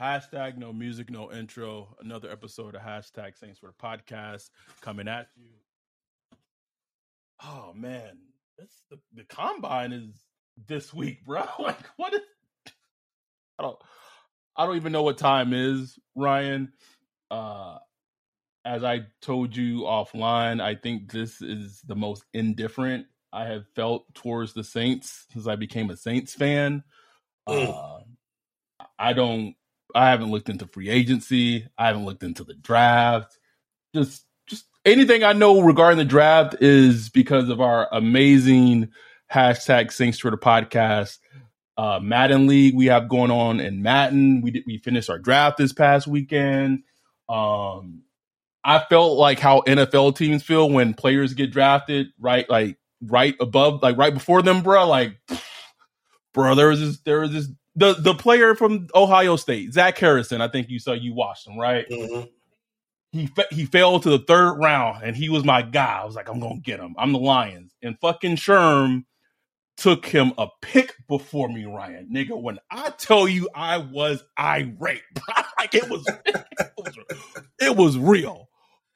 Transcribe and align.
Hashtag 0.00 0.56
no 0.56 0.72
music, 0.72 1.08
no 1.10 1.30
intro. 1.30 1.96
Another 2.00 2.30
episode 2.30 2.74
of 2.74 2.82
Hashtag 2.82 3.38
Saints 3.38 3.60
for 3.60 3.66
the 3.66 3.72
Podcast 3.72 4.50
coming 4.80 5.06
at 5.06 5.28
you. 5.36 5.50
Oh 7.42 7.72
man, 7.74 8.18
this 8.58 8.70
the, 8.90 8.98
the 9.14 9.24
combine 9.24 9.92
is 9.92 10.10
this 10.66 10.92
week, 10.92 11.24
bro. 11.24 11.44
Like 11.58 11.78
what 11.96 12.12
is 12.12 12.20
I 13.58 13.62
don't 13.62 13.78
I 14.56 14.66
don't 14.66 14.76
even 14.76 14.92
know 14.92 15.04
what 15.04 15.18
time 15.18 15.52
is, 15.52 15.96
Ryan. 16.16 16.72
Uh 17.30 17.78
as 18.64 18.82
I 18.82 19.06
told 19.20 19.54
you 19.54 19.82
offline, 19.82 20.60
I 20.60 20.74
think 20.74 21.12
this 21.12 21.40
is 21.40 21.82
the 21.86 21.94
most 21.94 22.24
indifferent 22.32 23.06
I 23.32 23.44
have 23.46 23.66
felt 23.76 24.12
towards 24.14 24.54
the 24.54 24.64
Saints 24.64 25.26
since 25.32 25.46
I 25.46 25.56
became 25.56 25.90
a 25.90 25.96
Saints 25.96 26.34
fan. 26.34 26.82
Mm. 27.48 27.68
Uh, 27.68 28.84
I 28.98 29.12
don't 29.12 29.54
I 29.94 30.10
haven't 30.10 30.30
looked 30.30 30.48
into 30.48 30.66
free 30.66 30.88
agency. 30.88 31.66
I 31.78 31.86
haven't 31.86 32.04
looked 32.04 32.22
into 32.22 32.44
the 32.44 32.54
draft. 32.54 33.38
Just 33.94 34.24
just 34.46 34.66
anything 34.84 35.24
I 35.24 35.32
know 35.32 35.60
regarding 35.60 35.98
the 35.98 36.04
draft 36.04 36.56
is 36.60 37.08
because 37.08 37.48
of 37.48 37.60
our 37.60 37.88
amazing 37.92 38.90
hashtag 39.32 39.92
Saints 39.92 40.18
Twitter 40.18 40.36
podcast. 40.36 41.18
Uh, 41.76 41.98
Madden 42.00 42.46
League 42.46 42.74
we 42.74 42.86
have 42.86 43.08
going 43.08 43.30
on 43.30 43.60
in 43.60 43.82
Madden. 43.82 44.42
We 44.42 44.52
did, 44.52 44.64
we 44.66 44.78
finished 44.78 45.10
our 45.10 45.18
draft 45.18 45.58
this 45.58 45.72
past 45.72 46.06
weekend. 46.06 46.84
Um, 47.28 48.02
I 48.64 48.78
felt 48.88 49.18
like 49.18 49.38
how 49.38 49.60
NFL 49.62 50.16
teams 50.16 50.42
feel 50.42 50.70
when 50.70 50.94
players 50.94 51.34
get 51.34 51.52
drafted, 51.52 52.08
right? 52.18 52.48
Like 52.48 52.78
right 53.02 53.34
above, 53.40 53.82
like 53.82 53.98
right 53.98 54.14
before 54.14 54.40
them, 54.42 54.62
bro. 54.62 54.88
Like, 54.88 55.18
bro, 56.32 56.54
there 56.54 56.68
was 56.68 56.80
this, 56.80 56.98
there 57.00 57.20
was 57.20 57.32
this, 57.32 57.48
the 57.76 57.94
the 57.94 58.14
player 58.14 58.54
from 58.54 58.88
Ohio 58.94 59.36
State, 59.36 59.72
Zach 59.72 59.98
Harrison. 59.98 60.40
I 60.40 60.48
think 60.48 60.68
you 60.70 60.78
saw 60.78 60.92
you 60.92 61.14
watched 61.14 61.46
him, 61.46 61.58
right? 61.58 61.88
Mhm. 61.90 62.28
He 63.12 63.26
fa- 63.28 63.46
he 63.50 63.66
fell 63.66 64.00
to 64.00 64.10
the 64.10 64.18
third 64.18 64.54
round, 64.54 65.04
and 65.04 65.16
he 65.16 65.28
was 65.28 65.44
my 65.44 65.62
guy. 65.62 66.00
I 66.02 66.04
was 66.04 66.16
like, 66.16 66.28
I'm 66.28 66.40
gonna 66.40 66.60
get 66.60 66.80
him. 66.80 66.94
I'm 66.98 67.12
the 67.12 67.18
Lions, 67.20 67.74
and 67.82 67.98
fucking 68.00 68.36
Sherm 68.36 69.04
took 69.76 70.06
him 70.06 70.32
a 70.38 70.48
pick 70.62 70.94
before 71.08 71.48
me, 71.48 71.64
Ryan. 71.64 72.08
Nigga, 72.12 72.40
when 72.40 72.58
I 72.70 72.90
tell 72.90 73.26
you 73.28 73.48
I 73.54 73.78
was 73.78 74.22
irate, 74.38 75.02
like 75.58 75.74
it 75.74 75.88
was, 75.90 76.04
it 76.26 76.72
was, 76.78 76.98
it 77.60 77.76
was 77.76 77.98
real. 77.98 78.48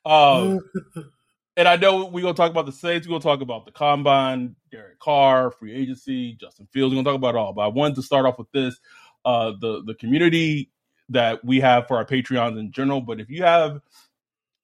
Um, 0.05 0.61
and 1.59 1.67
I 1.67 1.75
know 1.75 2.05
we're 2.05 2.23
gonna 2.23 2.35
talk 2.35 2.53
about 2.53 2.67
the 2.67 2.73
Saints. 2.73 3.07
We're 3.07 3.19
gonna 3.19 3.23
talk 3.23 3.41
about 3.41 3.67
the 3.67 3.73
combine, 3.73 4.55
Derek 4.71 5.01
Carr, 5.01 5.51
free 5.51 5.75
agency, 5.75 6.35
Justin 6.35 6.69
Fields. 6.73 6.95
We're 6.95 7.03
gonna 7.03 7.17
talk 7.17 7.19
about 7.19 7.35
all. 7.35 7.53
But 7.53 7.63
I 7.63 7.67
wanted 7.67 7.97
to 7.97 8.03
start 8.03 8.27
off 8.27 8.39
with 8.39 8.51
this: 8.53 8.79
uh, 9.25 9.53
the 9.61 9.83
the 9.85 9.95
community 9.95 10.71
that 11.09 11.45
we 11.45 11.59
have 11.59 11.89
for 11.89 11.97
our 11.97 12.05
Patreons 12.05 12.61
in 12.61 12.71
general. 12.71 13.01
But 13.01 13.19
if 13.19 13.29
you 13.29 13.43
have 13.43 13.81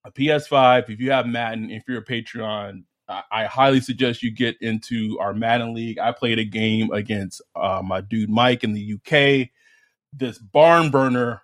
a 0.05 0.13
PS5, 0.13 0.89
if 0.89 1.01
you 1.01 1.11
have 1.11 1.27
Madden, 1.27 1.69
if 1.69 1.83
you're 1.89 1.99
a 1.99 2.05
Patreon, 2.05 2.85
I, 3.09 3.23
I 3.29 3.45
highly 3.47 3.81
suggest 3.81 4.23
you 4.23 4.31
get 4.31 4.57
into 4.61 5.19
our 5.19 5.35
Madden 5.35 5.75
League. 5.75 5.99
I 5.99 6.13
played 6.13 6.39
a 6.39 6.45
game 6.45 6.93
against 6.93 7.43
uh, 7.57 7.83
my 7.85 8.03
dude 8.03 8.31
Mike 8.31 8.63
in 8.63 8.73
the 8.73 8.95
UK. 8.95 9.49
This 10.13 10.39
barn 10.39 10.93
burner 10.93 11.43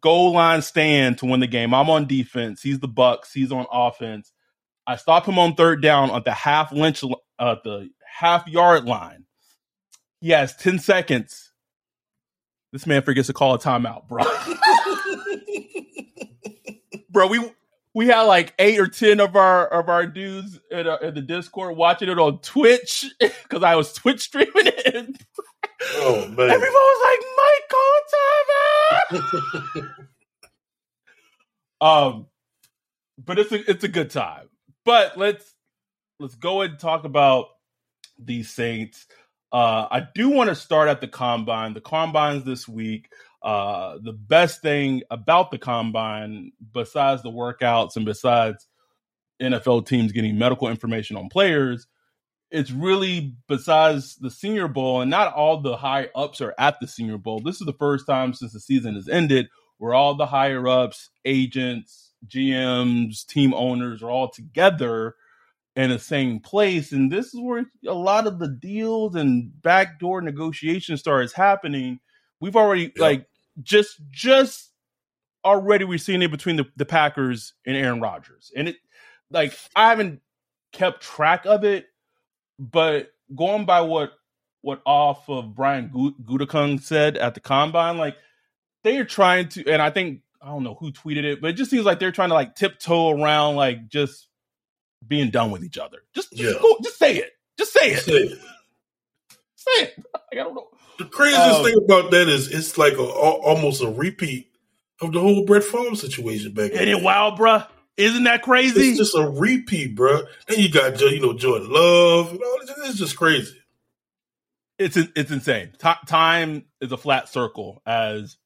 goal 0.00 0.32
line 0.32 0.62
stand 0.62 1.18
to 1.18 1.26
win 1.26 1.38
the 1.38 1.46
game. 1.46 1.72
I'm 1.72 1.90
on 1.90 2.08
defense. 2.08 2.60
He's 2.60 2.80
the 2.80 2.88
Bucs. 2.88 3.32
He's 3.32 3.52
on 3.52 3.66
offense. 3.70 4.32
I 4.88 4.96
stop 4.96 5.26
him 5.26 5.38
on 5.38 5.54
third 5.54 5.82
down 5.82 6.10
at 6.10 6.24
the 6.24 6.32
half 6.32 6.72
lynch, 6.72 7.04
uh, 7.38 7.56
the 7.62 7.90
half 8.18 8.48
yard 8.48 8.86
line. 8.86 9.26
He 10.22 10.30
has 10.30 10.56
10 10.56 10.78
seconds. 10.78 11.52
This 12.72 12.86
man 12.86 13.02
forgets 13.02 13.26
to 13.26 13.34
call 13.34 13.54
a 13.54 13.58
timeout, 13.58 14.08
bro. 14.08 14.24
bro, 17.10 17.26
we 17.26 17.52
we 17.94 18.06
had 18.06 18.22
like 18.22 18.54
eight 18.58 18.78
or 18.78 18.86
ten 18.86 19.20
of 19.20 19.36
our 19.36 19.66
of 19.66 19.88
our 19.88 20.06
dudes 20.06 20.60
in, 20.70 20.86
uh, 20.86 20.98
in 21.02 21.14
the 21.14 21.22
Discord 21.22 21.76
watching 21.76 22.08
it 22.08 22.18
on 22.18 22.38
Twitch 22.40 23.04
because 23.20 23.62
I 23.62 23.74
was 23.74 23.92
Twitch 23.92 24.20
streaming 24.20 24.52
it. 24.54 25.16
Oh 25.94 26.28
man. 26.28 26.50
everyone 26.50 26.60
was 26.60 27.00
like, 27.08 27.20
"Mike, 27.38 27.68
call 27.70 27.92
a 29.10 29.12
timeout." 31.80 31.80
um, 32.14 32.26
but 33.24 33.38
it's 33.38 33.52
a 33.52 33.70
it's 33.70 33.84
a 33.84 33.88
good 33.88 34.10
time. 34.10 34.47
But 34.88 35.18
let's 35.18 35.54
let's 36.18 36.34
go 36.34 36.62
and 36.62 36.78
talk 36.78 37.04
about 37.04 37.48
these 38.18 38.48
Saints. 38.48 39.04
Uh, 39.52 39.86
I 39.90 40.06
do 40.14 40.30
want 40.30 40.48
to 40.48 40.54
start 40.54 40.88
at 40.88 41.02
the 41.02 41.08
combine. 41.08 41.74
The 41.74 41.82
combines 41.82 42.44
this 42.44 42.66
week. 42.66 43.10
Uh, 43.42 43.98
the 44.02 44.14
best 44.14 44.62
thing 44.62 45.02
about 45.10 45.50
the 45.50 45.58
combine, 45.58 46.52
besides 46.72 47.22
the 47.22 47.30
workouts 47.30 47.96
and 47.96 48.06
besides 48.06 48.66
NFL 49.42 49.86
teams 49.86 50.12
getting 50.12 50.38
medical 50.38 50.68
information 50.68 51.18
on 51.18 51.28
players, 51.28 51.86
it's 52.50 52.70
really 52.70 53.34
besides 53.46 54.16
the 54.16 54.30
Senior 54.30 54.68
Bowl, 54.68 55.02
and 55.02 55.10
not 55.10 55.34
all 55.34 55.60
the 55.60 55.76
high 55.76 56.08
ups 56.14 56.40
are 56.40 56.54
at 56.58 56.80
the 56.80 56.88
Senior 56.88 57.18
Bowl. 57.18 57.40
This 57.40 57.60
is 57.60 57.66
the 57.66 57.74
first 57.74 58.06
time 58.06 58.32
since 58.32 58.54
the 58.54 58.60
season 58.60 58.94
has 58.94 59.06
ended 59.06 59.48
where 59.76 59.92
all 59.92 60.14
the 60.14 60.24
higher 60.24 60.66
ups, 60.66 61.10
agents, 61.26 62.07
GMs, 62.26 63.26
team 63.26 63.54
owners 63.54 64.02
are 64.02 64.10
all 64.10 64.28
together 64.30 65.14
in 65.76 65.90
the 65.90 65.98
same 65.98 66.40
place. 66.40 66.92
And 66.92 67.10
this 67.10 67.26
is 67.32 67.40
where 67.40 67.64
a 67.86 67.94
lot 67.94 68.26
of 68.26 68.38
the 68.38 68.48
deals 68.48 69.14
and 69.14 69.50
backdoor 69.62 70.20
negotiation 70.22 70.96
starts 70.96 71.32
happening. 71.32 72.00
We've 72.40 72.56
already 72.56 72.92
Yeah. 72.96 73.02
like 73.02 73.26
just 73.62 74.00
just 74.10 74.72
already 75.44 75.84
we're 75.84 75.98
seeing 75.98 76.22
it 76.22 76.30
between 76.30 76.56
the, 76.56 76.66
the 76.76 76.84
Packers 76.84 77.54
and 77.66 77.76
Aaron 77.76 78.00
Rodgers. 78.00 78.50
And 78.56 78.68
it 78.68 78.76
like 79.30 79.56
I 79.76 79.90
haven't 79.90 80.20
kept 80.72 81.02
track 81.02 81.46
of 81.46 81.64
it, 81.64 81.86
but 82.58 83.10
going 83.34 83.64
by 83.64 83.82
what 83.82 84.12
what 84.62 84.82
off 84.84 85.28
of 85.28 85.54
Brian 85.54 85.88
Gu- 85.88 86.16
Gutekunst 86.24 86.82
said 86.82 87.16
at 87.16 87.34
the 87.34 87.40
combine, 87.40 87.96
like 87.98 88.16
they 88.82 88.98
are 88.98 89.04
trying 89.04 89.48
to, 89.50 89.64
and 89.70 89.80
I 89.80 89.90
think 89.90 90.20
I 90.40 90.46
don't 90.48 90.62
know 90.62 90.74
who 90.78 90.92
tweeted 90.92 91.24
it, 91.24 91.40
but 91.40 91.50
it 91.50 91.54
just 91.54 91.70
seems 91.70 91.84
like 91.84 91.98
they're 91.98 92.12
trying 92.12 92.28
to 92.28 92.34
like 92.34 92.54
tiptoe 92.54 93.10
around 93.10 93.56
like 93.56 93.88
just 93.88 94.28
being 95.06 95.30
done 95.30 95.50
with 95.50 95.64
each 95.64 95.78
other. 95.78 95.98
Just 96.14 96.32
just, 96.32 96.54
Yeah. 96.54 96.60
go, 96.62 96.76
just 96.82 96.98
say 96.98 97.16
it. 97.16 97.32
Just 97.58 97.72
say 97.72 97.90
it. 97.92 98.02
Say, 98.04 98.28
Say 99.56 99.82
it. 99.84 99.94
Like, 100.14 100.22
I 100.32 100.36
don't 100.36 100.54
know. 100.54 100.68
The 100.98 101.04
craziest 101.06 101.58
Um, 101.58 101.64
thing 101.64 101.74
about 101.84 102.10
that 102.12 102.28
is 102.28 102.48
it's 102.52 102.78
like 102.78 102.94
a, 102.94 103.02
al- 103.02 103.40
almost 103.44 103.82
a 103.82 103.88
repeat 103.90 104.50
of 105.00 105.12
the 105.12 105.20
whole 105.20 105.44
Brett 105.44 105.64
Favre 105.64 105.94
situation 105.96 106.52
back 106.52 106.70
Ain't 106.70 106.74
then. 106.80 106.88
it 106.88 107.02
wild, 107.02 107.38
bruh? 107.38 107.66
Isn't 107.96 108.24
that 108.24 108.42
crazy? 108.42 108.90
It's 108.90 108.98
just 108.98 109.16
a 109.16 109.28
repeat, 109.28 109.96
bro. 109.96 110.22
Then 110.46 110.58
you 110.60 110.70
got 110.70 111.00
you 111.00 111.20
know 111.20 111.34
Jordan 111.34 111.68
Love. 111.70 112.32
You 112.32 112.38
know, 112.38 112.56
it's 112.88 112.98
just- 112.98 113.16
crazy. 113.16 113.54
it's 114.78 114.96
it's 114.96 115.30
insane. 115.32 115.72
Ti 115.78 115.90
time 116.06 116.64
is 116.80 116.92
a 116.92 116.96
flat 116.96 117.28
circle, 117.28 117.82
as 117.84 118.36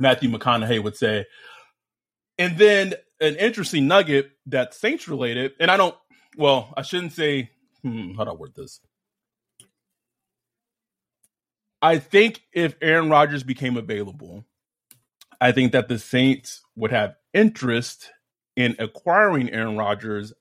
Matthew 0.00 0.30
McConaughey 0.30 0.82
would 0.82 0.96
say. 0.96 1.26
And 2.38 2.58
then 2.58 2.94
an 3.20 3.36
interesting 3.36 3.86
nugget 3.86 4.30
that's 4.46 4.76
Saints 4.76 5.06
related, 5.06 5.52
and 5.60 5.70
I 5.70 5.76
don't. 5.76 5.94
Well, 6.36 6.72
I 6.76 6.82
shouldn't 6.82 7.12
say. 7.12 7.50
Hmm, 7.82 8.14
how 8.14 8.24
do 8.24 8.30
I 8.30 8.34
word 8.34 8.54
this? 8.56 8.80
I 11.82 11.98
think 11.98 12.42
if 12.52 12.74
Aaron 12.82 13.08
Rodgers 13.08 13.42
became 13.42 13.76
available, 13.76 14.44
I 15.40 15.52
think 15.52 15.72
that 15.72 15.88
the 15.88 15.98
Saints 15.98 16.62
would 16.76 16.90
have 16.90 17.14
interest 17.32 18.10
in 18.56 18.76
acquiring 18.78 19.50
Aaron 19.50 19.76
Rodgers 19.76 20.34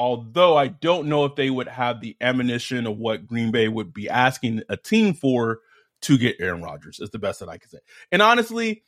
although 0.00 0.56
I 0.56 0.68
don't 0.68 1.08
know 1.08 1.26
if 1.26 1.36
they 1.36 1.50
would 1.50 1.68
have 1.68 2.00
the 2.00 2.16
ammunition 2.22 2.86
of 2.86 2.96
what 2.96 3.26
Green 3.26 3.50
Bay 3.50 3.68
would 3.68 3.92
be 3.92 4.08
asking 4.08 4.62
a 4.70 4.76
team 4.78 5.12
for 5.12 5.60
to 6.00 6.16
get 6.16 6.36
Aaron 6.40 6.62
Rodgers 6.62 7.00
is 7.00 7.10
the 7.10 7.18
best 7.18 7.40
that 7.40 7.50
I 7.50 7.58
can 7.58 7.68
say. 7.68 7.80
And 8.10 8.22
honestly, 8.22 8.84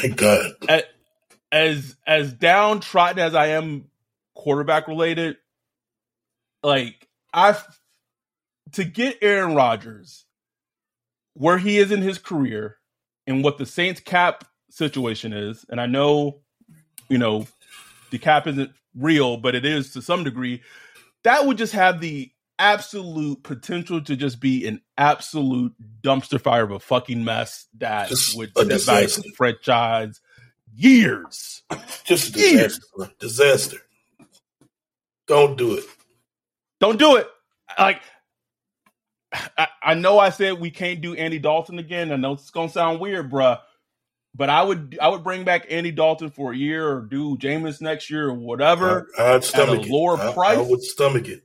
Thank 0.00 0.16
God. 0.16 0.52
as 1.52 1.96
as 2.06 2.32
downtrodden 2.32 3.18
as 3.18 3.34
I 3.34 3.48
am 3.48 3.86
quarterback 4.34 4.88
related, 4.88 5.36
like 6.62 7.08
I 7.32 7.56
to 8.72 8.84
get 8.84 9.18
Aaron 9.22 9.54
Rodgers 9.54 10.24
where 11.34 11.58
he 11.58 11.78
is 11.78 11.92
in 11.92 12.02
his 12.02 12.18
career 12.18 12.78
and 13.26 13.44
what 13.44 13.58
the 13.58 13.66
Saints 13.66 14.00
cap 14.00 14.44
situation 14.70 15.32
is, 15.32 15.66
and 15.68 15.80
I 15.80 15.86
know, 15.86 16.40
you 17.08 17.18
know, 17.18 17.46
the 18.10 18.18
cap 18.18 18.46
isn't 18.46 18.70
real, 18.94 19.36
but 19.36 19.54
it 19.54 19.64
is 19.64 19.92
to 19.92 20.02
some 20.02 20.24
degree, 20.24 20.62
that 21.24 21.46
would 21.46 21.58
just 21.58 21.74
have 21.74 22.00
the 22.00 22.30
absolute 22.58 23.42
potential 23.42 24.00
to 24.02 24.16
just 24.16 24.40
be 24.40 24.66
an 24.66 24.80
absolute 24.96 25.72
dumpster 26.02 26.40
fire 26.40 26.64
of 26.64 26.70
a 26.70 26.78
fucking 26.80 27.24
mess 27.24 27.66
that 27.78 28.08
Just 28.08 28.36
would 28.36 28.52
a 28.56 28.64
disaster. 28.64 29.22
franchise 29.36 30.20
years. 30.74 31.62
Just 32.04 32.34
a 32.36 32.38
Years. 32.38 32.78
disaster. 32.78 33.12
Disaster. 33.18 33.76
Don't 35.26 35.56
do 35.58 35.74
it. 35.74 35.84
Don't 36.80 36.98
do 36.98 37.16
it. 37.16 37.28
Like 37.78 38.00
I, 39.58 39.66
I 39.82 39.94
know 39.94 40.18
I 40.18 40.30
said 40.30 40.60
we 40.60 40.70
can't 40.70 41.00
do 41.00 41.14
Andy 41.14 41.38
Dalton 41.38 41.78
again. 41.78 42.12
I 42.12 42.16
know 42.16 42.32
it's 42.34 42.50
gonna 42.50 42.68
sound 42.68 43.00
weird, 43.00 43.30
bruh. 43.30 43.58
But 44.34 44.50
I 44.50 44.62
would 44.62 44.98
I 45.00 45.08
would 45.08 45.24
bring 45.24 45.44
back 45.44 45.66
Andy 45.70 45.90
Dalton 45.90 46.30
for 46.30 46.52
a 46.52 46.56
year 46.56 46.86
or 46.88 47.00
do 47.00 47.36
Jameis 47.38 47.80
next 47.80 48.10
year 48.10 48.28
or 48.28 48.34
whatever. 48.34 49.08
I, 49.18 49.32
would 49.32 49.44
stomach 49.44 49.80
a 49.80 49.82
it. 49.82 49.88
lower 49.90 50.16
I- 50.18 50.32
price? 50.32 50.58
I 50.58 50.60
would 50.60 50.82
stomach 50.82 51.26
it. 51.28 51.42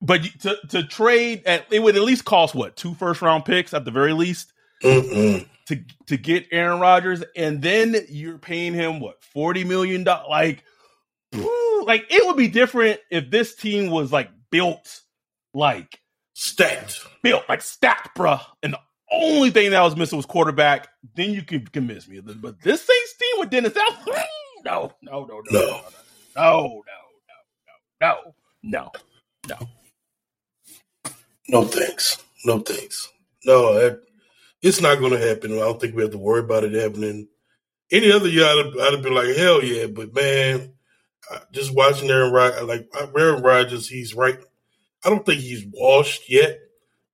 But 0.00 0.22
to 0.40 0.56
to 0.68 0.82
trade 0.84 1.42
at 1.46 1.66
it 1.72 1.80
would 1.82 1.96
at 1.96 2.02
least 2.02 2.24
cost 2.24 2.54
what 2.54 2.76
two 2.76 2.94
first 2.94 3.20
round 3.22 3.44
picks 3.44 3.74
at 3.74 3.84
the 3.84 3.90
very 3.90 4.12
least 4.12 4.52
Mm-mm. 4.82 5.46
to 5.66 5.84
to 6.06 6.16
get 6.16 6.46
Aaron 6.52 6.78
Rodgers, 6.80 7.24
and 7.34 7.60
then 7.60 7.96
you're 8.08 8.38
paying 8.38 8.74
him 8.74 9.00
what 9.00 9.22
forty 9.24 9.64
million 9.64 10.04
dollars. 10.04 10.28
Like, 10.30 10.64
whew, 11.32 11.84
like 11.84 12.06
it 12.10 12.24
would 12.26 12.36
be 12.36 12.46
different 12.48 13.00
if 13.10 13.28
this 13.30 13.56
team 13.56 13.90
was 13.90 14.12
like 14.12 14.30
built 14.50 15.00
like 15.52 16.00
Stacked. 16.34 17.00
built 17.22 17.42
like 17.48 17.62
stacked, 17.62 18.16
bruh. 18.16 18.40
And 18.62 18.74
the 18.74 18.80
only 19.10 19.50
thing 19.50 19.72
that 19.72 19.80
was 19.82 19.96
missing 19.96 20.16
was 20.16 20.26
quarterback. 20.26 20.86
Then 21.16 21.32
you 21.32 21.42
could 21.42 21.72
convince 21.72 22.06
me. 22.06 22.20
But 22.20 22.62
this 22.62 22.82
Saints 22.82 23.14
team 23.18 23.40
with 23.40 23.50
Dennis 23.50 23.76
Allen, 23.76 23.96
no, 24.64 24.92
no, 25.02 25.24
no, 25.24 25.24
no, 25.24 25.42
No. 25.50 25.82
no, 26.36 26.62
no, 26.62 26.82
no, 27.98 27.98
no, 28.00 28.14
no, 28.22 28.34
no, 28.62 28.92
no. 29.48 29.68
No 31.48 31.64
thanks. 31.64 32.22
No 32.44 32.58
thanks. 32.60 33.10
No, 33.44 33.74
that, 33.74 34.00
it's 34.62 34.80
not 34.80 34.98
going 34.98 35.12
to 35.12 35.18
happen. 35.28 35.52
I 35.52 35.56
don't 35.60 35.80
think 35.80 35.94
we 35.94 36.02
have 36.02 36.10
to 36.12 36.18
worry 36.18 36.40
about 36.40 36.64
it 36.64 36.72
happening. 36.72 37.28
Any 37.90 38.12
other 38.12 38.28
year, 38.28 38.44
I'd, 38.44 38.64
have- 38.66 38.78
I'd 38.80 38.92
have 38.94 39.02
been 39.02 39.14
like, 39.14 39.34
hell 39.36 39.62
yeah. 39.64 39.86
But 39.86 40.14
man, 40.14 40.72
I- 41.30 41.40
just 41.52 41.74
watching 41.74 42.10
Aaron 42.10 42.32
Rodgers, 42.32 42.62
like 42.64 42.88
Aaron 43.16 43.42
Rodgers, 43.42 43.88
he's 43.88 44.14
right. 44.14 44.38
I 45.04 45.10
don't 45.10 45.24
think 45.24 45.40
he's 45.40 45.64
washed 45.72 46.28
yet, 46.28 46.58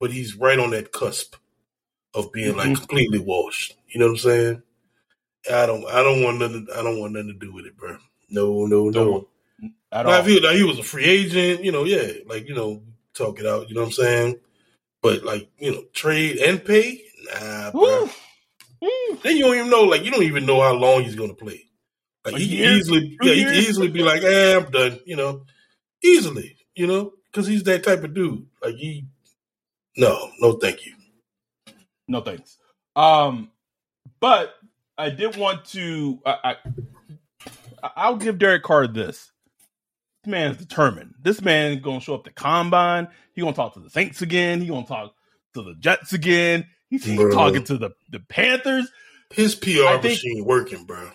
but 0.01 0.11
he's 0.11 0.35
right 0.37 0.59
on 0.59 0.71
that 0.71 0.91
cusp 0.93 1.37
of 2.15 2.33
being 2.33 2.57
like 2.57 2.69
Mhm. 2.71 2.77
completely 2.79 3.19
washed. 3.19 3.77
You 3.89 4.01
know 4.01 4.07
what 4.07 4.13
I'm 4.13 4.19
saying? 4.19 4.63
I 5.53 5.67
don't. 5.67 5.85
I 5.87 6.03
don't 6.03 6.23
want 6.23 6.39
nothing. 6.39 6.67
I 6.75 6.83
don't 6.83 6.99
want 6.99 7.13
nothing 7.13 7.29
to 7.39 7.47
do 7.47 7.53
with 7.53 7.67
it, 7.67 7.77
bro. 7.77 7.99
No, 8.31 8.65
no, 8.67 8.89
no. 8.89 9.11
want- 9.11 9.29
At 9.93 10.07
Now, 10.07 10.13
all. 10.15 10.21
if 10.21 10.27
he, 10.27 10.41
now, 10.41 10.51
he 10.53 10.63
was 10.65 10.79
a 10.79 10.83
free 10.83 11.05
agent, 11.05 11.63
you 11.63 11.71
know, 11.71 11.85
yeah, 11.85 12.13
like 12.27 12.49
you 12.49 12.55
know, 12.55 12.83
talk 13.15 13.41
it 13.41 13.47
out. 13.47 13.69
You 13.69 13.75
know 13.75 13.83
what 13.83 13.87
I'm 13.87 13.93
saying? 13.93 14.41
But 15.03 15.25
like, 15.25 15.49
you 15.59 15.73
know, 15.73 15.85
trade 15.93 16.39
and 16.39 16.65
pay, 16.65 17.03
nah, 17.33 17.71
bro. 17.71 18.09
Woo. 18.81 19.19
Then 19.23 19.37
you 19.37 19.45
don't 19.45 19.57
even 19.57 19.71
know, 19.71 19.83
like, 19.83 20.05
you 20.05 20.11
don't 20.11 20.23
even 20.23 20.47
know 20.47 20.61
how 20.61 20.75
long 20.75 21.03
he's 21.03 21.15
going 21.15 21.31
to 21.31 21.35
play. 21.35 21.65
Like, 22.25 22.37
he 22.37 22.49
can 22.49 22.77
easily, 22.77 23.19
yeah, 23.23 23.33
he 23.33 23.45
can 23.45 23.55
easily 23.55 23.89
be 23.89 24.03
like, 24.03 24.23
eh, 24.23 24.57
I'm 24.57 24.71
done. 24.71 24.99
You 25.05 25.17
know, 25.17 25.45
easily. 26.03 26.57
You 26.75 26.89
know, 26.89 27.13
because 27.27 27.47
he's 27.47 27.63
that 27.65 27.85
type 27.85 28.03
of 28.03 28.15
dude. 28.15 28.47
Like 28.61 28.75
he, 28.75 29.07
no, 29.97 30.31
no, 30.41 30.55
thank 30.55 30.85
you. 30.85 30.95
No 32.09 32.21
thanks. 32.21 32.59
Um, 32.97 33.53
but 34.19 34.55
I 34.99 35.11
did 35.11 35.37
want 35.37 35.67
to. 35.67 36.21
I, 36.27 36.57
I 37.83 37.91
I'll 37.95 38.17
give 38.17 38.39
Derek 38.39 38.65
Carr 38.65 38.89
this. 38.89 39.31
This 40.25 40.31
man's 40.31 40.57
determined. 40.57 41.15
This 41.21 41.43
man 41.43 41.81
gonna 41.83 42.01
show 42.01 42.15
up 42.15 42.25
to 42.25 42.31
combine. 42.33 43.09
He 43.35 43.43
gonna 43.43 43.53
talk 43.53 43.75
to 43.75 43.81
the 43.81 43.91
Saints 43.91 44.23
again. 44.23 44.61
He 44.63 44.69
gonna 44.69 44.87
talk 44.87 45.13
to 45.53 45.63
the 45.63 45.75
Jets 45.79 46.15
again. 46.15 46.67
He's, 46.89 47.05
Bro. 47.05 47.31
talking 47.33 47.63
to 47.65 47.77
the 47.77 47.91
the 48.11 48.21
Panthers. 48.21 48.91
His 49.31 49.55
PR 49.55 49.69
I 49.87 49.93
think- 50.01 50.15
machine 50.15 50.45
working, 50.47 50.85
bro. 50.85 51.11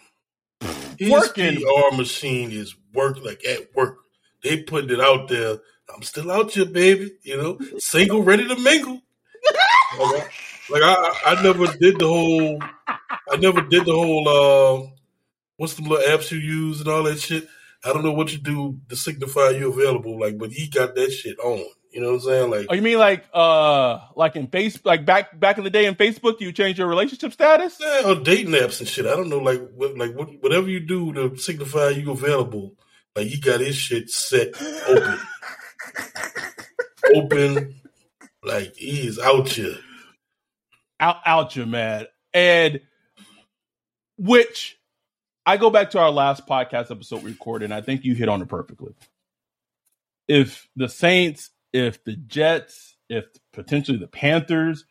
His 1.00 1.10
Working. 1.10 1.56
PR 1.56 1.96
machine 1.96 2.52
is 2.52 2.76
work 2.94 3.18
like 3.24 3.44
at 3.46 3.74
work. 3.74 3.98
They 4.44 4.62
putting 4.62 4.90
it 4.92 5.00
out 5.00 5.28
there. 5.30 5.58
I'm 5.96 6.04
still 6.04 6.30
out 6.30 6.52
here, 6.52 6.66
baby. 6.66 7.12
You 7.24 7.38
know, 7.38 7.58
single, 7.80 8.22
ready 8.22 8.48
to 8.48 8.56
mingle. 8.60 9.02
like, 10.00 10.02
I, 10.02 10.30
like 10.70 10.84
I, 10.84 11.14
I 11.26 11.42
never 11.42 11.66
did 11.78 11.98
the 11.98 12.08
whole. 12.08 12.60
I 12.88 13.38
never 13.38 13.62
did 13.62 13.86
the 13.86 13.94
whole. 13.94 14.28
uh 14.30 14.88
What's 15.58 15.74
the 15.74 15.82
little 15.82 15.98
apps 16.06 16.32
you 16.32 16.38
use 16.38 16.80
and 16.82 16.90
all 16.90 17.04
that 17.04 17.20
shit? 17.20 17.48
I 17.84 17.94
don't 17.94 18.04
know 18.04 18.12
what 18.12 18.32
you 18.32 18.40
do 18.40 18.80
to 18.90 18.96
signify 18.96 19.50
you're 19.52 19.72
available. 19.72 20.20
Like, 20.20 20.38
but 20.38 20.52
he 20.52 20.68
got 20.68 20.96
that 20.96 21.12
shit 21.12 21.40
on. 21.40 21.64
You 21.92 22.02
know 22.02 22.10
what 22.10 22.16
I'm 22.16 22.22
saying? 22.22 22.52
Like, 22.52 22.68
Oh, 22.70 22.74
you 22.76 22.82
mean 22.84 23.00
like 23.00 23.26
uh 23.34 24.00
like 24.16 24.36
in 24.36 24.48
face 24.48 24.80
like 24.86 25.06
back 25.06 25.40
back 25.40 25.58
in 25.58 25.64
the 25.64 25.72
day 25.72 25.86
in 25.86 25.96
Facebook 25.96 26.40
you 26.40 26.52
change 26.52 26.78
your 26.78 26.88
relationship 26.88 27.34
status? 27.34 27.78
Yeah, 27.80 28.04
or 28.06 28.16
dating 28.16 28.54
apps 28.54 28.80
and 28.80 28.88
shit. 28.88 29.08
I 29.08 29.16
don't 29.16 29.30
know, 29.30 29.40
like 29.40 29.62
what, 29.76 29.98
like 29.98 30.14
what, 30.14 30.30
whatever 30.42 30.70
you 30.70 30.82
do 30.82 31.14
to 31.14 31.36
signify 31.38 31.90
you 31.90 32.12
available. 32.12 32.76
Like 33.16 33.28
he 33.28 33.40
got 33.40 33.60
his 33.60 33.76
shit 33.76 34.10
set 34.12 34.50
open, 34.88 35.20
open. 37.16 37.76
Like 38.44 38.76
he 38.76 39.08
is 39.08 39.18
out 39.18 39.50
here. 39.50 39.78
out 41.00 41.18
out 41.26 41.56
you, 41.56 41.66
man. 41.66 42.06
And 42.34 42.82
which 44.18 44.79
I 45.50 45.58
go 45.58 45.72
back 45.72 45.90
to 45.92 46.00
our 46.00 46.12
last 46.12 46.46
podcast 46.46 46.92
episode 46.92 47.24
we 47.24 47.32
recorded, 47.32 47.66
and 47.66 47.74
I 47.74 47.82
think 47.82 48.06
you 48.06 48.14
hit 48.14 48.30
on 48.30 48.40
it 48.40 48.48
perfectly. 48.48 48.94
If 50.28 50.70
the 50.76 50.88
Saints, 50.88 51.50
if 51.74 52.04
the 52.04 52.16
Jets, 52.16 52.96
if 53.10 53.26
potentially 53.52 53.98
the 53.98 54.06
Panthers 54.06 54.86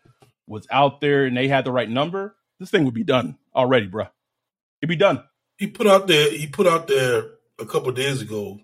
was 0.49 0.66
out 0.69 1.00
there 1.00 1.26
and 1.26 1.37
they 1.37 1.46
had 1.46 1.64
the 1.64 1.70
right 1.70 1.88
number, 1.88 2.34
this 2.58 2.72
thing 2.72 2.84
would 2.87 2.94
be 2.94 3.05
done 3.05 3.38
already, 3.55 3.87
bro. 3.87 4.06
It'd 4.82 4.88
be 4.88 4.96
done. 4.96 5.22
He 5.58 5.69
put 5.69 5.87
out 5.87 6.08
there. 6.08 6.28
He 6.28 6.49
put 6.49 6.66
out 6.66 6.88
there 6.88 7.22
a 7.61 7.64
couple 7.64 7.93
days 7.93 8.20
ago. 8.20 8.58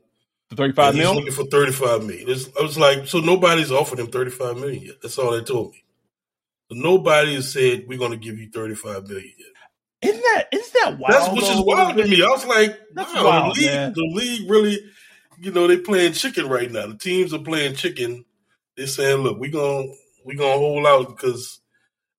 The 0.51 0.57
35 0.57 0.75
that 0.75 0.99
he's 0.99 1.05
mil. 1.05 1.15
looking 1.15 1.33
for 1.33 1.45
thirty 1.45 1.71
five 1.71 2.03
million. 2.03 2.29
It's, 2.29 2.49
I 2.59 2.63
was 2.63 2.77
like, 2.77 3.07
so 3.07 3.21
nobody's 3.21 3.71
offered 3.71 4.01
him 4.01 4.09
thirty 4.09 4.33
five 4.33 4.57
million 4.57 4.83
yet. 4.83 5.01
That's 5.01 5.17
all 5.17 5.31
they 5.31 5.45
told 5.45 5.71
me. 5.71 5.85
So 6.73 6.77
nobody 6.77 7.37
has 7.37 7.53
said 7.53 7.85
we're 7.87 7.99
going 7.99 8.11
to 8.11 8.17
give 8.17 8.41
you 8.41 8.51
thirty 8.51 8.75
five 8.75 9.07
million 9.07 9.33
yet. 9.39 9.47
Isn't 10.05 10.23
that 10.23 10.49
isn't 10.53 10.73
that 10.83 10.99
wild? 10.99 11.15
That's 11.15 11.33
which 11.33 11.45
is 11.51 11.61
wild 11.65 11.97
to 11.97 12.07
me. 12.07 12.23
I 12.23 12.29
was 12.29 12.47
like, 12.47 12.79
That's 12.95 13.15
wow, 13.15 13.25
wild, 13.25 13.57
the 13.57 13.61
league, 13.61 13.71
man. 13.71 13.93
the 13.95 14.11
league 14.13 14.51
really, 14.51 14.79
you 15.41 15.51
know, 15.53 15.67
they 15.67 15.79
playing 15.79 16.13
chicken 16.13 16.49
right 16.49 16.71
now. 16.71 16.87
The 16.87 16.97
teams 16.97 17.33
are 17.35 17.39
playing 17.39 17.75
chicken. 17.77 18.25
They're 18.77 18.87
saying, 18.87 19.19
look, 19.23 19.39
we're 19.39 19.51
gonna 19.51 19.89
we're 20.25 20.39
gonna 20.39 20.59
hold 20.59 20.87
out 20.87 21.09
because 21.09 21.61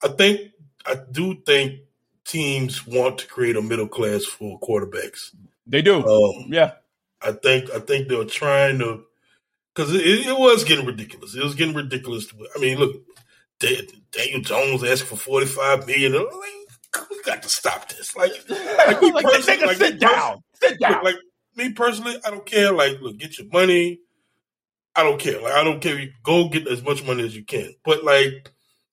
I 0.03 0.09
think 0.09 0.51
I 0.85 0.95
do 1.11 1.35
think 1.45 1.81
teams 2.25 2.85
want 2.85 3.19
to 3.19 3.27
create 3.27 3.55
a 3.55 3.61
middle 3.61 3.87
class 3.87 4.25
for 4.25 4.59
quarterbacks. 4.59 5.35
They 5.67 5.81
do. 5.81 6.05
Um, 6.05 6.45
yeah. 6.49 6.73
I 7.21 7.31
think 7.31 7.71
I 7.71 7.79
think 7.79 8.07
they're 8.07 8.25
trying 8.25 8.79
to 8.79 9.03
because 9.73 9.93
it, 9.93 10.01
it 10.05 10.37
was 10.37 10.63
getting 10.63 10.85
ridiculous. 10.85 11.35
It 11.35 11.43
was 11.43 11.55
getting 11.55 11.75
ridiculous. 11.75 12.27
I 12.55 12.59
mean, 12.59 12.77
look, 12.77 12.95
Daniel 13.59 14.41
Jones 14.41 14.83
asked 14.83 15.03
for 15.03 15.15
forty 15.15 15.45
five 15.47 15.87
million. 15.87 16.15
I'm 16.15 16.23
Like, 16.23 16.64
we 17.09 17.21
got 17.23 17.43
to 17.43 17.49
stop 17.49 17.89
this. 17.89 18.15
Like, 18.15 18.31
Like, 18.49 19.01
me 19.01 19.11
like, 19.11 19.25
personally- 19.25 19.65
like, 19.67 19.77
sit 19.77 19.99
down. 19.99 20.43
Sit 20.61 20.79
down. 20.79 21.03
Like 21.03 21.15
me 21.55 21.71
personally, 21.73 22.15
I 22.25 22.31
don't 22.31 22.45
care. 22.45 22.71
Like, 22.71 22.99
look, 23.01 23.17
get 23.17 23.37
your 23.37 23.47
money. 23.51 23.99
I 24.95 25.03
don't 25.03 25.19
care. 25.19 25.41
Like, 25.41 25.53
I 25.53 25.63
don't 25.63 25.81
care. 25.81 25.99
You 25.99 26.11
go 26.23 26.49
get 26.49 26.67
as 26.67 26.81
much 26.83 27.03
money 27.05 27.23
as 27.23 27.35
you 27.35 27.43
can. 27.43 27.73
But 27.83 28.03
like, 28.03 28.51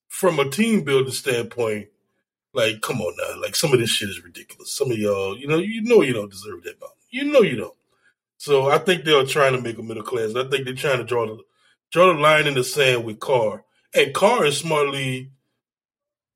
from 0.09 0.39
a 0.39 0.49
team 0.49 0.83
building 0.83 1.11
standpoint, 1.13 1.87
like, 2.53 2.81
come 2.81 3.01
on 3.01 3.15
now. 3.17 3.41
Like, 3.41 3.55
some 3.55 3.73
of 3.73 3.79
this 3.79 3.89
shit 3.89 4.09
is 4.09 4.23
ridiculous. 4.23 4.71
Some 4.71 4.91
of 4.91 4.97
y'all, 4.97 5.37
you 5.37 5.47
know, 5.47 5.57
you 5.57 5.81
know, 5.81 6.01
you 6.01 6.13
don't 6.13 6.29
deserve 6.31 6.63
that 6.63 6.77
amount. 6.77 6.93
You 7.09 7.25
know, 7.31 7.41
you 7.41 7.55
don't. 7.55 7.75
So 8.37 8.67
I 8.69 8.77
think 8.77 9.05
they're 9.05 9.25
trying 9.25 9.53
to 9.55 9.61
make 9.61 9.77
a 9.77 9.83
middle 9.83 10.03
class. 10.03 10.35
I 10.35 10.47
think 10.49 10.65
they're 10.65 10.73
trying 10.75 10.97
to 10.99 11.03
draw 11.05 11.25
the 11.25 11.41
draw 11.91 12.07
the 12.13 12.19
line 12.19 12.45
in 12.47 12.53
the 12.55 12.63
sand 12.63 13.05
with 13.05 13.19
Carr. 13.19 13.63
And 13.95 14.13
Carr 14.13 14.45
is 14.45 14.57
smartly 14.57 15.31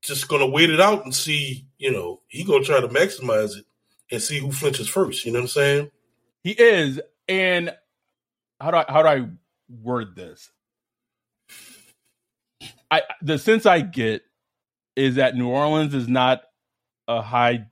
just 0.02 0.28
gonna 0.28 0.48
wait 0.48 0.70
it 0.70 0.80
out 0.80 1.04
and 1.04 1.14
see. 1.14 1.66
You 1.78 1.92
know, 1.92 2.22
he 2.28 2.44
gonna 2.44 2.64
try 2.64 2.80
to 2.80 2.88
maximize 2.88 3.58
it 3.58 3.66
and 4.12 4.22
see 4.22 4.40
who 4.40 4.52
flinches 4.52 4.88
first. 4.88 5.26
You 5.26 5.32
know 5.32 5.40
what 5.40 5.44
I'm 5.44 5.48
saying? 5.50 5.92
He 6.44 6.52
is, 6.52 7.00
and 7.28 7.76
how 8.60 8.72
do 8.72 8.78
I 8.78 8.86
how 8.88 9.04
do 9.04 9.08
I 9.10 9.28
word 9.70 10.16
this? 10.16 10.52
I 12.90 13.04
the 13.22 13.38
sense 13.38 13.66
I 13.66 13.82
get 13.82 14.24
is 14.96 15.16
that 15.16 15.36
New 15.36 15.50
Orleans 15.50 15.94
is 15.94 16.08
not 16.08 16.42
a 17.08 17.22
high 17.22 17.68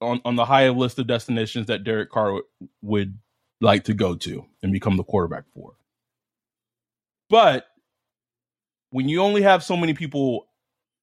on 0.00 0.20
on 0.24 0.36
the 0.36 0.44
high 0.44 0.68
list 0.70 0.98
of 0.98 1.06
destinations 1.06 1.66
that 1.66 1.84
Derek 1.84 2.10
Carr 2.10 2.32
would, 2.32 2.44
would 2.82 3.18
like 3.60 3.84
to 3.84 3.94
go 3.94 4.14
to 4.16 4.44
and 4.62 4.72
become 4.72 4.96
the 4.96 5.04
quarterback 5.04 5.44
for. 5.52 5.74
But 7.30 7.66
when 8.90 9.08
you 9.08 9.20
only 9.20 9.42
have 9.42 9.62
so 9.62 9.76
many 9.76 9.94
people 9.94 10.48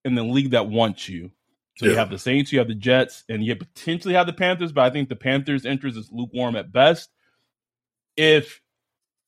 in 0.05 0.15
the 0.15 0.23
league 0.23 0.51
that 0.51 0.69
want 0.69 1.09
you. 1.09 1.31
So 1.77 1.85
Yeah. 1.85 1.91
you 1.91 1.97
have 1.97 2.09
the 2.09 2.17
Saints, 2.17 2.51
you 2.53 2.59
have 2.59 2.67
the 2.69 2.75
Jets, 2.75 3.23
and 3.27 3.43
you 3.43 3.55
potentially 3.55 4.13
have 4.13 4.27
the 4.27 4.33
Panthers, 4.33 4.71
but 4.71 4.85
I 4.85 4.89
think 4.91 5.09
the 5.09 5.15
Panthers' 5.15 5.65
interest 5.65 5.97
is 5.97 6.09
lukewarm 6.11 6.55
at 6.55 6.71
best. 6.71 7.09
If 8.17 8.61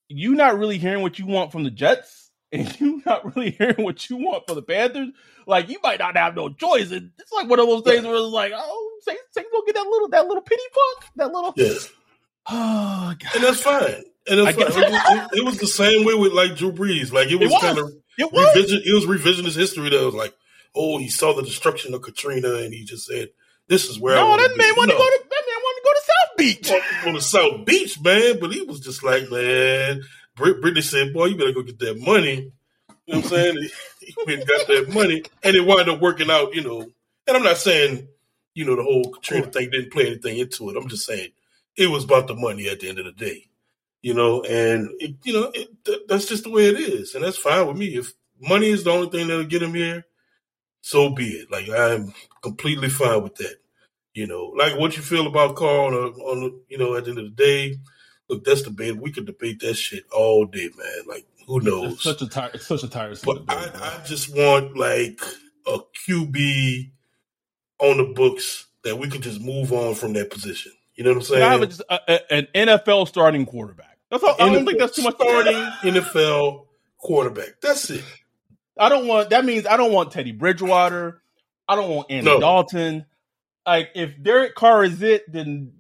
you 0.08 0.36
not 0.36 0.58
really 0.58 0.78
hearing 0.78 1.02
what 1.02 1.20
you 1.20 1.26
want 1.26 1.52
from 1.52 1.64
the 1.64 1.72
Jets, 1.72 2.32
and 2.54 2.80
you 2.80 3.02
not 3.06 3.36
really 3.36 3.52
hearing 3.52 3.84
what 3.84 4.10
you 4.10 4.16
want 4.16 4.48
for 4.48 4.56
the 4.56 4.62
Panthers, 4.62 5.10
like 5.46 5.68
you 5.70 5.80
might 5.84 6.00
not 6.00 6.16
have 6.16 6.34
no 6.36 6.48
choice. 6.50 6.92
And 6.92 7.12
it's 7.20 7.32
like 7.34 7.50
one 7.50 7.60
of 7.60 7.68
those 7.68 7.84
things 7.84 8.06
where 8.06 8.16
it's 8.16 8.24
like, 8.34 8.54
oh, 8.56 8.92
Saints, 9.02 9.22
Saints 9.32 9.50
gonna 9.52 9.66
get 9.66 9.76
that 9.76 9.86
little 9.86 10.08
that 10.10 10.26
little 10.28 10.42
pity 10.42 10.62
fuck, 10.74 11.10
that 11.18 11.32
little. 11.34 11.54
Yeah, 11.58 11.74
Oh 12.50 13.14
God, 13.20 13.36
and 13.36 13.44
that's 13.44 13.62
fine. 13.62 14.04
And 14.30 14.40
I 14.42 14.52
that's 14.54 14.58
get- 14.58 14.74
fine. 14.74 14.84
It, 14.84 14.92
was- 14.92 15.30
it 15.40 15.46
was 15.46 15.58
the 15.58 15.68
same 15.68 16.06
way 16.06 16.14
with 16.14 16.32
like 16.32 16.56
Drew 16.56 16.72
Brees. 16.72 17.12
Like 17.12 17.30
it 17.30 17.36
was, 17.36 17.50
was. 17.52 17.62
kind 17.62 17.78
of 17.78 17.92
it 18.18 18.32
was. 18.32 18.56
revision. 18.56 18.82
It 18.86 18.94
was 18.94 19.06
revisionist 19.06 19.58
history 19.58 19.90
that 19.90 20.06
was 20.06 20.16
like, 20.16 20.34
oh, 20.78 21.00
he 21.00 21.10
saw 21.10 21.34
the 21.34 21.44
destruction 21.44 21.94
of 21.94 22.04
Katrina, 22.04 22.56
and 22.56 22.74
he 22.74 22.86
just 22.86 23.08
said, 23.08 23.30
"This 23.70 23.90
is 23.90 24.00
where 24.00 24.18
I 24.18 24.22
No, 24.22 24.30
wanna 24.30 24.44
that 24.44 24.56
be." 24.56 24.62
man 24.62 24.74
wanted 24.78 24.94
No. 24.94 24.98
to 24.98 25.04
go 25.04 25.10
to 25.10 25.24
that 25.30 25.44
man 25.48 25.64
wanted 25.64 25.82
to 25.82 25.86
go 25.86 25.94
to 25.94 26.06
South 26.06 26.38
Beach. 26.38 26.72
on, 27.04 27.08
on 27.10 27.14
the 27.16 27.22
South 27.22 27.66
Beach, 27.66 28.02
man. 28.02 28.40
But 28.40 28.54
he 28.54 28.62
was 28.64 28.80
just 28.82 29.04
like, 29.04 29.30
man. 29.32 30.04
Brit- 30.36 30.62
Brittany 30.62 30.82
said, 30.84 31.14
boy, 31.14 31.26
you 31.28 31.38
better 31.38 31.54
go 31.54 31.64
get 31.64 31.80
that 31.80 32.00
money. 32.00 32.52
You 33.06 33.14
know 33.16 33.20
what 33.20 33.26
I'm 33.26 33.30
saying? 33.30 33.70
he 34.02 34.16
went 34.26 34.40
and 34.40 34.48
got 34.50 34.68
that 34.68 34.90
money, 34.94 35.24
and 35.44 35.56
it 35.56 35.66
wound 35.66 35.90
up 35.90 36.02
working 36.02 36.32
out, 36.32 36.56
you 36.56 36.64
know. 36.64 36.82
And 37.28 37.38
I'm 37.38 37.44
not 37.44 37.58
saying, 37.58 38.08
you 38.54 38.66
know, 38.66 38.76
the 38.76 38.84
whole 38.84 39.12
Katrina 39.12 39.48
thing 39.48 39.70
didn't 39.72 39.92
play 39.94 40.08
anything 40.08 40.38
into 40.38 40.70
it. 40.70 40.78
I'm 40.78 40.90
just 40.90 41.06
saying 41.06 41.30
it 41.78 41.88
was 41.90 42.06
about 42.06 42.28
the 42.28 42.36
money 42.36 42.70
at 42.70 42.80
the 42.80 42.90
end 42.90 43.00
of 43.00 43.06
the 43.06 43.12
day, 43.14 43.46
you 44.02 44.14
know. 44.16 44.44
And 44.44 44.90
it, 45.00 45.16
you 45.26 45.34
know, 45.34 45.52
it, 45.54 45.70
th- 45.86 46.02
that's 46.10 46.28
just 46.28 46.46
the 46.46 46.52
way 46.52 46.68
it 46.70 46.80
is, 46.80 47.16
and 47.16 47.24
that's 47.24 47.38
fine 47.38 47.68
with 47.68 47.78
me. 47.78 47.88
If 47.98 48.14
money 48.42 48.70
is 48.70 48.84
the 48.86 48.92
only 48.92 49.10
thing 49.10 49.28
that'll 49.28 49.46
get 49.46 49.64
him 49.64 49.76
here, 49.76 50.06
so 50.82 51.10
be 51.10 51.28
it. 51.30 51.52
Like 51.52 51.70
I'm 51.70 52.14
completely 52.42 52.90
fine 52.90 53.24
with 53.24 53.36
that. 53.36 53.56
You 54.14 54.26
know, 54.26 54.54
like 54.58 54.80
what 54.80 54.98
you 54.98 55.04
feel 55.04 55.28
about 55.28 55.56
Carl 55.56 55.88
on, 55.88 56.14
on 56.14 56.60
you 56.70 56.78
know, 56.78 56.96
at 56.96 57.06
the 57.06 57.12
end 57.12 57.20
of 57.20 57.26
the 57.26 57.44
day, 57.44 57.78
look, 58.30 58.44
that's 58.44 58.64
the 58.64 58.70
debate. 58.70 58.98
We 58.98 59.12
could 59.12 59.26
debate 59.26 59.60
that 59.62 59.76
shit 59.76 60.06
all 60.12 60.46
day, 60.46 60.70
man. 60.76 61.04
Like, 61.08 61.26
who 61.46 61.62
knows? 61.62 61.94
It's 61.94 62.04
such 62.04 62.22
a 62.24 62.28
tire, 62.28 62.50
it's 62.54 62.66
such 62.66 62.84
a 62.84 62.90
tiresome. 62.90 63.46
But 63.46 63.56
debate, 63.56 63.82
I, 63.82 64.00
I 64.02 64.06
just 64.06 64.36
want 64.36 64.76
like 64.76 65.22
a 65.68 65.80
QB 66.08 66.92
on 67.80 67.98
the 67.98 68.14
books 68.16 68.66
that 68.84 68.98
we 68.98 69.10
can 69.10 69.22
just 69.22 69.42
move 69.42 69.72
on 69.72 69.94
from 69.94 70.14
that 70.14 70.32
position. 70.32 70.72
You 70.96 71.04
know 71.04 71.12
what 71.12 71.18
I'm 71.18 71.24
saying? 71.24 71.44
I 71.44 71.52
have 71.52 71.62
a, 71.62 72.00
a, 72.08 72.34
an 72.34 72.48
NFL 72.56 73.08
starting 73.08 73.46
quarterback. 73.46 74.00
That's 74.10 74.24
all. 74.24 74.36
I 74.40 74.50
don't 74.52 74.66
think 74.66 74.80
that's 74.80 74.96
too 74.96 75.04
much. 75.04 75.16
starting 75.16 75.54
NFL 75.84 76.66
quarterback. 76.98 77.62
That's 77.62 77.90
it. 77.92 78.04
I 78.80 78.90
don't 78.90 79.08
want. 79.08 79.32
That 79.32 79.46
means 79.46 79.66
I 79.66 79.78
don't 79.78 79.94
want 79.94 80.12
Teddy 80.12 80.32
Bridgewater. 80.32 81.22
I 81.68 81.76
don't 81.76 81.90
want 81.90 82.12
Andy 82.12 82.26
No. 82.30 82.40
Dalton. 82.40 83.06
Like 83.66 83.92
if 83.96 84.22
Derek 84.22 84.56
Carr 84.56 84.84
is 84.84 85.02
it, 85.02 85.32
then 85.32 85.74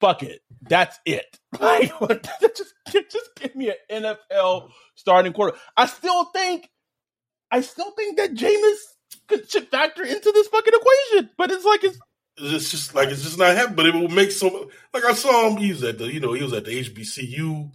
fuck 0.00 0.22
it. 0.22 0.40
That's 0.62 0.98
it. 1.04 1.38
Like 1.60 1.92
just 2.56 2.74
just 2.92 3.30
give 3.40 3.54
me 3.54 3.72
an 3.90 4.02
NFL 4.04 4.70
starting 4.96 5.32
quarter. 5.32 5.56
I 5.76 5.86
still 5.86 6.24
think, 6.26 6.68
I 7.50 7.60
still 7.60 7.92
think 7.92 8.16
that 8.18 8.34
Jameis 8.34 8.76
could 9.28 9.48
should 9.50 9.68
factor 9.68 10.02
into 10.02 10.32
this 10.32 10.48
fucking 10.48 10.74
equation. 10.74 11.30
But 11.38 11.52
it's 11.52 11.64
like 11.64 11.84
it's 11.84 11.98
It's 12.38 12.70
just 12.72 12.94
like 12.94 13.08
it's 13.10 13.22
just 13.22 13.38
not 13.38 13.56
happening. 13.56 13.76
But 13.76 13.86
it 13.86 13.94
will 13.94 14.08
make 14.08 14.32
so. 14.32 14.68
Like 14.92 15.04
I 15.04 15.14
saw 15.14 15.48
him. 15.48 15.58
He 15.58 15.70
was 15.70 15.84
at 15.84 15.98
the 15.98 16.12
you 16.12 16.20
know 16.20 16.32
he 16.32 16.42
was 16.42 16.52
at 16.52 16.64
the 16.64 16.72
HBCU 16.84 17.70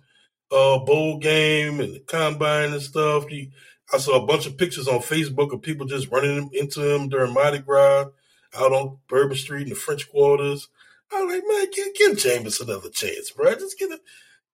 uh, 0.51 0.79
bowl 0.79 1.19
game 1.19 1.79
and 1.79 1.95
the 1.95 2.00
combine 2.01 2.74
and 2.74 2.81
stuff. 2.81 3.27
He, 3.27 3.51
I 3.91 3.98
saw 3.98 4.22
a 4.22 4.25
bunch 4.25 4.46
of 4.46 4.58
pictures 4.58 4.88
on 4.88 5.00
Facebook 5.00 5.51
of 5.51 5.62
people 5.62 5.86
just 5.86 6.12
running 6.12 6.50
into 6.53 6.81
him 6.81 7.10
during 7.10 7.34
Mardi 7.34 7.60
Gras 7.60 8.08
out 8.58 8.72
on 8.72 8.98
Bourbon 9.08 9.38
Street 9.38 9.63
in 9.63 9.69
the 9.69 9.75
French 9.75 10.10
Quarters. 10.10 10.67
I 11.12 11.22
was 11.24 11.34
like, 11.34 11.43
man, 11.48 11.67
give, 11.74 11.96
give 11.96 12.17
Jameis 12.17 12.62
another 12.62 12.89
chance, 12.89 13.31
bro. 13.31 13.53
Just 13.55 13.79
give 13.79 13.91
a, 13.91 14.00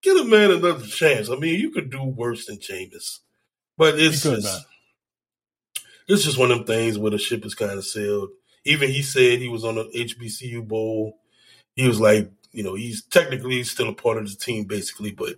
give 0.01 0.17
a 0.17 0.23
man 0.23 0.51
another 0.51 0.85
chance. 0.85 1.29
I 1.29 1.35
mean, 1.35 1.59
you 1.59 1.71
could 1.71 1.89
do 1.89 2.03
worse 2.03 2.45
than 2.45 2.57
Jameis, 2.57 3.19
but 3.77 3.99
it's 3.99 4.23
just, 4.23 4.65
it's 6.07 6.23
just 6.23 6.37
one 6.37 6.51
of 6.51 6.59
them 6.59 6.67
things 6.67 6.97
where 6.97 7.11
the 7.11 7.17
ship 7.17 7.45
is 7.45 7.55
kind 7.55 7.71
of 7.71 7.85
sailed. 7.85 8.29
Even 8.63 8.89
he 8.89 9.01
said 9.01 9.39
he 9.39 9.49
was 9.49 9.65
on 9.65 9.75
the 9.75 9.83
HBCU 9.83 10.65
bowl. 10.65 11.19
He 11.75 11.87
was 11.87 11.99
like, 11.99 12.31
you 12.51 12.63
know, 12.63 12.75
he's 12.75 13.03
technically 13.03 13.63
still 13.63 13.89
a 13.89 13.93
part 13.93 14.17
of 14.17 14.29
the 14.29 14.35
team, 14.35 14.63
basically, 14.63 15.11
but 15.11 15.35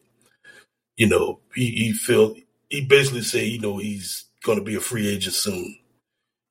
you 0.97 1.07
know, 1.07 1.39
he 1.55 1.71
he 1.71 1.93
feel 1.93 2.35
he 2.69 2.85
basically 2.85 3.21
said, 3.21 3.43
you 3.43 3.59
know, 3.59 3.77
he's 3.77 4.25
going 4.43 4.57
to 4.57 4.63
be 4.63 4.75
a 4.75 4.79
free 4.79 5.07
agent 5.07 5.35
soon. 5.35 5.77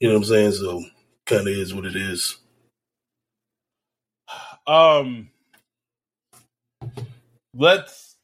You 0.00 0.08
know 0.08 0.14
what 0.14 0.20
I'm 0.20 0.28
saying? 0.28 0.52
So, 0.52 0.84
kind 1.26 1.42
of 1.42 1.48
is 1.48 1.74
what 1.74 1.86
it 1.86 1.96
is. 1.96 2.36
Um, 4.66 5.30
let's 7.54 8.16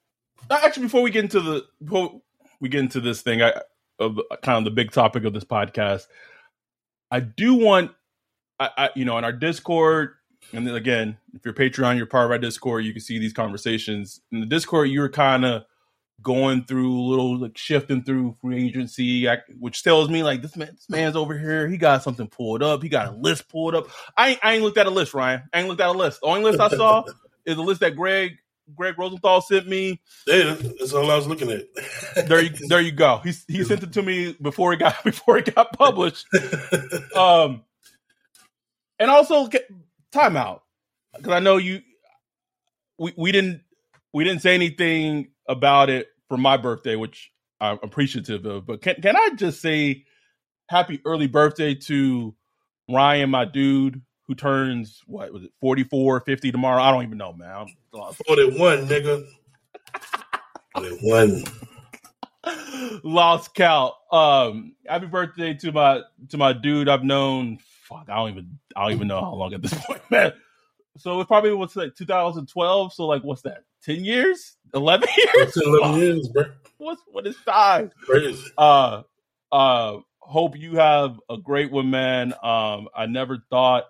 actually 0.51 0.85
before 0.85 1.03
we 1.03 1.11
get 1.11 1.25
into 1.25 1.41
the 1.41 1.65
before 1.83 2.21
we 2.61 2.69
get 2.69 2.81
into 2.81 3.01
this 3.01 3.23
thing, 3.23 3.43
I 3.43 3.55
of 3.99 4.19
kind 4.43 4.59
of 4.59 4.65
the 4.65 4.71
big 4.71 4.91
topic 4.91 5.25
of 5.25 5.33
this 5.33 5.45
podcast. 5.45 6.07
I 7.11 7.21
do 7.21 7.55
want, 7.55 7.93
I, 8.59 8.71
I 8.77 8.91
you 8.97 9.05
know, 9.05 9.19
in 9.19 9.25
our 9.25 9.33
Discord, 9.33 10.15
and 10.53 10.67
then 10.67 10.75
again, 10.75 11.17
if 11.35 11.45
you're 11.45 11.55
Patreon, 11.55 11.97
you're 11.97 12.07
part 12.07 12.27
of 12.27 12.31
our 12.33 12.39
Discord. 12.39 12.85
You 12.85 12.93
can 12.93 13.03
see 13.03 13.19
these 13.19 13.33
conversations 13.33 14.21
in 14.33 14.41
the 14.41 14.47
Discord. 14.47 14.89
You 14.89 15.01
were 15.01 15.09
kind 15.09 15.45
of 15.45 15.65
going 16.21 16.65
through 16.65 17.01
a 17.01 17.03
little 17.03 17.39
like 17.39 17.57
shifting 17.57 18.03
through 18.03 18.37
free 18.41 18.67
agency, 18.67 19.29
I, 19.29 19.39
which 19.59 19.83
tells 19.83 20.09
me 20.09 20.23
like 20.23 20.43
this 20.43 20.57
man, 20.57 20.71
this 20.73 20.89
man's 20.89 21.17
over 21.17 21.37
here. 21.39 21.69
He 21.69 21.77
got 21.77 22.03
something 22.03 22.27
pulled 22.29 22.63
up. 22.63 22.83
He 22.83 22.89
got 22.89 23.09
a 23.09 23.13
list 23.13 23.49
pulled 23.49 23.75
up. 23.75 23.89
I 24.17 24.31
ain't, 24.31 24.41
I 24.43 24.55
ain't 24.55 24.63
looked 24.63 24.79
at 24.79 24.87
a 24.87 24.91
list, 24.91 25.15
Ryan. 25.15 25.43
I 25.53 25.61
ain't 25.61 25.69
looked 25.69 25.81
at 25.81 25.89
a 25.89 25.93
list. 25.93 26.21
The 26.21 26.27
only 26.27 26.43
list 26.43 26.61
I 26.61 26.69
saw 26.69 27.05
is 27.47 27.57
a 27.57 27.63
list 27.63 27.81
that 27.81 27.97
Greg 27.97 28.33
Greg 28.75 28.99
Rosenthal 28.99 29.41
sent 29.41 29.69
me. 29.69 30.01
Yeah, 30.27 30.57
that's 30.79 30.93
all 30.93 31.11
I 31.11 31.17
was 31.17 31.27
looking 31.27 31.51
at. 31.51 31.67
There 32.27 32.43
you 32.43 32.51
there 32.69 32.81
you 32.81 32.93
go. 32.93 33.21
He 33.25 33.33
he 33.49 33.65
sent 33.65 33.83
it 33.83 33.93
to 33.95 34.03
me 34.03 34.37
before 34.41 34.73
it 34.73 34.79
got 34.79 35.03
before 35.05 35.39
it 35.39 35.55
got 35.55 35.73
published. 35.73 36.27
Um, 37.17 37.63
and 38.99 39.11
also 39.11 39.49
timeout 40.13 40.61
because 41.17 41.33
I 41.33 41.41
know 41.41 41.57
you. 41.57 41.81
We 42.99 43.15
we 43.17 43.33
didn't 43.33 43.63
we 44.13 44.25
didn't 44.25 44.43
say 44.43 44.55
anything 44.55 45.29
about 45.49 45.91
it 45.91 46.09
for 46.29 46.37
my 46.37 46.57
birthday, 46.57 46.97
which 46.97 47.31
I'm 47.61 47.79
appreciative 47.83 48.45
of. 48.45 48.67
But 48.67 48.83
can 48.83 48.97
can 48.97 49.17
I 49.17 49.31
just 49.37 49.61
say 49.61 50.05
happy 50.69 51.01
early 51.05 51.27
birthday 51.27 51.75
to 51.75 52.35
Ryan, 52.89 53.31
my 53.31 53.45
dude, 53.45 54.03
who 54.27 54.35
turns 54.35 55.01
what 55.07 55.33
was 55.33 55.45
it 55.45 55.53
44, 55.61 56.21
50 56.21 56.53
tomorrow? 56.53 56.83
I 56.83 56.91
don't 56.91 57.05
even 57.05 57.19
know, 57.19 57.33
man. 57.33 57.51
I'm 57.51 57.67
lost. 57.93 58.23
41, 58.27 58.87
nigga. 58.89 59.27
41. 60.75 61.45
lost 63.05 63.55
count. 63.55 63.95
Um, 64.11 64.75
happy 64.87 65.07
birthday 65.07 65.55
to 65.55 65.73
my 65.73 66.03
to 66.31 66.37
my 66.37 66.53
dude 66.53 66.89
I've 66.89 67.05
known. 67.05 67.59
Fuck, 67.89 68.07
I 68.09 68.17
don't 68.17 68.31
even 68.31 68.59
I 68.77 68.85
don't 68.85 68.93
even 68.93 69.09
know 69.09 69.21
how 69.21 69.35
long 69.35 69.55
at 69.55 69.63
this 69.63 69.75
point, 69.87 70.03
man. 70.11 70.33
So 70.99 71.21
it 71.21 71.27
probably 71.29 71.53
was 71.55 71.75
like 71.77 71.95
2012. 71.97 72.93
So 72.93 73.07
like, 73.07 73.23
what's 73.23 73.43
that? 73.43 73.65
10 73.85 74.05
years? 74.05 74.57
11 74.75 75.09
years? 75.37 75.55
10, 75.55 75.63
11 75.67 76.01
years, 76.01 76.29
bro. 76.29 76.45
What's 76.79 77.03
what 77.07 77.27
is 77.27 77.37
time? 77.47 77.91
Crazy. 78.05 78.43
Uh, 78.59 79.03
uh, 79.51 79.99
hope 80.21 80.57
you 80.57 80.77
have 80.77 81.19
a 81.31 81.37
great 81.39 81.71
one, 81.71 81.91
man. 81.91 82.33
Um, 82.43 82.89
I 82.95 83.07
never 83.07 83.39
thought, 83.51 83.85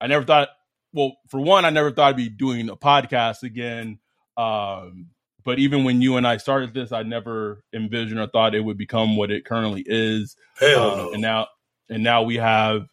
I 0.00 0.06
never 0.06 0.24
thought. 0.24 0.48
Well, 0.92 1.16
for 1.28 1.40
one, 1.40 1.64
I 1.64 1.70
never 1.70 1.90
thought 1.90 2.08
I'd 2.10 2.16
be 2.16 2.28
doing 2.30 2.68
a 2.70 2.76
podcast 2.76 3.42
again. 3.42 3.98
Um, 4.36 5.08
but 5.44 5.58
even 5.58 5.84
when 5.84 6.00
you 6.00 6.16
and 6.16 6.26
I 6.26 6.36
started 6.38 6.72
this, 6.72 6.92
I 6.92 7.02
never 7.02 7.62
envisioned 7.74 8.20
or 8.20 8.26
thought 8.28 8.54
it 8.54 8.60
would 8.60 8.78
become 8.78 9.16
what 9.16 9.30
it 9.30 9.44
currently 9.44 9.82
is. 9.86 10.36
Hell 10.58 10.90
Um, 10.90 10.98
no. 10.98 11.12
and 11.12 11.22
now, 11.22 11.46
and 11.90 12.02
now 12.02 12.22
we 12.22 12.36
have 12.36 12.86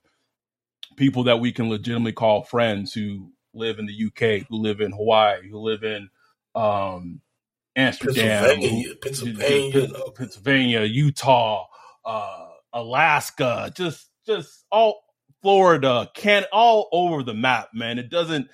people 0.95 1.23
that 1.25 1.39
we 1.39 1.51
can 1.51 1.69
legitimately 1.69 2.13
call 2.13 2.43
friends 2.43 2.93
who 2.93 3.31
live 3.53 3.79
in 3.79 3.85
the 3.85 4.05
UK, 4.07 4.47
who 4.47 4.57
live 4.57 4.81
in 4.81 4.91
Hawaii, 4.91 5.49
who 5.49 5.59
live 5.59 5.83
in 5.83 6.09
um, 6.55 7.21
Amsterdam, 7.75 8.43
Pennsylvania, 8.43 8.87
who- 8.89 8.95
Pennsylvania. 8.95 9.87
Pennsylvania, 10.15 10.81
Utah, 10.83 11.65
uh, 12.05 12.47
Alaska, 12.73 13.71
just 13.75 14.09
just 14.25 14.65
all 14.71 15.03
Florida, 15.41 16.09
can 16.13 16.45
all 16.51 16.89
over 16.91 17.23
the 17.23 17.33
map, 17.33 17.69
man. 17.73 17.99
It 17.99 18.09
doesn't 18.09 18.49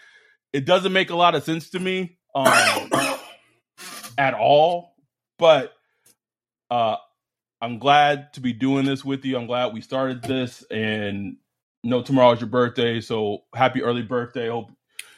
it 0.53 0.65
doesn't 0.65 0.93
make 0.93 1.09
a 1.09 1.15
lot 1.15 1.35
of 1.35 1.43
sense 1.43 1.69
to 1.71 1.79
me 1.79 2.17
um, 2.35 2.45
at 4.17 4.33
all, 4.33 4.95
but 5.37 5.73
uh, 6.69 6.97
I'm 7.61 7.79
glad 7.79 8.33
to 8.33 8.41
be 8.41 8.53
doing 8.53 8.85
this 8.85 9.05
with 9.05 9.23
you. 9.25 9.37
I'm 9.37 9.47
glad 9.47 9.73
we 9.73 9.81
started 9.81 10.23
this, 10.23 10.63
and 10.71 11.37
know 11.83 12.01
tomorrow's 12.01 12.39
your 12.39 12.49
birthday, 12.49 13.01
so 13.01 13.39
happy 13.55 13.81
early 13.81 14.01
birthday. 14.03 14.49
Hope 14.49 14.71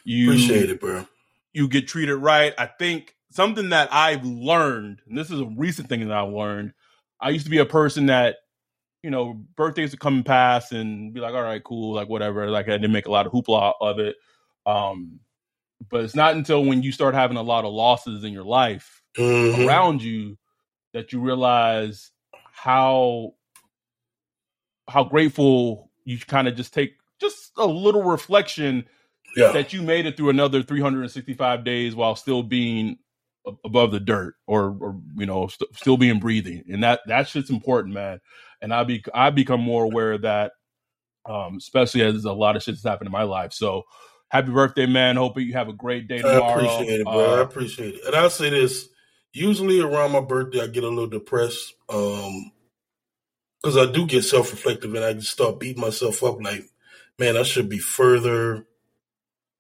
you 0.03 0.31
Appreciate 0.31 0.69
it, 0.69 0.79
bro. 0.79 1.05
you 1.53 1.67
get 1.67 1.87
treated 1.87 2.15
right. 2.15 2.53
I 2.57 2.65
think 2.67 3.15
something 3.31 3.69
that 3.69 3.89
I've 3.91 4.25
learned, 4.25 5.01
and 5.07 5.17
this 5.17 5.31
is 5.31 5.39
a 5.39 5.45
recent 5.45 5.89
thing 5.89 6.07
that 6.07 6.17
I've 6.17 6.31
learned. 6.33 6.73
I 7.19 7.29
used 7.29 7.45
to 7.45 7.51
be 7.51 7.59
a 7.59 7.65
person 7.65 8.07
that 8.07 8.37
you 9.03 9.09
know, 9.09 9.33
birthdays 9.57 9.91
would 9.91 9.99
come 9.99 10.15
and 10.15 10.25
pass 10.25 10.71
and 10.71 11.13
be 11.13 11.19
like, 11.19 11.33
all 11.33 11.41
right, 11.43 11.61
cool, 11.61 11.93
like 11.93 12.07
whatever. 12.07 12.49
Like 12.49 12.67
I 12.69 12.71
didn't 12.71 12.93
make 12.93 13.05
a 13.07 13.11
lot 13.11 13.25
of 13.27 13.33
hoopla 13.33 13.73
of 13.81 13.99
it. 13.99 14.15
Um, 14.65 15.19
but 15.89 16.05
it's 16.05 16.15
not 16.15 16.35
until 16.35 16.63
when 16.63 16.81
you 16.81 16.93
start 16.93 17.13
having 17.13 17.35
a 17.35 17.41
lot 17.43 17.65
of 17.65 17.73
losses 17.73 18.23
in 18.23 18.31
your 18.31 18.45
life 18.45 19.03
Mhm. 19.17 19.65
around 19.65 20.01
you 20.01 20.37
that 20.93 21.11
you 21.11 21.19
realize 21.19 22.11
how 22.53 23.33
how 24.87 25.03
grateful 25.03 25.91
you 26.05 26.17
kind 26.19 26.47
of 26.47 26.55
just 26.55 26.73
take 26.73 26.93
just 27.19 27.51
a 27.57 27.65
little 27.65 28.03
reflection 28.03 28.85
Yeah. 29.35 29.51
that 29.53 29.73
you 29.73 29.81
made 29.81 30.05
it 30.05 30.17
through 30.17 30.29
another 30.29 30.63
365 30.63 31.63
days 31.63 31.95
while 31.95 32.15
still 32.15 32.43
being 32.43 32.97
above 33.65 33.91
the 33.91 33.99
dirt 33.99 34.35
or, 34.47 34.75
or 34.79 35.01
you 35.17 35.25
know 35.25 35.47
st- 35.47 35.75
still 35.75 35.97
being 35.97 36.19
breathing. 36.19 36.63
And 36.69 36.83
that 36.83 37.01
that 37.07 37.27
shit's 37.27 37.49
important 37.49 37.93
man. 37.93 38.21
And 38.61 38.73
i 38.73 38.83
be 38.85 39.03
i 39.13 39.29
become 39.31 39.61
more 39.61 39.83
aware 39.83 40.13
of 40.13 40.21
that 40.21 40.53
um 41.27 41.57
especially 41.57 42.01
as 42.03 42.25
a 42.25 42.33
lot 42.33 42.55
of 42.55 42.63
shit's 42.63 42.83
happened 42.83 43.07
in 43.07 43.11
my 43.11 43.23
life. 43.23 43.53
So 43.53 43.83
happy 44.29 44.51
birthday 44.51 44.85
man. 44.85 45.17
Hope 45.17 45.37
you 45.39 45.53
have 45.53 45.67
a 45.69 45.73
great 45.73 46.07
day 46.07 46.21
tomorrow 46.21 46.45
I 46.47 46.51
appreciate 46.51 47.01
it, 47.01 47.05
bro. 47.11 47.19
I 47.19 47.39
Uh, 47.39 47.43
appreciate 47.43 47.95
it. 47.95 48.01
And 48.05 48.15
I'll 48.15 48.29
say 48.29 48.49
this: 48.49 48.87
usually 49.33 49.81
around 49.81 50.13
my 50.13 50.21
birthday, 50.21 50.61
I 50.61 50.67
get 50.67 50.85
a 50.85 50.89
little 50.89 51.07
depressed, 51.07 51.73
um, 51.89 52.52
because 53.63 53.77
I 53.77 53.91
do 53.91 54.05
get 54.07 54.23
self-reflective, 54.23 54.93
and 54.93 55.05
I 55.05 55.13
just 55.13 55.31
start 55.31 55.59
beating 55.59 55.81
myself 55.81 56.23
up. 56.23 56.41
Like, 56.41 56.65
man, 57.19 57.37
I 57.37 57.43
should 57.43 57.69
be 57.69 57.79
further, 57.79 58.65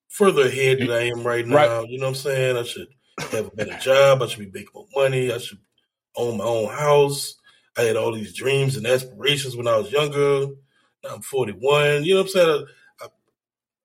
further 0.09 0.47
ahead 0.47 0.79
than 0.79 0.91
I 0.91 1.07
am 1.09 1.25
right 1.25 1.47
Right. 1.47 1.69
now. 1.69 1.83
You 1.83 1.99
know 1.99 2.07
what 2.07 2.09
I'm 2.09 2.15
saying? 2.15 2.57
I 2.57 2.63
should 2.63 2.89
have 3.31 3.47
a 3.47 3.51
better 3.51 3.77
job. 3.79 4.21
I 4.21 4.27
should 4.27 4.39
be 4.39 4.51
making 4.59 4.71
more 4.75 4.87
money. 4.95 5.31
I 5.31 5.37
should 5.39 5.59
own 6.15 6.37
my 6.37 6.43
own 6.45 6.69
house. 6.69 7.35
I 7.77 7.83
had 7.83 7.95
all 7.95 8.13
these 8.13 8.33
dreams 8.35 8.77
and 8.77 8.85
aspirations 8.87 9.55
when 9.55 9.67
I 9.67 9.77
was 9.77 9.91
younger. 9.91 10.47
Now 11.03 11.15
I'm 11.15 11.21
41. 11.21 12.03
You 12.03 12.15
know 12.15 12.21
what 12.21 12.27
I'm 12.27 12.29
saying? 12.29 12.65
I, 13.01 13.07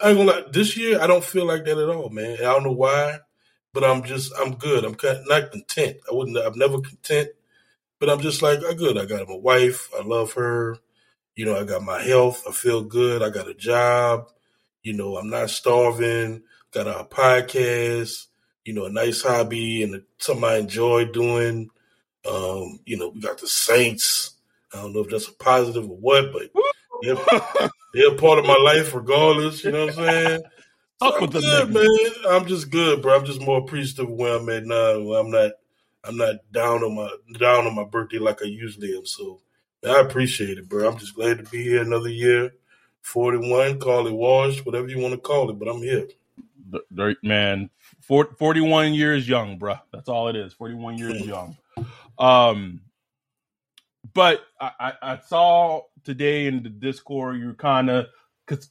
I 0.01 0.09
ain't 0.11 0.19
gonna 0.19 0.31
lie. 0.33 0.45
This 0.53 0.77
year, 0.77 1.01
I 1.01 1.07
don't 1.07 1.25
feel 1.25 1.47
like 1.47 1.65
that 1.65 1.79
at 1.79 1.89
all, 1.89 2.11
man. 2.11 2.39
I 2.41 2.45
don't 2.45 2.65
know 2.65 2.73
why, 2.73 3.19
but 3.75 3.85
I'm 3.85 4.05
just, 4.05 4.33
I'm 4.39 4.57
good. 4.57 4.85
I'm 4.85 4.97
not 5.27 5.53
content. 5.53 5.99
I 6.11 6.15
wouldn't, 6.15 6.37
I'm 6.39 6.59
never 6.59 6.81
content, 6.81 7.31
but 8.01 8.11
I'm 8.11 8.21
just 8.21 8.43
like, 8.43 8.61
I'm 8.69 8.77
good. 8.77 8.99
I 8.99 9.05
got 9.05 9.29
my 9.29 9.37
wife. 9.37 9.89
I 9.99 10.03
love 10.03 10.33
her. 10.35 10.79
You 11.37 11.45
know, 11.45 11.57
I 11.57 11.65
got 11.65 11.83
my 11.83 12.03
health. 12.03 12.43
I 12.49 12.53
feel 12.53 12.83
good. 12.83 13.23
I 13.23 13.31
got 13.31 13.49
a 13.49 13.55
job. 13.55 14.29
You 14.83 14.93
know, 14.95 15.17
I'm 15.17 15.31
not 15.31 15.51
starving. 15.51 16.43
Got 16.73 16.87
a 16.87 17.05
podcast. 17.05 18.27
You 18.65 18.75
know, 18.75 18.87
a 18.87 18.91
nice 18.91 19.23
hobby 19.23 19.83
and 19.83 20.03
something 20.19 20.45
I 20.45 20.57
enjoy 20.59 21.07
doing. 21.07 21.71
Um, 22.29 22.81
you 22.85 22.99
know, 22.99 23.09
we 23.11 23.21
got 23.21 23.39
the 23.39 23.47
Saints. 23.47 24.35
I 24.75 24.83
don't 24.83 24.93
know 24.93 25.01
if 25.01 25.09
that's 25.09 25.29
a 25.29 25.33
positive 25.33 25.89
or 25.89 25.97
what, 25.97 26.33
but 26.33 26.51
they're, 27.03 27.17
they're 27.95 28.17
part 28.17 28.39
of 28.39 28.45
my 28.47 28.59
life 28.63 28.95
regardless. 28.95 29.65
You 29.65 29.73
know 29.73 29.87
what 29.87 29.99
I'm 29.99 30.05
saying? 30.07 30.43
So 31.01 31.15
I'm 31.15 31.31
good, 31.31 31.43
niggas. 31.69 32.25
man. 32.25 32.33
I'm 32.35 32.47
just 32.49 32.71
good, 32.71 33.03
bro. 33.03 33.17
I'm 33.17 33.25
just 33.25 33.41
more 33.41 33.59
appreciative 33.61 34.11
of 34.11 34.17
where 34.17 34.37
I'm 34.37 34.49
at 34.49 34.65
now. 34.65 35.01
where 35.01 35.21
I'm 35.21 35.31
not, 35.31 35.53
I'm 36.05 36.17
not 36.17 36.37
down 36.53 36.83
on 36.85 36.95
my 36.95 37.11
down 37.39 37.67
on 37.67 37.75
my 37.75 37.85
birthday 37.85 38.19
like 38.19 38.43
I 38.43 38.47
usually 38.47 38.97
am. 38.97 39.07
So 39.07 39.41
man, 39.83 39.97
I 39.97 40.01
appreciate 40.01 40.59
it, 40.59 40.69
bro. 40.69 40.89
I'm 40.89 40.99
just 40.99 41.15
glad 41.15 41.39
to 41.39 41.45
be 41.51 41.63
here 41.63 41.83
another 41.83 42.09
year. 42.09 42.53
41, 43.03 43.79
call 43.81 44.07
it 44.07 44.13
wash, 44.13 44.59
whatever 44.65 44.89
you 44.89 44.99
want 44.99 45.15
to 45.15 45.21
call 45.21 45.49
it, 45.51 45.59
but 45.59 45.69
I'm 45.69 45.83
here. 45.83 46.07
th- 46.71 47.17
man, 47.23 47.71
four- 48.01 48.35
41 48.39 48.93
years 48.93 49.27
young, 49.29 49.59
bruh. 49.59 49.81
That's 49.93 50.09
all 50.09 50.29
it 50.29 50.37
is. 50.37 50.53
41 50.53 50.99
years 50.99 51.21
young. 51.27 51.57
Um, 52.19 52.83
but 54.13 54.43
I, 54.61 54.73
I, 54.81 54.93
I 55.03 55.19
saw 55.19 55.83
today 56.05 56.47
in 56.47 56.63
the 56.63 56.69
Discord 56.69 57.39
you're 57.39 57.55
kind 57.55 57.89
of 57.89 58.07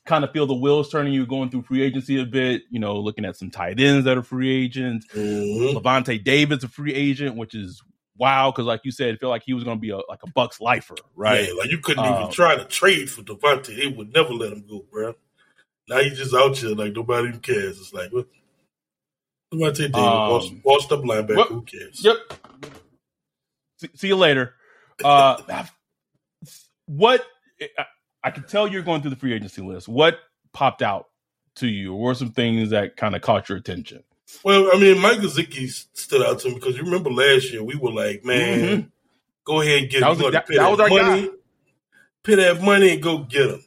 kind 0.06 0.24
of 0.24 0.32
feel 0.32 0.46
the 0.48 0.54
wheels 0.54 0.90
turning. 0.90 1.14
You 1.14 1.26
going 1.26 1.50
through 1.50 1.64
free 1.64 1.82
agency 1.82 2.20
a 2.22 2.26
bit. 2.26 2.64
You 2.70 2.80
know, 2.80 2.98
looking 2.98 3.26
at 3.26 3.36
some 3.38 3.50
tight 3.52 3.80
ends 3.80 4.06
that 4.06 4.18
are 4.18 4.24
free 4.24 4.50
agents. 4.64 5.06
Mhm. 5.14 5.74
Lavonte 5.82 6.24
David's 6.24 6.64
a 6.64 6.68
free 6.68 6.94
agent, 6.94 7.36
which 7.36 7.54
is 7.56 7.82
wow 8.18 8.50
because, 8.52 8.66
like 8.66 8.82
you 8.84 8.92
said, 8.92 9.10
it 9.16 9.20
felt 9.20 9.30
like 9.30 9.44
he 9.46 9.54
was 9.54 9.64
going 9.64 9.78
to 9.78 9.82
be 9.82 9.92
a 9.92 9.98
like 10.10 10.24
a 10.24 10.28
Bucs 10.32 10.60
lifer, 10.60 10.96
right? 11.16 11.48
Yeah, 11.48 11.54
like 11.54 11.70
you 11.72 11.78
couldn't 11.80 12.06
Um, 12.06 12.22
even 12.22 12.32
try 12.32 12.56
to 12.56 12.66
trade 12.66 13.10
for 13.10 13.22
Devontae. 13.22 13.76
They 13.78 13.88
would 13.88 14.14
never 14.14 14.34
let 14.34 14.52
him 14.54 14.66
go, 14.68 14.86
bro. 14.92 15.14
Now 15.88 16.00
he's 16.00 16.18
just 16.18 16.34
out 16.34 16.58
here 16.58 16.70
like 16.72 16.94
nobody 16.94 17.28
even 17.30 17.40
cares. 17.40 17.80
It's 17.80 17.94
like 17.94 18.12
what? 18.12 18.28
Devontae 19.54 19.78
Davis, 19.92 19.96
Um, 19.96 20.62
washed, 20.66 20.92
up 20.92 21.02
linebacker. 21.02 21.36
what- 21.38 21.48
Who 21.50 21.62
cares? 21.62 22.04
Yep. 22.04 22.18
See, 23.78 23.90
see 23.96 24.08
you 24.08 24.16
later. 24.18 24.56
Uh, 25.04 25.38
what 26.88 27.24
I, 28.28 28.32
can 28.32 28.44
tell 28.44 28.68
you're 28.68 28.82
going 28.84 29.02
through 29.02 29.12
the 29.12 29.16
free 29.18 29.34
agency 29.34 29.62
list. 29.62 29.88
What 29.88 30.18
popped 30.54 30.82
out 30.82 31.08
to 31.56 31.68
you? 31.68 31.94
Or 31.94 32.00
were 32.08 32.14
some 32.16 32.32
things 32.32 32.70
that 32.72 32.96
kind 32.98 33.16
of 33.16 33.22
caught 33.22 33.50
your 33.50 33.58
attention? 33.58 34.04
Well, 34.44 34.70
I 34.74 34.80
mean, 34.80 35.00
Mike 35.02 35.20
Gesicki 35.20 35.70
stood 35.94 36.22
out 36.26 36.40
to 36.40 36.50
me 36.50 36.56
because 36.56 36.76
you 36.78 36.84
remember 36.84 37.10
last 37.10 37.52
year 37.52 37.64
we 37.64 37.76
were 37.76 37.92
like, 37.92 38.26
man, 38.26 38.92
go 39.46 39.62
ahead 39.62 39.84
and 39.84 39.90
get 39.90 40.04
Mm-hmm. 40.04 40.04
That 40.04 40.10
was- 40.10 40.20
him. 40.20 40.26
You 40.26 40.32
that- 40.32 40.48
that 40.48 40.72
was 40.72 40.80
our 40.80 40.90
money, 40.90 41.28
guy. 41.28 41.34
pay 42.24 42.36
that 42.36 42.62
money 42.62 42.94
and 42.94 43.02
go 43.02 43.20
get 43.20 43.50
him. 43.50 43.64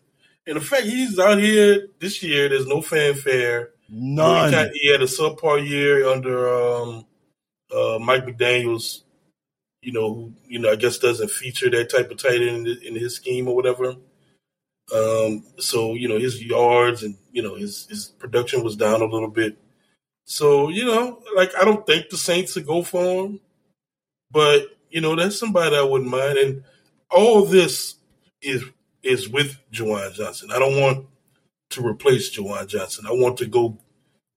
And 0.46 0.56
the 0.56 0.60
fact 0.60 0.82
he's 0.84 1.18
out 1.18 1.38
here 1.38 1.86
this 2.00 2.22
year, 2.22 2.48
there's 2.48 2.66
no 2.66 2.82
fanfare. 2.82 3.70
None. 3.88 4.50
He, 4.50 4.54
had, 4.56 4.70
he 4.74 4.90
had 4.92 5.02
a 5.02 5.06
subpar 5.06 5.66
year 5.66 6.06
under 6.08 6.48
um, 6.48 7.06
uh, 7.74 7.98
Mike 8.00 8.26
McDaniel's. 8.26 9.04
You 9.82 9.92
know, 9.92 10.12
who 10.14 10.32
you 10.46 10.58
know, 10.58 10.70
I 10.70 10.76
guess 10.76 10.98
doesn't 10.98 11.30
feature 11.30 11.70
that 11.70 11.88
type 11.88 12.10
of 12.10 12.18
tight 12.18 12.42
end 12.42 12.66
in, 12.68 12.78
in 12.82 12.94
his 12.96 13.16
scheme 13.16 13.48
or 13.48 13.56
whatever. 13.56 13.94
Um, 14.94 15.44
so 15.58 15.94
you 15.94 16.08
know, 16.08 16.18
his 16.18 16.42
yards 16.42 17.02
and 17.02 17.16
you 17.32 17.42
know 17.42 17.54
his 17.54 17.86
his 17.88 18.06
production 18.06 18.64
was 18.64 18.76
down 18.76 19.02
a 19.02 19.06
little 19.06 19.30
bit. 19.30 19.58
So 20.24 20.68
you 20.68 20.84
know, 20.84 21.22
like 21.36 21.52
I 21.60 21.64
don't 21.64 21.86
think 21.86 22.08
the 22.10 22.16
Saints 22.16 22.54
would 22.54 22.66
go 22.66 22.82
for 22.82 23.24
him, 23.24 23.40
but 24.30 24.66
you 24.90 25.00
know, 25.00 25.14
that's 25.16 25.38
somebody 25.38 25.76
I 25.76 25.82
wouldn't 25.82 26.10
mind. 26.10 26.38
And 26.38 26.64
all 27.10 27.44
this 27.44 27.96
is 28.42 28.64
is 29.02 29.28
with 29.28 29.58
Juwan 29.72 30.12
Johnson. 30.14 30.50
I 30.52 30.58
don't 30.58 30.80
want 30.80 31.06
to 31.70 31.86
replace 31.86 32.36
Juwan 32.36 32.66
Johnson. 32.66 33.06
I 33.06 33.12
want 33.12 33.38
to 33.38 33.46
go. 33.46 33.78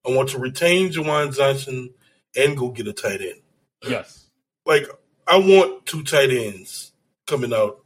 I 0.05 0.11
want 0.15 0.29
to 0.29 0.39
retain 0.39 0.91
Juwan 0.91 1.35
Johnson 1.35 1.93
and 2.35 2.57
go 2.57 2.69
get 2.69 2.87
a 2.87 2.93
tight 2.93 3.21
end. 3.21 3.41
yes. 3.87 4.29
Like 4.65 4.87
I 5.27 5.37
want 5.37 5.85
two 5.85 6.03
tight 6.03 6.31
ends 6.31 6.91
coming 7.27 7.53
out 7.53 7.83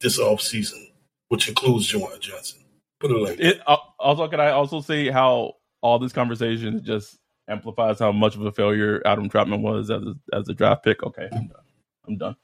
this 0.00 0.18
off 0.18 0.40
season, 0.40 0.87
which 1.28 1.48
includes 1.48 1.90
Juwan 1.90 2.18
Johnson. 2.20 2.60
Put 3.00 3.10
it 3.10 3.14
like. 3.14 3.40
It, 3.40 3.60
uh, 3.66 3.76
also, 3.98 4.28
can 4.28 4.40
I 4.40 4.50
also 4.50 4.80
say 4.80 5.10
how 5.10 5.54
all 5.80 5.98
this 5.98 6.12
conversation 6.12 6.84
just 6.84 7.16
amplifies 7.48 7.98
how 7.98 8.12
much 8.12 8.34
of 8.34 8.44
a 8.44 8.52
failure 8.52 9.00
Adam 9.04 9.28
Trautman 9.28 9.62
was 9.62 9.90
as 9.90 10.02
a, 10.02 10.14
as 10.36 10.48
a 10.48 10.54
draft 10.54 10.84
pick? 10.84 11.02
Okay, 11.02 11.28
I'm 11.30 11.48
done. 11.48 11.62
I'm 12.06 12.16
done. 12.16 12.36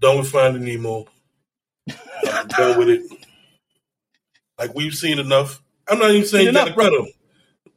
done 0.00 0.18
with 0.18 0.30
Finding 0.30 0.64
Nemo. 0.64 1.06
I'm 2.32 2.48
done 2.48 2.78
with 2.78 2.88
it. 2.88 3.02
Like 4.58 4.74
we've 4.74 4.94
seen 4.94 5.18
enough. 5.18 5.62
I'm 5.88 5.98
not 5.98 6.10
even 6.10 6.26
saying 6.26 6.46
you 6.46 6.52
Seen 6.52 6.64
gotta 6.64 6.74
cut 6.74 6.92
him. 6.92 7.06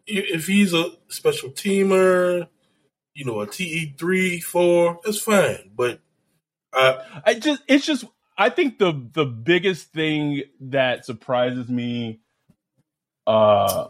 If 0.07 0.47
he's 0.47 0.73
a 0.73 0.91
special 1.09 1.49
teamer, 1.51 2.47
you 3.13 3.25
know, 3.25 3.41
a 3.41 3.47
TE 3.47 3.93
three, 3.97 4.39
four, 4.39 4.99
that's 5.03 5.19
fine. 5.21 5.71
But 5.75 5.99
I 6.73 7.21
I 7.25 7.33
just 7.35 7.61
it's 7.67 7.85
just 7.85 8.05
I 8.39 8.49
think 8.49 8.79
the 8.79 8.93
the 9.13 9.25
biggest 9.25 9.91
thing 9.91 10.43
that 10.61 11.05
surprises 11.05 11.67
me 11.67 12.21
uh 13.27 13.87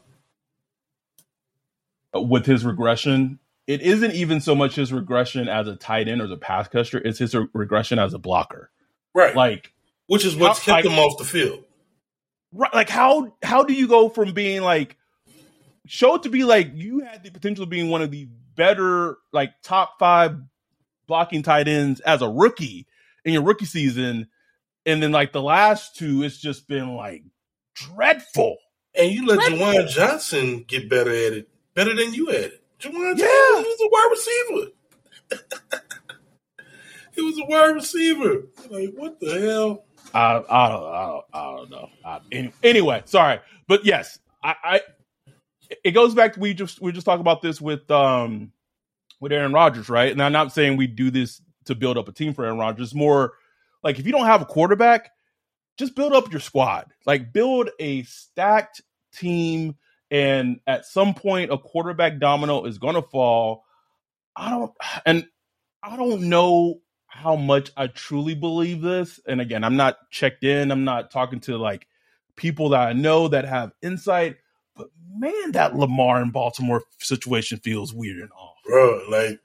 with 2.15 2.47
his 2.47 2.65
regression 2.65 3.37
it 3.67 3.81
isn't 3.81 4.13
even 4.13 4.41
so 4.41 4.55
much 4.55 4.73
his 4.73 4.91
regression 4.91 5.47
as 5.47 5.67
a 5.67 5.75
tight 5.75 6.07
end 6.07 6.19
or 6.19 6.23
as 6.25 6.31
a 6.31 6.37
pass 6.37 6.67
catcher 6.67 6.97
it's 6.97 7.19
his 7.19 7.35
regression 7.53 7.99
as 7.99 8.15
a 8.15 8.17
blocker 8.17 8.71
right, 9.13 9.35
like 9.35 9.71
which 10.07 10.25
is 10.25 10.35
what's 10.35 10.65
how- 10.65 10.81
him 10.81 10.97
off 10.97 11.19
the 11.19 11.23
field. 11.23 11.63
right 12.51 12.73
like 12.73 12.89
how 12.89 13.35
how 13.43 13.63
do 13.63 13.73
you 13.73 13.87
go 13.87 14.09
from 14.09 14.33
being 14.33 14.63
like 14.63 14.97
showed 15.85 16.23
to 16.23 16.29
be 16.29 16.43
like 16.43 16.71
you 16.73 17.01
had 17.01 17.23
the 17.23 17.29
potential 17.29 17.63
of 17.63 17.69
being 17.69 17.89
one 17.89 18.01
of 18.01 18.09
the 18.09 18.27
better 18.55 19.17
like 19.31 19.51
top 19.61 19.99
five 19.99 20.35
blocking 21.05 21.43
tight 21.43 21.67
ends 21.67 21.99
as 21.99 22.23
a 22.23 22.27
rookie 22.27 22.87
in 23.23 23.33
your 23.33 23.43
rookie 23.43 23.65
season 23.65 24.27
and 24.85 25.01
then 25.03 25.11
like 25.11 25.31
the 25.33 25.41
last 25.41 25.95
two 25.95 26.23
it's 26.23 26.37
just 26.37 26.67
been 26.67 26.95
like 26.95 27.23
dreadful 27.75 28.57
And 28.95 29.11
you 29.11 29.25
let 29.25 29.39
Dreadful. 29.39 29.57
Juwan 29.59 29.87
Johnson 29.89 30.65
get 30.67 30.89
better 30.89 31.11
at 31.11 31.33
it, 31.33 31.49
better 31.75 31.95
than 31.95 32.13
you 32.13 32.29
at 32.29 32.35
it. 32.35 32.63
Juwan 32.79 33.17
Johnson 33.17 33.27
Yeah. 33.27 33.61
was 33.61 33.81
a 33.81 33.89
wide 33.91 34.09
receiver. 34.11 34.71
he 37.15 37.21
was 37.21 37.37
a 37.39 37.45
wide 37.45 37.75
receiver. 37.75 38.43
Like 38.69 38.93
what 38.95 39.19
the 39.19 39.39
hell? 39.39 39.85
I, 40.13 40.19
I, 40.21 40.33
don't, 40.33 40.49
I, 40.49 41.05
don't, 41.05 41.25
I 41.33 41.55
don't 41.55 41.69
know. 41.69 41.89
I, 42.03 42.19
any, 42.31 42.51
anyway, 42.63 43.03
sorry, 43.05 43.39
but 43.67 43.85
yes, 43.85 44.19
I, 44.43 44.55
I. 44.63 44.81
It 45.83 45.91
goes 45.91 46.15
back. 46.15 46.33
to 46.33 46.39
We 46.39 46.53
just 46.55 46.81
we 46.81 46.91
just 46.91 47.05
talked 47.05 47.21
about 47.21 47.41
this 47.43 47.61
with 47.61 47.89
um 47.91 48.51
with 49.19 49.31
Aaron 49.31 49.53
Rodgers, 49.53 49.87
right? 49.89 50.11
And 50.11 50.21
I'm 50.21 50.31
not 50.31 50.51
saying 50.51 50.77
we 50.77 50.87
do 50.87 51.11
this 51.11 51.41
to 51.65 51.75
build 51.75 51.97
up 51.97 52.07
a 52.09 52.11
team 52.11 52.33
for 52.33 52.43
Aaron 52.45 52.57
Rodgers. 52.57 52.87
It's 52.87 52.95
more 52.95 53.33
like 53.83 53.99
if 53.99 54.05
you 54.05 54.11
don't 54.11 54.25
have 54.25 54.41
a 54.41 54.45
quarterback, 54.45 55.11
just 55.77 55.95
build 55.95 56.13
up 56.13 56.31
your 56.31 56.41
squad. 56.41 56.87
Like 57.05 57.31
build 57.33 57.69
a 57.79 58.03
stacked 58.03 58.81
team 59.13 59.75
and 60.11 60.59
at 60.67 60.85
some 60.85 61.13
point 61.13 61.51
a 61.51 61.57
quarterback 61.57 62.19
domino 62.19 62.65
is 62.65 62.77
going 62.77 62.95
to 62.95 63.01
fall. 63.01 63.63
I 64.35 64.49
don't 64.49 64.71
and 65.05 65.25
I 65.81 65.95
don't 65.95 66.23
know 66.23 66.81
how 67.07 67.35
much 67.35 67.71
I 67.75 67.87
truly 67.87 68.35
believe 68.35 68.81
this. 68.81 69.19
And 69.27 69.41
again, 69.41 69.63
I'm 69.63 69.75
not 69.75 69.97
checked 70.11 70.43
in. 70.43 70.71
I'm 70.71 70.83
not 70.83 71.11
talking 71.11 71.39
to 71.41 71.57
like 71.57 71.87
people 72.35 72.69
that 72.69 72.87
I 72.87 72.93
know 72.93 73.27
that 73.27 73.45
have 73.45 73.71
insight. 73.81 74.37
But 74.75 74.89
man, 75.15 75.53
that 75.53 75.75
Lamar 75.75 76.21
in 76.21 76.31
Baltimore 76.31 76.83
situation 76.99 77.59
feels 77.59 77.93
weird 77.93 78.19
and 78.19 78.31
off. 78.31 78.55
Bro, 78.65 79.03
like 79.09 79.39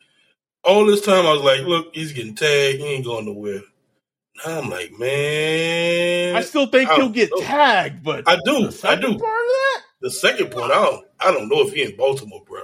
all 0.63 0.85
this 0.85 1.01
time 1.01 1.27
I 1.27 1.33
was 1.33 1.43
like, 1.43 1.63
look, 1.63 1.95
he's 1.95 2.13
getting 2.13 2.35
tagged. 2.35 2.81
He 2.81 2.87
ain't 2.87 3.05
going 3.05 3.27
nowhere. 3.27 3.63
I'm 4.45 4.69
like, 4.69 4.99
man. 4.99 6.37
I 6.37 6.41
still 6.43 6.67
think 6.67 6.91
he'll 6.91 7.09
get 7.09 7.31
know. 7.31 7.41
tagged, 7.41 8.03
but 8.03 8.25
I 8.27 8.37
do. 8.45 8.71
I 8.85 8.97
do. 8.97 9.07
Part 9.09 9.13
of 9.13 9.19
that? 9.19 9.83
The 10.01 10.11
second 10.11 10.51
part, 10.51 10.71
I 10.71 10.75
don't 10.75 11.07
I 11.21 11.33
don't 11.33 11.49
know 11.49 11.67
if 11.67 11.73
he 11.73 11.83
in 11.83 11.97
Baltimore, 11.97 12.43
bro. 12.47 12.63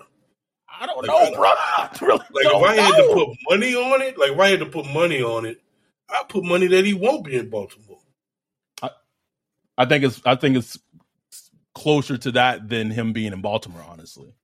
I 0.80 0.87
don't 0.87 0.98
like, 0.98 1.06
know, 1.06 1.16
I, 1.16 1.35
bro. 1.35 1.44
I 1.48 1.90
really 2.00 2.18
like 2.33 2.46
if 2.46 2.62
I 2.62 2.74
had 2.74 2.96
to 2.96 3.14
put 3.14 3.38
money 3.48 3.74
on 3.74 4.02
it, 4.02 4.18
like 4.18 4.33
if 4.33 4.38
I 4.38 4.48
had 4.48 4.61
to 4.61 4.66
put 4.66 4.87
money 4.87 5.22
on 5.22 5.46
it, 5.46 5.61
I 6.09 6.22
put 6.28 6.44
money 6.44 6.66
that 6.66 6.85
he 6.85 6.94
won't 6.94 7.24
be 7.24 7.37
in 7.37 7.50
Baltimore. 7.50 8.00
I, 8.83 8.90
I 9.78 9.87
think 9.87 10.04
it's 10.04 10.20
I 10.26 10.35
think 10.35 10.56
it's 10.56 10.78
closer 11.74 12.18
to 12.18 12.33
that 12.33 12.68
than 12.68 12.90
him 12.90 13.12
being 13.12 13.33
in 13.33 13.40
Baltimore, 13.40 13.85
honestly. 13.88 14.35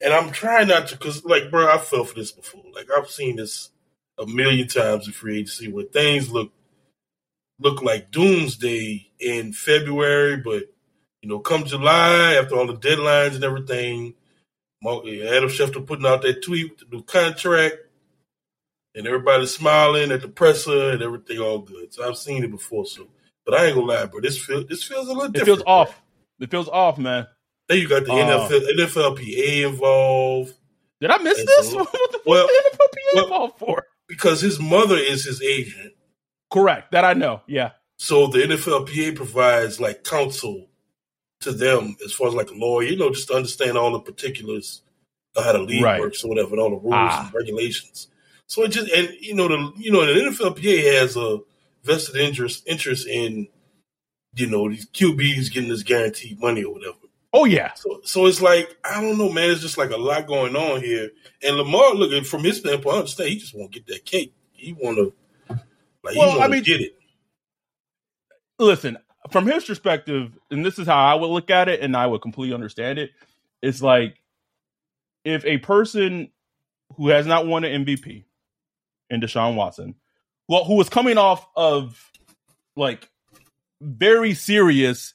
And 0.00 0.12
I'm 0.12 0.30
trying 0.30 0.68
not 0.68 0.88
to, 0.88 0.98
cause 0.98 1.24
like, 1.24 1.50
bro, 1.50 1.72
I 1.72 1.78
fell 1.78 2.04
for 2.04 2.14
this 2.14 2.30
before. 2.30 2.62
Like 2.74 2.88
I've 2.96 3.10
seen 3.10 3.36
this 3.36 3.70
a 4.18 4.26
million 4.26 4.68
times 4.68 5.06
in 5.06 5.12
free 5.12 5.38
agency 5.38 5.70
where 5.70 5.84
things 5.84 6.30
look 6.30 6.52
look 7.60 7.82
like 7.82 8.10
doomsday 8.10 9.10
in 9.18 9.52
February, 9.52 10.36
but 10.36 10.64
you 11.22 11.28
know, 11.28 11.40
come 11.40 11.64
July 11.64 12.34
after 12.34 12.56
all 12.56 12.66
the 12.66 12.76
deadlines 12.76 13.34
and 13.34 13.44
everything, 13.44 14.14
Adam 14.84 15.48
Schefter 15.48 15.84
putting 15.84 16.06
out 16.06 16.22
that 16.22 16.42
tweet 16.42 16.70
with 16.70 16.78
the 16.78 16.96
new 16.96 17.02
contract, 17.02 17.76
and 18.94 19.06
everybody 19.06 19.46
smiling 19.46 20.12
at 20.12 20.22
the 20.22 20.28
presser 20.28 20.90
and 20.90 21.02
everything 21.02 21.38
all 21.38 21.58
good. 21.58 21.92
So 21.92 22.08
I've 22.08 22.16
seen 22.16 22.44
it 22.44 22.50
before. 22.50 22.86
So, 22.86 23.08
but 23.44 23.54
I 23.54 23.66
ain't 23.66 23.74
gonna 23.74 23.86
lie, 23.86 24.06
bro. 24.06 24.20
This 24.20 24.38
feels 24.38 24.66
this 24.66 24.84
feels 24.84 25.08
a 25.08 25.12
little. 25.12 25.28
Different. 25.28 25.48
It 25.48 25.56
feels 25.56 25.62
off. 25.66 26.02
It 26.38 26.50
feels 26.50 26.68
off, 26.68 26.98
man. 26.98 27.26
Then 27.68 27.78
you 27.78 27.88
got 27.88 28.04
the 28.04 28.12
uh, 28.12 28.48
NFL, 28.48 28.66
NFLPA 28.78 29.68
involved. 29.68 30.54
Did 31.00 31.10
I 31.10 31.18
miss 31.18 31.36
this? 31.36 31.70
So, 31.70 31.78
what 31.84 32.12
the 32.12 32.20
well, 32.24 32.46
NFLPA 32.46 33.14
well, 33.14 33.24
involved 33.24 33.58
for? 33.58 33.84
Because 34.08 34.40
his 34.40 34.58
mother 34.58 34.96
is 34.96 35.24
his 35.24 35.42
agent. 35.42 35.92
Correct. 36.50 36.92
That 36.92 37.04
I 37.04 37.12
know. 37.12 37.42
Yeah. 37.46 37.72
So 37.98 38.26
the 38.26 38.38
NFLPA 38.38 39.16
provides 39.16 39.80
like 39.80 40.04
counsel 40.04 40.68
to 41.40 41.52
them 41.52 41.96
as 42.04 42.12
far 42.12 42.28
as 42.28 42.34
like 42.34 42.50
a 42.50 42.54
lawyer, 42.54 42.88
you 42.88 42.96
know, 42.96 43.10
just 43.10 43.28
to 43.28 43.34
understand 43.34 43.76
all 43.76 43.92
the 43.92 44.00
particulars 44.00 44.82
of 45.36 45.44
how 45.44 45.52
the 45.52 45.58
league 45.60 45.82
right. 45.82 46.00
works 46.00 46.24
or 46.24 46.28
whatever, 46.28 46.50
and 46.50 46.60
all 46.60 46.70
the 46.70 46.76
rules 46.76 46.94
ah. 46.94 47.24
and 47.26 47.34
regulations. 47.34 48.08
So 48.46 48.62
it 48.62 48.68
just 48.68 48.90
and 48.90 49.10
you 49.20 49.34
know 49.34 49.48
the 49.48 49.72
you 49.76 49.92
know 49.92 50.06
the 50.06 50.20
NFLPA 50.20 51.00
has 51.00 51.16
a 51.16 51.40
vested 51.84 52.16
interest 52.16 52.64
interest 52.66 53.06
in 53.06 53.48
you 54.34 54.46
know 54.46 54.68
these 54.68 54.86
QBs 54.86 55.52
getting 55.52 55.68
this 55.68 55.82
guaranteed 55.82 56.40
money 56.40 56.64
or 56.64 56.74
whatever. 56.74 56.96
Oh 57.32 57.44
yeah. 57.44 57.74
So 57.74 58.00
so 58.04 58.26
it's 58.26 58.40
like 58.40 58.76
I 58.84 59.00
don't 59.02 59.18
know, 59.18 59.30
man. 59.30 59.50
It's 59.50 59.60
just 59.60 59.78
like 59.78 59.90
a 59.90 59.96
lot 59.96 60.26
going 60.26 60.56
on 60.56 60.80
here. 60.80 61.10
And 61.42 61.56
Lamar, 61.56 61.94
looking 61.94 62.24
from 62.24 62.44
his 62.44 62.58
standpoint, 62.58 62.94
I 62.94 62.98
understand 63.00 63.30
he 63.30 63.38
just 63.38 63.54
want 63.54 63.72
to 63.72 63.80
get 63.80 63.86
that 63.88 64.04
cake. 64.04 64.34
He 64.52 64.72
want 64.72 64.96
to 64.96 65.12
like 66.02 66.16
well, 66.16 66.30
he 66.32 66.38
want 66.38 66.38
to 66.38 66.44
I 66.44 66.48
mean, 66.48 66.62
get 66.62 66.80
it. 66.80 66.94
Listen, 68.58 68.98
from 69.30 69.46
his 69.46 69.64
perspective, 69.64 70.36
and 70.50 70.64
this 70.64 70.78
is 70.78 70.86
how 70.86 71.04
I 71.04 71.14
would 71.14 71.28
look 71.28 71.50
at 71.50 71.68
it, 71.68 71.80
and 71.80 71.96
I 71.96 72.06
would 72.06 72.22
completely 72.22 72.54
understand 72.54 72.98
it. 72.98 73.10
It's 73.62 73.82
like 73.82 74.20
if 75.24 75.44
a 75.44 75.58
person 75.58 76.30
who 76.96 77.08
has 77.08 77.26
not 77.26 77.46
won 77.46 77.64
an 77.64 77.84
MVP 77.84 78.24
in 79.10 79.20
Deshaun 79.20 79.54
Watson, 79.54 79.94
well, 80.48 80.64
who 80.64 80.76
was 80.76 80.88
coming 80.88 81.18
off 81.18 81.46
of 81.54 82.10
like 82.74 83.10
very 83.80 84.34
serious 84.34 85.12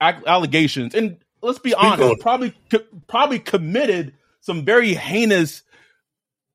allegations, 0.00 0.94
and 0.94 1.18
let's 1.42 1.58
be 1.58 1.70
Speak 1.70 1.82
honest, 1.82 2.02
on. 2.02 2.16
probably 2.18 2.54
probably 3.06 3.38
committed 3.38 4.14
some 4.40 4.64
very 4.64 4.94
heinous 4.94 5.62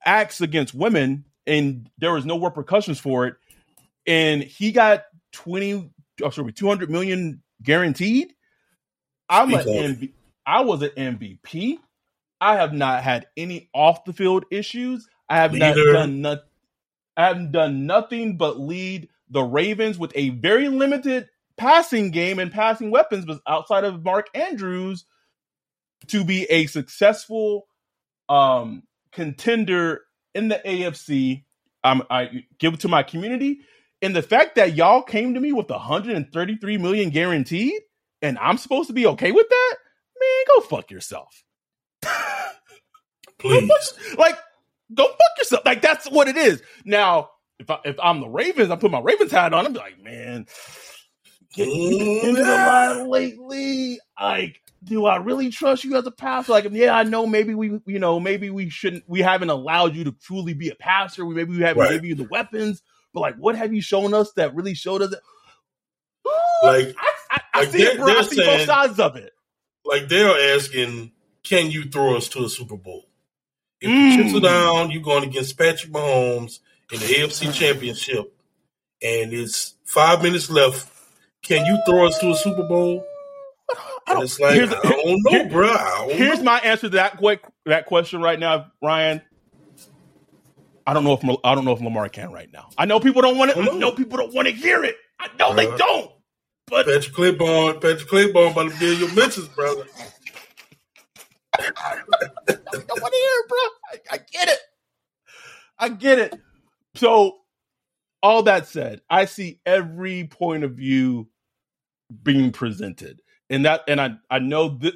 acts 0.06 0.42
against 0.42 0.74
women, 0.74 1.26
and 1.48 1.90
there 1.98 2.14
was 2.14 2.26
no 2.26 2.40
repercussions 2.40 3.00
for 3.00 3.28
it. 3.28 3.36
And 4.06 4.44
he 4.44 4.72
got 4.72 5.04
20 5.34 5.92
oh, 6.24 6.30
sorry, 6.30 6.54
200 6.54 6.90
million 6.90 7.42
guaranteed. 7.62 8.34
I'm 9.30 9.54
an 9.54 9.66
MV, 9.66 10.14
I 10.46 10.62
was 10.62 10.82
an 10.82 10.90
MVP. 10.90 11.78
I 12.42 12.56
have 12.56 12.74
not 12.74 13.04
had 13.04 13.28
any 13.38 13.70
off 13.74 14.06
the 14.06 14.14
field 14.14 14.46
issues. 14.50 15.08
I 15.28 15.38
have 15.38 15.54
not 15.54 15.76
done 15.76 16.22
not, 16.22 16.40
I 17.16 17.28
haven't 17.28 17.52
done 17.52 17.86
nothing 17.86 18.38
but 18.38 18.60
lead 18.60 19.10
the 19.30 19.44
Ravens 19.44 20.00
with 20.00 20.12
a 20.16 20.30
very 20.30 20.70
limited 20.70 21.30
passing 21.60 22.10
game 22.12 22.40
and 22.40 22.52
passing 22.52 22.90
weapons, 22.90 23.26
but 23.26 23.40
outside 23.48 23.84
of 23.84 24.04
Mark 24.04 24.28
Andrews, 24.34 25.06
to 26.08 26.24
be 26.24 26.44
a 26.46 26.66
successful 26.66 27.68
um, 28.30 28.84
contender 29.12 30.02
in 30.34 30.48
the 30.48 30.62
AFC. 30.66 31.44
Um, 31.84 32.04
I 32.10 32.44
give 32.58 32.74
it 32.74 32.80
to 32.82 32.88
my 32.88 33.04
community 33.04 33.62
and 34.02 34.16
the 34.16 34.22
fact 34.22 34.56
that 34.56 34.76
y'all 34.76 35.02
came 35.02 35.34
to 35.34 35.40
me 35.40 35.52
with 35.52 35.70
133 35.70 36.78
million 36.78 37.10
guaranteed, 37.10 37.82
and 38.22 38.38
I'm 38.40 38.58
supposed 38.58 38.88
to 38.88 38.94
be 38.94 39.06
okay 39.08 39.32
with 39.32 39.48
that, 39.50 39.76
man, 40.20 40.46
go 40.48 40.62
fuck 40.62 40.90
yourself. 40.90 41.44
Please, 43.40 43.94
like, 44.18 44.38
go 44.94 45.06
fuck 45.06 45.38
yourself. 45.38 45.66
Like 45.66 45.82
that's 45.82 46.10
what 46.10 46.28
it 46.28 46.38
is. 46.38 46.62
Now, 46.86 47.30
if 47.60 47.70
I 47.70 47.80
if 47.86 47.98
I'm 48.02 48.22
the 48.22 48.28
Ravens, 48.28 48.70
I 48.70 48.78
put 48.78 48.92
my 48.92 49.00
Ravens 49.00 49.32
hat 49.32 49.54
on. 49.54 49.66
I'm 49.66 49.74
like, 49.74 50.02
man, 50.02 50.46
into 51.58 52.34
the 52.34 52.44
line 52.44 53.08
lately. 53.10 54.00
Like, 54.20 54.62
do 54.84 55.06
I 55.06 55.18
really 55.18 55.50
trust 55.50 55.84
you 55.84 55.96
as 55.98 56.06
a 56.06 56.12
passer? 56.12 56.52
Like, 56.52 56.68
yeah, 56.72 56.96
I 56.96 57.04
know 57.04 57.26
maybe 57.26 57.54
we, 57.54 57.80
you 57.86 58.00
know, 58.00 58.20
maybe 58.20 58.50
we 58.50 58.70
shouldn't. 58.70 59.04
We 59.08 59.22
haven't 59.22 59.50
allowed 59.50 59.96
you 59.96 60.04
to 60.06 60.12
truly 60.12 60.54
be 60.54 60.70
a 60.70 60.76
passer. 60.76 61.26
We 61.26 61.36
maybe 61.36 61.56
we 61.56 61.64
haven't 61.64 61.84
right. 61.84 61.92
given 61.92 62.10
you 62.10 62.16
the 62.16 62.28
weapons 62.30 62.82
but 63.14 63.22
like, 63.22 63.36
what 63.36 63.56
have 63.56 63.74
you 63.74 63.82
shown 63.82 64.14
us 64.14 64.32
that 64.34 64.56
really 64.56 64.74
showed 64.74 65.02
us? 65.02 65.10
That, 65.10 65.22
like, 66.64 66.96
I, 66.98 67.14
I, 67.32 67.42
I 67.54 67.60
like 67.62 67.70
see 67.72 67.84
it, 67.84 67.98
bro. 67.98 68.08
I 68.08 68.22
see 68.22 68.36
saying, 68.36 68.58
both 68.58 68.68
sides 68.68 69.00
of 69.00 69.16
it. 69.16 69.34
Like 69.86 70.08
they're 70.08 70.56
asking, 70.56 71.12
can 71.44 71.72
you 71.72 71.86
throw 71.86 72.18
us 72.18 72.28
to 72.30 72.44
a 72.44 72.50
Super 72.50 72.78
Bowl? 72.78 73.06
If 73.82 73.90
mm. 73.90 74.18
the 74.18 74.24
chips 74.24 74.36
are 74.38 74.48
down, 74.48 74.92
you're 74.92 75.02
going 75.02 75.24
against 75.24 75.58
Patrick 75.58 75.92
Mahomes 75.92 76.60
in 76.92 77.00
the 77.00 77.06
AFC 77.06 77.54
Championship, 77.60 78.34
and 79.02 79.34
it's 79.34 79.76
five 79.86 80.22
minutes 80.22 80.50
left. 80.50 80.88
Can 81.44 81.66
you 81.66 81.82
throw 81.86 82.08
us 82.08 82.18
to 82.20 82.32
a 82.32 82.36
Super 82.36 82.64
Bowl? 82.64 83.06
And 84.08 84.24
it's 84.24 84.40
like 84.40 84.56
here's, 84.56 84.74
I 84.74 84.82
don't 84.82 85.24
know, 85.24 85.32
here, 85.32 85.50
bro. 85.50 85.74
Don't 85.74 86.12
here's 86.12 86.40
know. 86.40 86.46
my 86.46 86.60
answer 86.60 86.90
to 86.90 86.96
that 86.96 87.18
quick 87.18 87.44
that 87.66 87.86
question 87.86 88.22
right 88.22 88.40
now, 88.40 88.72
Ryan. 88.82 89.22
I 90.88 90.94
don't 90.94 91.04
know 91.04 91.14
if 91.14 91.40
I 91.44 91.54
don't 91.54 91.66
know 91.66 91.74
if 91.74 91.82
Lamar 91.82 92.10
can 92.10 92.32
right 92.32 92.52
now. 92.52 92.70
I 92.78 92.86
know 92.86 93.00
people 93.00 93.22
don't 93.22 93.38
want 93.38 93.52
to. 93.52 93.60
I 93.60 93.78
know 93.78 93.92
people 93.92 94.18
don't 94.18 94.34
want 94.34 94.48
to 94.48 94.54
hear 94.54 94.84
it. 94.84 94.96
I 95.20 95.30
know 95.38 95.50
uh, 95.50 95.54
they 95.56 95.78
don't. 95.78 96.12
But 96.68 96.86
Patrick 96.86 97.14
Claiborne, 97.14 97.76
Patrick 97.76 98.08
Claiborne, 98.08 98.52
about 98.52 98.72
to 98.72 98.80
be 98.80 98.94
in 98.94 99.00
your 99.00 99.14
mentions, 99.14 99.48
brother. 99.50 99.86
I 101.54 102.02
don't 102.48 103.02
want 103.02 103.14
to 103.14 103.20
hear 103.20 103.40
it, 103.40 103.48
bro. 103.48 103.58
I, 103.58 104.00
I 104.12 104.18
get 104.32 104.48
it. 104.48 104.60
I 105.80 105.90
get 105.90 106.20
it. 106.20 106.36
So, 106.96 107.39
all 108.22 108.44
that 108.44 108.68
said, 108.68 109.02
I 109.10 109.26
see 109.26 109.62
every 109.66 110.26
point 110.26 110.64
of 110.64 110.74
view 110.74 111.30
being 112.24 112.52
presented, 112.52 113.22
and 113.50 113.66
that, 113.66 113.82
and 113.88 114.00
I, 114.02 114.12
I 114.30 114.40
know 114.40 114.78
that 114.80 114.94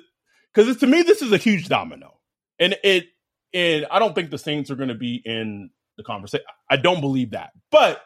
because 0.53 0.77
to 0.77 0.87
me, 0.87 1.01
this 1.03 1.21
is 1.21 1.31
a 1.31 1.37
huge 1.37 1.67
domino, 1.67 2.19
and 2.59 2.77
it, 2.83 3.07
and 3.53 3.85
I 3.89 3.99
don't 3.99 4.13
think 4.15 4.29
the 4.29 4.37
Saints 4.37 4.71
are 4.71 4.75
going 4.75 4.89
to 4.89 4.95
be 4.95 5.21
in 5.23 5.69
the 5.97 6.03
conversation. 6.03 6.45
I 6.69 6.77
don't 6.77 7.01
believe 7.01 7.31
that. 7.31 7.51
But 7.71 8.01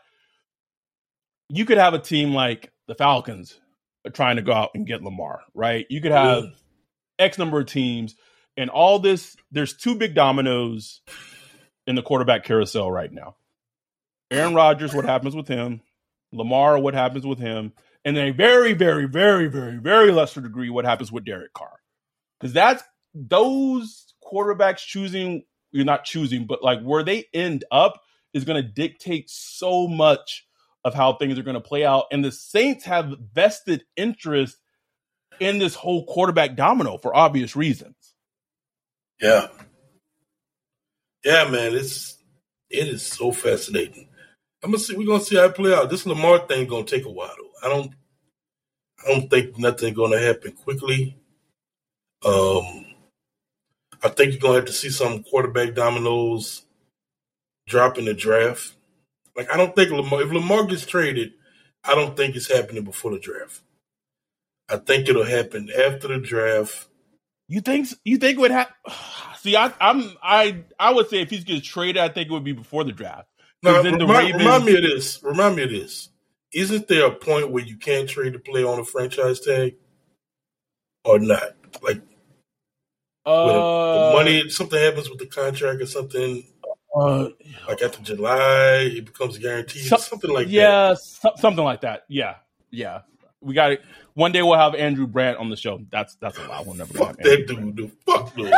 you 1.50 1.66
could 1.66 1.78
have 1.78 1.94
a 1.94 2.00
team 2.00 2.34
like 2.34 2.72
the 2.88 2.96
Falcons 2.96 3.60
trying 4.14 4.36
to 4.36 4.42
go 4.42 4.54
out 4.54 4.72
and 4.76 4.86
get 4.86 5.04
Lamar, 5.04 5.42
right? 5.54 5.86
You 5.90 6.02
could 6.02 6.12
have. 6.12 6.46
X 7.20 7.38
number 7.38 7.60
of 7.60 7.66
teams 7.66 8.16
and 8.56 8.70
all 8.70 9.00
this. 9.00 9.36
There's 9.52 9.76
two 9.76 9.96
big 9.96 10.14
dominoes 10.14 11.02
in 11.88 11.96
the 11.96 12.04
quarterback 12.04 12.44
carousel 12.44 12.92
right 12.92 13.12
now. 13.12 13.36
Aaron 14.32 14.54
Rodgers, 14.54 14.94
what 14.94 15.06
happens 15.06 15.36
with 15.36 15.48
him? 15.48 15.82
Lamar, 16.32 16.80
what 16.80 16.94
happens 16.94 17.26
with 17.26 17.40
him? 17.40 17.74
And 18.04 18.18
a 18.18 18.32
very, 18.32 18.74
very, 18.74 19.06
very, 19.06 19.48
very, 19.48 19.78
very 19.78 20.12
lesser 20.12 20.42
degree, 20.42 20.70
what 20.70 20.86
happens 20.86 21.12
with 21.12 21.26
Derek 21.26 21.54
Carr? 21.54 21.80
Because 22.40 22.54
that's 22.54 22.84
those 23.14 24.14
quarterbacks 24.24 24.80
choosing 24.80 25.44
you're 25.72 25.86
not 25.86 26.06
choosing, 26.06 26.46
but 26.46 26.64
like 26.64 26.82
where 26.82 27.04
they 27.04 27.26
end 27.34 27.66
up 27.72 28.02
is 28.34 28.46
going 28.46 28.62
to 28.62 28.68
dictate 28.68 29.30
so 29.30 29.88
much 29.88 30.46
of 30.84 30.94
how 30.94 31.14
things 31.14 31.38
are 31.38 31.44
going 31.44 31.56
to 31.56 31.62
play 31.62 31.86
out. 31.86 32.06
And 32.12 32.24
the 32.24 32.32
Saints 32.32 32.86
have 32.86 33.14
vested 33.34 33.84
interest 33.96 34.58
in 35.40 35.60
this 35.60 35.76
whole 35.76 36.06
quarterback 36.06 36.56
domino 36.56 36.98
for 36.98 37.16
obvious 37.16 37.56
reasons. 37.56 37.96
Yeah. 39.22 39.48
Yeah, 41.24 41.50
man, 41.50 41.74
it's 41.76 42.18
it 42.70 42.88
is 42.88 43.04
so 43.04 43.32
fascinating. 43.32 44.07
I'm 44.64 44.72
gonna 44.72 44.80
see 44.80 44.96
we're 44.96 45.06
gonna 45.06 45.24
see 45.24 45.36
how 45.36 45.46
it 45.46 45.56
play 45.56 45.74
out. 45.74 45.90
This 45.90 46.06
Lamar 46.06 46.40
thing 46.40 46.68
gonna 46.68 46.84
take 46.84 47.06
a 47.06 47.12
while 47.12 47.34
though. 47.38 47.68
I 47.68 47.70
don't 47.70 47.94
I 49.06 49.12
don't 49.12 49.30
think 49.30 49.58
nothing 49.58 49.94
gonna 49.94 50.20
happen 50.20 50.54
quickly. 50.54 51.18
Um 52.26 52.86
I 54.04 54.10
think 54.10 54.32
you're 54.32 54.42
gonna 54.42 54.56
have 54.56 54.66
to 54.66 54.74
see 54.74 54.90
some 54.90 55.24
quarterback 55.24 55.76
dominoes 55.76 56.64
drop 57.68 57.98
in 57.98 58.06
the 58.06 58.14
draft. 58.14 58.74
Like 59.36 59.54
I 59.54 59.58
don't 59.58 59.76
think 59.76 59.92
Lamar 59.92 60.24
if 60.24 60.32
Lamar 60.32 60.66
gets 60.66 60.86
traded, 60.86 61.34
I 61.84 61.96
don't 61.96 62.18
think 62.18 62.36
it's 62.36 62.52
happening 62.52 62.84
before 62.84 63.12
the 63.12 63.20
draft. 63.20 63.62
I 64.70 64.78
think 64.78 65.08
it'll 65.08 65.24
happen 65.24 65.70
after 65.70 66.08
the 66.10 66.18
draft. 66.18 66.88
You 67.48 67.62
think 67.62 67.88
you 68.04 68.18
think 68.18 68.40
would 68.40 68.52
happen? 68.52 68.76
See, 69.38 69.56
I, 69.56 69.72
I'm 69.80 70.12
I 70.22 70.64
I 70.80 70.92
would 70.92 71.10
say 71.10 71.22
if 71.22 71.30
he's 71.30 71.44
gets 71.44 71.66
traded, 71.66 71.98
I 72.02 72.10
think 72.10 72.30
it 72.30 72.34
would 72.34 72.44
be 72.44 72.54
before 72.54 72.84
the 72.84 72.92
draft. 72.92 73.30
Now, 73.64 73.82
remind, 73.82 74.02
the 74.02 74.08
Ravens, 74.08 74.44
remind 74.44 74.66
me 74.66 74.76
of 74.76 74.82
this. 74.84 75.24
Remind 75.24 75.56
me 75.56 75.64
of 75.64 75.70
this. 75.72 76.10
Isn't 76.54 76.88
there 76.88 77.08
a 77.08 77.12
point 77.12 77.52
where 77.52 77.64
you 77.64 77.78
can't 77.78 78.08
trade 78.08 78.36
a 78.36 78.40
player 78.40 78.68
on 78.68 78.80
a 78.80 78.86
franchise 78.86 79.40
tag, 79.40 79.76
or 81.04 81.20
not? 81.20 81.56
Like, 81.82 82.02
uh, 83.26 84.10
the 84.10 84.16
money, 84.16 84.50
something 84.50 84.80
happens 84.80 85.10
with 85.10 85.20
the 85.20 85.26
contract 85.26 85.82
or 85.82 85.88
something. 85.88 86.44
Uh, 86.96 87.30
like 87.68 87.82
after 87.82 88.02
July, 88.02 88.90
it 88.92 89.06
becomes 89.06 89.38
guaranteed. 89.38 89.84
So, 89.84 89.98
something 89.98 90.32
like 90.32 90.48
yeah, 90.50 90.90
that. 90.90 91.00
So, 91.00 91.32
something 91.38 91.64
like 91.64 91.82
that. 91.82 92.04
Yeah, 92.08 92.36
yeah. 92.72 93.02
We 93.42 93.54
got 93.54 93.74
it. 93.74 93.82
One 94.14 94.32
day 94.32 94.42
we'll 94.42 94.58
have 94.58 94.74
Andrew 94.74 95.06
Brandt 95.06 95.38
on 95.38 95.50
the 95.50 95.56
show. 95.56 95.80
That's 95.92 96.16
that's 96.16 96.40
a 96.40 96.48
lot. 96.48 96.66
We'll 96.66 96.76
never 96.76 96.94
fuck 96.94 97.18
that 97.18 97.46
dude. 97.48 97.76
dude. 97.76 97.92
Fuck 98.06 98.36
dude. 98.36 98.52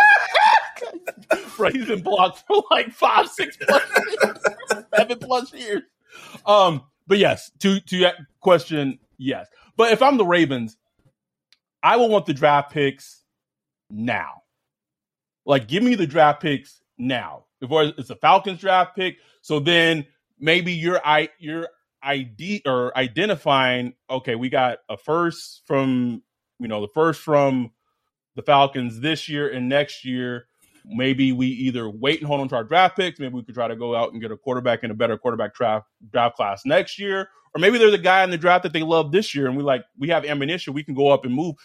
right, 1.57 1.75
he's 1.75 1.87
been 1.87 2.01
blocked 2.01 2.43
for 2.47 2.63
like 2.71 2.91
five, 2.91 3.27
six 3.27 3.57
years, 3.59 3.81
seven 4.99 5.19
plus 5.19 5.53
years. 5.53 5.83
Um, 6.45 6.83
but 7.07 7.17
yes, 7.17 7.51
to 7.59 7.79
to 7.79 7.99
that 7.99 8.15
question, 8.41 8.99
yes. 9.17 9.47
But 9.77 9.91
if 9.91 10.01
I'm 10.01 10.17
the 10.17 10.25
Ravens, 10.25 10.77
I 11.81 11.97
will 11.97 12.09
want 12.09 12.25
the 12.25 12.33
draft 12.33 12.71
picks 12.71 13.23
now. 13.89 14.41
Like, 15.45 15.67
give 15.67 15.83
me 15.83 15.95
the 15.95 16.07
draft 16.07 16.41
picks 16.41 16.81
now. 16.97 17.45
Before 17.59 17.83
it's 17.83 18.09
a 18.09 18.15
Falcons 18.15 18.59
draft 18.59 18.95
pick, 18.95 19.17
so 19.41 19.59
then 19.59 20.05
maybe 20.39 20.73
you're 20.73 21.01
I 21.03 21.29
you're 21.39 21.67
ID 22.01 22.61
or 22.65 22.97
identifying. 22.97 23.93
Okay, 24.09 24.35
we 24.35 24.49
got 24.49 24.79
a 24.87 24.97
first 24.97 25.63
from 25.65 26.23
you 26.59 26.67
know 26.67 26.81
the 26.81 26.87
first 26.93 27.21
from 27.21 27.71
the 28.35 28.41
Falcons 28.41 29.01
this 29.01 29.27
year 29.27 29.49
and 29.49 29.67
next 29.67 30.05
year. 30.05 30.47
Maybe 30.85 31.31
we 31.31 31.47
either 31.47 31.89
wait 31.89 32.19
and 32.19 32.27
hold 32.27 32.41
on 32.41 32.49
to 32.49 32.55
our 32.55 32.63
draft 32.63 32.97
picks. 32.97 33.19
Maybe 33.19 33.33
we 33.33 33.43
could 33.43 33.55
try 33.55 33.67
to 33.67 33.75
go 33.75 33.95
out 33.95 34.13
and 34.13 34.21
get 34.21 34.31
a 34.31 34.37
quarterback 34.37 34.83
in 34.83 34.91
a 34.91 34.93
better 34.93 35.17
quarterback 35.17 35.53
draft 35.53 35.87
draft 36.11 36.35
class 36.35 36.65
next 36.65 36.99
year. 36.99 37.29
Or 37.55 37.59
maybe 37.59 37.77
there's 37.77 37.93
a 37.93 37.97
guy 37.97 38.23
in 38.23 38.29
the 38.29 38.37
draft 38.37 38.63
that 38.63 38.73
they 38.73 38.83
love 38.83 39.11
this 39.11 39.33
year, 39.33 39.47
and 39.47 39.57
we 39.57 39.63
like 39.63 39.83
we 39.97 40.09
have 40.09 40.25
ammunition. 40.25 40.73
We 40.73 40.83
can 40.83 40.93
go 40.93 41.09
up 41.09 41.25
and 41.25 41.33
move. 41.33 41.55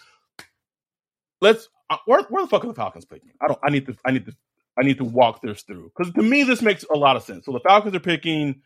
Let's 1.41 1.69
uh, 1.91 1.99
where, 2.07 2.23
where 2.25 2.43
the 2.43 2.49
fuck 2.49 2.65
are 2.65 2.69
the 2.69 2.75
Falcons 2.75 3.05
picking? 3.05 3.33
I 3.43 3.49
don't. 3.49 3.59
I 3.63 3.71
need 3.71 3.87
to. 3.87 3.97
I 4.05 4.11
need 4.11 4.27
to. 4.27 4.33
I 4.79 4.83
need 4.83 4.99
to 4.99 5.05
walk 5.05 5.41
this 5.43 5.63
through 5.63 5.93
because 5.97 6.13
to 6.15 6.23
me 6.23 6.43
this 6.43 6.61
makes 6.61 6.85
a 6.93 6.97
lot 6.97 7.17
of 7.17 7.23
sense. 7.23 7.47
So 7.47 7.53
the 7.53 7.61
Falcons 7.61 7.95
are 7.95 8.01
picking 8.01 8.63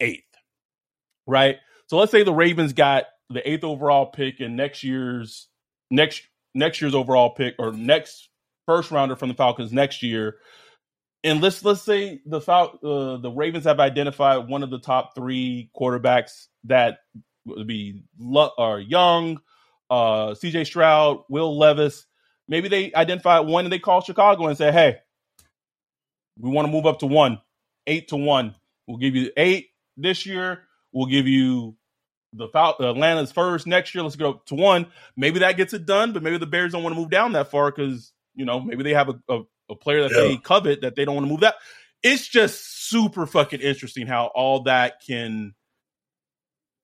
eighth, 0.00 0.24
right? 1.26 1.58
So 1.86 1.96
let's 1.96 2.10
say 2.10 2.24
the 2.24 2.32
Ravens 2.32 2.72
got 2.72 3.04
the 3.30 3.48
eighth 3.48 3.62
overall 3.62 4.06
pick 4.06 4.40
in 4.40 4.56
next 4.56 4.82
year's 4.82 5.48
next 5.90 6.22
next 6.54 6.80
year's 6.80 6.94
overall 6.94 7.30
pick 7.30 7.54
or 7.58 7.72
next 7.72 8.30
first 8.66 8.90
rounder 8.90 9.16
from 9.16 9.28
the 9.28 9.34
Falcons 9.34 9.72
next 9.72 10.02
year. 10.02 10.36
And 11.22 11.40
let's 11.40 11.64
let's 11.64 11.82
say 11.82 12.20
the 12.26 12.40
Fal- 12.40 12.78
uh, 12.82 13.16
the 13.16 13.30
Ravens 13.30 13.64
have 13.64 13.80
identified 13.80 14.46
one 14.46 14.62
of 14.62 14.70
the 14.70 14.78
top 14.78 15.14
three 15.14 15.70
quarterbacks 15.78 16.48
that 16.64 16.98
would 17.46 17.66
be 17.66 18.02
or 18.20 18.80
Young, 18.80 19.40
uh, 19.88 20.34
C.J. 20.34 20.64
Stroud, 20.64 21.24
Will 21.28 21.56
Levis. 21.56 22.06
Maybe 22.46 22.68
they 22.68 22.92
identify 22.92 23.38
one 23.40 23.64
and 23.64 23.72
they 23.72 23.78
call 23.78 24.02
Chicago 24.02 24.48
and 24.48 24.58
say, 24.58 24.70
"Hey, 24.70 24.98
we 26.38 26.50
want 26.50 26.66
to 26.66 26.72
move 26.72 26.86
up 26.86 26.98
to 26.98 27.06
one, 27.06 27.40
eight 27.86 28.08
to 28.08 28.16
one. 28.16 28.54
We'll 28.86 28.98
give 28.98 29.14
you 29.14 29.30
eight 29.36 29.68
this 29.96 30.26
year. 30.26 30.64
We'll 30.92 31.06
give 31.06 31.26
you 31.26 31.76
the 32.32 32.48
Fal- 32.48 32.76
Atlanta's 32.80 33.32
first 33.32 33.66
next 33.66 33.94
year. 33.94 34.02
Let's 34.04 34.16
go 34.16 34.42
to 34.46 34.54
one. 34.54 34.86
Maybe 35.16 35.38
that 35.40 35.56
gets 35.56 35.72
it 35.72 35.86
done, 35.86 36.12
but 36.12 36.22
maybe 36.22 36.38
the 36.38 36.46
Bears 36.46 36.72
don't 36.72 36.82
want 36.82 36.94
to 36.94 37.00
move 37.00 37.10
down 37.10 37.32
that 37.32 37.50
far 37.50 37.70
because 37.70 38.12
you 38.34 38.44
know 38.44 38.60
maybe 38.60 38.82
they 38.82 38.94
have 38.94 39.08
a, 39.08 39.20
a, 39.28 39.42
a 39.70 39.74
player 39.76 40.02
that 40.02 40.12
yeah. 40.12 40.28
they 40.28 40.36
covet 40.36 40.82
that 40.82 40.96
they 40.96 41.04
don't 41.04 41.14
want 41.14 41.26
to 41.26 41.30
move 41.30 41.40
that. 41.40 41.56
It's 42.02 42.28
just 42.28 42.88
super 42.88 43.26
fucking 43.26 43.60
interesting 43.60 44.06
how 44.06 44.26
all 44.26 44.64
that 44.64 45.02
can 45.06 45.54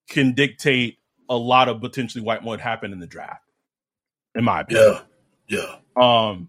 can 0.09 0.33
dictate 0.33 0.99
a 1.29 1.37
lot 1.37 1.69
of 1.69 1.81
potentially 1.81 2.25
white 2.25 2.43
what 2.43 2.61
happen 2.61 2.93
in 2.93 2.99
the 2.99 3.07
draft. 3.07 3.45
In 4.35 4.45
my 4.45 4.61
opinion. 4.63 4.99
Yeah. 5.49 5.77
Yeah. 5.97 6.31
Um 6.31 6.49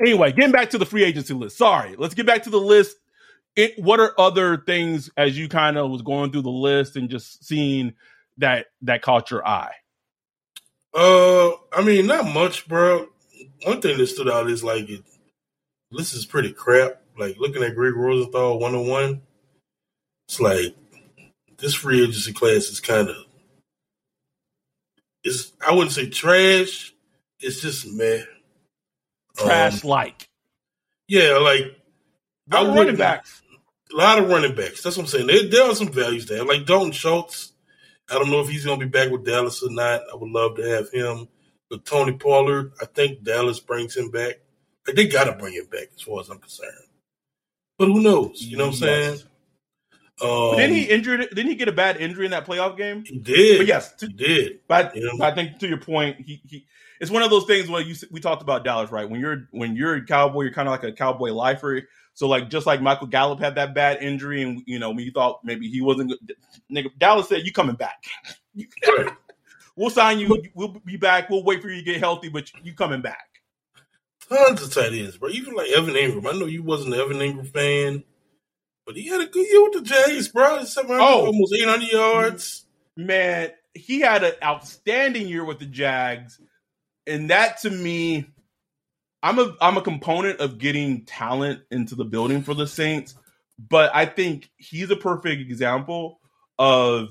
Anyway, 0.00 0.32
getting 0.32 0.52
back 0.52 0.70
to 0.70 0.78
the 0.78 0.86
free 0.86 1.04
agency 1.04 1.34
list. 1.34 1.58
Sorry, 1.58 1.94
let's 1.98 2.14
get 2.14 2.24
back 2.26 2.44
to 2.44 2.50
the 2.50 2.60
list. 2.60 2.96
It, 3.54 3.78
what 3.78 4.00
are 4.00 4.14
other 4.18 4.56
things 4.56 5.10
as 5.16 5.36
you 5.36 5.48
kind 5.48 5.76
of 5.76 5.90
was 5.90 6.02
going 6.02 6.32
through 6.32 6.42
the 6.42 6.50
list 6.50 6.96
and 6.96 7.10
just 7.10 7.44
seeing 7.44 7.94
that 8.38 8.66
that 8.82 9.02
caught 9.02 9.30
your 9.30 9.46
eye? 9.46 9.72
Uh, 10.94 11.50
I 11.72 11.82
mean, 11.84 12.06
not 12.06 12.26
much, 12.26 12.66
bro. 12.66 13.08
One 13.64 13.80
thing 13.80 13.98
that 13.98 14.06
stood 14.06 14.28
out 14.28 14.50
is 14.50 14.64
like 14.64 14.88
it. 14.88 15.02
This 15.90 16.14
is 16.14 16.24
pretty 16.24 16.52
crap. 16.52 17.02
Like 17.18 17.36
looking 17.38 17.62
at 17.62 17.74
Greg 17.74 17.94
Rosenthal 17.94 18.58
one 18.58 18.74
on 18.74 18.86
one, 18.86 19.22
it's 20.28 20.40
like 20.40 20.76
this 21.58 21.74
free 21.74 22.02
agency 22.02 22.32
class 22.32 22.68
is 22.68 22.80
kind 22.80 23.08
of. 23.08 23.16
is 25.24 25.52
I 25.66 25.72
wouldn't 25.72 25.92
say 25.92 26.08
trash. 26.08 26.94
It's 27.40 27.60
just 27.60 27.86
meh 27.86 28.22
trash 29.36 29.84
like. 29.84 30.12
Um, 30.12 30.26
yeah, 31.08 31.38
like 31.38 31.76
I 32.52 32.66
running 32.66 32.96
backs. 32.96 33.42
A 33.92 33.96
lot 33.96 34.18
of 34.18 34.28
running 34.28 34.54
backs. 34.54 34.82
That's 34.82 34.96
what 34.96 35.04
I'm 35.04 35.08
saying. 35.08 35.26
There, 35.26 35.48
there 35.48 35.64
are 35.64 35.74
some 35.74 35.90
values 35.90 36.26
there. 36.26 36.44
Like 36.44 36.66
Dalton 36.66 36.92
Schultz. 36.92 37.52
I 38.08 38.14
don't 38.14 38.30
know 38.30 38.40
if 38.40 38.48
he's 38.48 38.64
going 38.64 38.78
to 38.78 38.86
be 38.86 38.90
back 38.90 39.10
with 39.10 39.24
Dallas 39.24 39.62
or 39.62 39.70
not. 39.70 40.02
I 40.12 40.16
would 40.16 40.30
love 40.30 40.56
to 40.56 40.62
have 40.62 40.90
him. 40.90 41.28
But 41.70 41.86
Tony 41.86 42.12
Pollard, 42.12 42.72
I 42.82 42.86
think 42.86 43.22
Dallas 43.22 43.60
brings 43.60 43.96
him 43.96 44.10
back. 44.10 44.40
Like 44.86 44.96
they 44.96 45.06
got 45.06 45.24
to 45.24 45.32
bring 45.32 45.54
him 45.54 45.66
back, 45.70 45.88
as 45.94 46.02
far 46.02 46.20
as 46.20 46.28
I'm 46.28 46.38
concerned. 46.38 46.70
But 47.78 47.86
who 47.86 48.02
knows? 48.02 48.42
You 48.42 48.56
know 48.56 48.66
what 48.66 48.74
I'm 48.74 48.78
saying? 48.78 49.18
Um, 50.22 50.56
didn't 50.56 50.76
he 50.76 50.84
injured? 50.84 51.20
Didn't 51.30 51.46
he 51.46 51.54
get 51.54 51.68
a 51.68 51.72
bad 51.72 51.96
injury 51.96 52.26
in 52.26 52.32
that 52.32 52.44
playoff 52.44 52.76
game? 52.76 53.04
He 53.06 53.18
did. 53.18 53.58
But 53.58 53.66
yes, 53.66 53.92
to, 53.94 54.06
he 54.06 54.12
did. 54.12 54.60
But, 54.68 54.94
you 54.94 55.04
know? 55.04 55.24
I 55.24 55.34
think 55.34 55.58
to 55.60 55.68
your 55.68 55.78
point, 55.78 56.20
he, 56.20 56.42
he 56.46 56.66
it's 57.00 57.10
one 57.10 57.22
of 57.22 57.30
those 57.30 57.46
things 57.46 57.68
where 57.68 57.80
you 57.80 57.94
we 58.10 58.20
talked 58.20 58.42
about 58.42 58.62
Dallas, 58.62 58.90
right? 58.90 59.08
When 59.08 59.20
you're 59.20 59.48
when 59.50 59.74
you're 59.74 59.94
a 59.94 60.04
cowboy, 60.04 60.42
you're 60.42 60.52
kind 60.52 60.68
of 60.68 60.72
like 60.72 60.84
a 60.84 60.92
cowboy 60.92 61.32
lifer. 61.32 61.82
So 62.12 62.28
like 62.28 62.50
just 62.50 62.66
like 62.66 62.82
Michael 62.82 63.06
Gallup 63.06 63.40
had 63.40 63.54
that 63.54 63.74
bad 63.74 64.02
injury, 64.02 64.42
and 64.42 64.62
you 64.66 64.78
know 64.78 64.90
we 64.90 65.10
thought 65.10 65.40
maybe 65.42 65.68
he 65.68 65.80
wasn't. 65.80 66.10
Good. 66.10 66.36
Nigga, 66.70 66.90
Dallas 66.98 67.28
said 67.28 67.46
you 67.46 67.52
coming 67.52 67.76
back. 67.76 68.04
we'll 69.80 69.90
sign 69.90 70.18
you. 70.18 70.42
We'll 70.54 70.80
be 70.84 70.96
back. 70.96 71.30
We'll 71.30 71.44
wait 71.44 71.62
for 71.62 71.68
you 71.68 71.76
to 71.76 71.84
get 71.84 72.00
healthy, 72.00 72.28
but 72.28 72.50
you 72.62 72.74
coming 72.74 73.00
back. 73.02 73.26
Tons 74.28 74.62
of 74.62 74.72
tight 74.72 74.92
ends, 74.92 75.16
bro. 75.16 75.30
Even 75.30 75.54
like 75.54 75.70
Evan 75.70 75.94
Engram. 75.94 76.32
I 76.32 76.38
know 76.38 76.46
you 76.46 76.62
wasn't 76.62 76.94
an 76.94 77.00
Evan 77.00 77.16
Engram 77.16 77.48
fan, 77.48 78.04
but 78.86 78.96
he 78.96 79.08
had 79.08 79.20
a 79.20 79.26
good 79.26 79.46
year 79.46 79.62
with 79.64 79.72
the 79.72 79.82
Jags, 79.82 80.28
bro. 80.28 80.62
Oh, 80.76 81.26
almost 81.26 81.54
800 81.54 81.88
yards. 81.90 82.66
Man, 82.96 83.50
he 83.74 84.00
had 84.00 84.22
an 84.22 84.34
outstanding 84.42 85.26
year 85.26 85.44
with 85.44 85.58
the 85.58 85.66
Jags 85.66 86.38
and 87.10 87.30
that 87.30 87.58
to 87.58 87.70
me, 87.70 88.26
I'm 89.22 89.38
a 89.38 89.54
I'm 89.60 89.76
a 89.76 89.82
component 89.82 90.40
of 90.40 90.58
getting 90.58 91.04
talent 91.04 91.60
into 91.70 91.94
the 91.94 92.04
building 92.04 92.42
for 92.42 92.54
the 92.54 92.66
Saints, 92.66 93.14
but 93.58 93.90
I 93.94 94.06
think 94.06 94.50
he's 94.56 94.90
a 94.90 94.96
perfect 94.96 95.40
example 95.42 96.20
of 96.58 97.08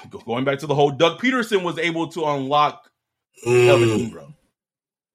going 0.24 0.44
back 0.44 0.58
to 0.60 0.66
the 0.66 0.74
whole 0.74 0.90
Doug 0.90 1.20
Pederson 1.20 1.62
was 1.62 1.78
able 1.78 2.08
to 2.08 2.24
unlock 2.24 2.90
mm. 3.46 3.68
Evan 3.68 3.88
Engram. 3.88 4.34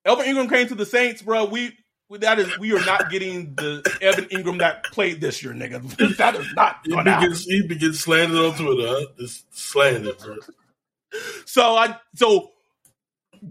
Evan 0.04 0.26
Engram 0.26 0.48
came 0.48 0.68
to 0.68 0.74
the 0.74 0.86
Saints, 0.86 1.22
bro. 1.22 1.46
We 1.46 1.76
that 2.10 2.38
is 2.38 2.58
we 2.58 2.72
are 2.72 2.84
not 2.84 3.10
getting 3.10 3.54
the 3.54 3.82
Evan 4.00 4.26
Engram 4.26 4.58
that 4.58 4.84
played 4.84 5.20
this 5.20 5.42
year, 5.42 5.52
nigga. 5.52 6.16
That 6.16 6.36
is 6.36 6.46
not 6.54 6.84
going 6.84 7.04
to 7.06 7.10
happen. 7.12 7.34
He 7.34 7.66
begins 7.66 8.00
slandered 8.00 8.38
on 8.38 8.56
Twitter, 8.56 8.86
huh? 8.86 9.06
Just 9.18 9.56
slandered, 9.56 10.18
bro. 10.18 10.36
So 11.46 11.76
I 11.76 11.96
so 12.14 12.50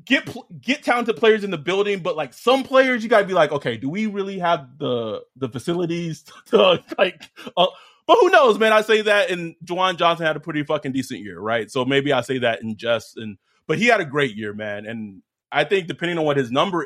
get 0.05 0.29
get 0.61 0.83
talented 0.83 1.17
players 1.17 1.43
in 1.43 1.51
the 1.51 1.57
building, 1.57 1.99
but 1.99 2.15
like 2.15 2.33
some 2.33 2.63
players, 2.63 3.03
you 3.03 3.09
gotta 3.09 3.25
be 3.25 3.33
like, 3.33 3.51
okay, 3.51 3.77
do 3.77 3.89
we 3.89 4.05
really 4.05 4.39
have 4.39 4.77
the 4.77 5.23
the 5.35 5.49
facilities 5.49 6.23
to 6.47 6.83
like 6.97 7.21
uh, 7.57 7.67
But 8.05 8.17
who 8.19 8.29
knows, 8.29 8.59
man? 8.59 8.73
I 8.73 8.81
say 8.81 9.01
that, 9.01 9.31
and 9.31 9.55
Juwan 9.63 9.97
Johnson 9.97 10.25
had 10.25 10.35
a 10.35 10.41
pretty 10.41 10.63
fucking 10.63 10.91
decent 10.91 11.21
year, 11.21 11.39
right? 11.39 11.71
So 11.71 11.85
maybe 11.85 12.11
I 12.11 12.21
say 12.21 12.39
that 12.39 12.61
in 12.61 12.75
jest, 12.75 13.17
and 13.17 13.37
but 13.65 13.77
he 13.77 13.85
had 13.85 14.01
a 14.01 14.05
great 14.05 14.35
year, 14.35 14.53
man. 14.53 14.85
And 14.85 15.21
I 15.51 15.63
think 15.63 15.87
depending 15.87 16.17
on 16.17 16.25
what 16.25 16.37
his 16.37 16.51
number, 16.51 16.85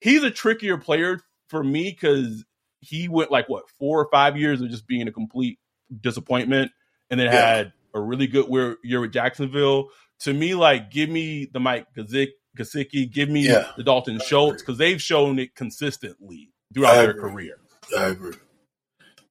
he's 0.00 0.22
a 0.22 0.30
trickier 0.30 0.76
player 0.76 1.20
for 1.48 1.64
me 1.64 1.90
because 1.90 2.44
he 2.80 3.08
went 3.08 3.30
like 3.30 3.48
what 3.48 3.64
four 3.78 4.00
or 4.00 4.08
five 4.10 4.36
years 4.36 4.60
of 4.60 4.68
just 4.68 4.86
being 4.86 5.08
a 5.08 5.12
complete 5.12 5.58
disappointment, 6.00 6.70
and 7.10 7.18
then 7.18 7.26
yeah. 7.26 7.54
had 7.56 7.72
a 7.94 8.00
really 8.00 8.26
good 8.26 8.46
year 8.82 9.00
with 9.00 9.12
Jacksonville. 9.12 9.88
To 10.20 10.34
me, 10.34 10.54
like 10.54 10.90
give 10.90 11.08
me 11.08 11.48
the 11.50 11.60
Mike 11.60 11.86
Gesicki, 11.96 13.10
give 13.10 13.28
me 13.28 13.46
yeah. 13.46 13.72
the 13.76 13.82
Dalton 13.82 14.20
Schultz 14.20 14.62
because 14.62 14.78
they've 14.78 15.00
shown 15.00 15.38
it 15.38 15.54
consistently 15.54 16.50
throughout 16.74 16.96
their 16.96 17.14
career. 17.14 17.58
I 17.98 18.04
agree. 18.06 18.34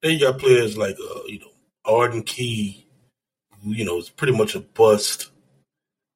Then 0.01 0.13
you 0.13 0.19
got 0.19 0.39
players 0.39 0.77
like 0.77 0.97
uh, 0.99 1.21
you 1.27 1.39
know 1.39 1.51
Arden 1.85 2.23
Key, 2.23 2.87
who 3.63 3.73
you 3.73 3.85
know 3.85 3.97
is 3.97 4.09
pretty 4.09 4.33
much 4.33 4.55
a 4.55 4.59
bust, 4.59 5.29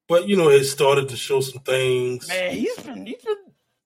but 0.08 0.28
you 0.28 0.36
know 0.36 0.50
has 0.50 0.70
started 0.70 1.08
to 1.10 1.16
show 1.16 1.40
some 1.40 1.62
things. 1.62 2.28
Man, 2.28 2.52
he's 2.52 2.76
been 2.78 3.06
he's 3.06 3.22
been, 3.22 3.36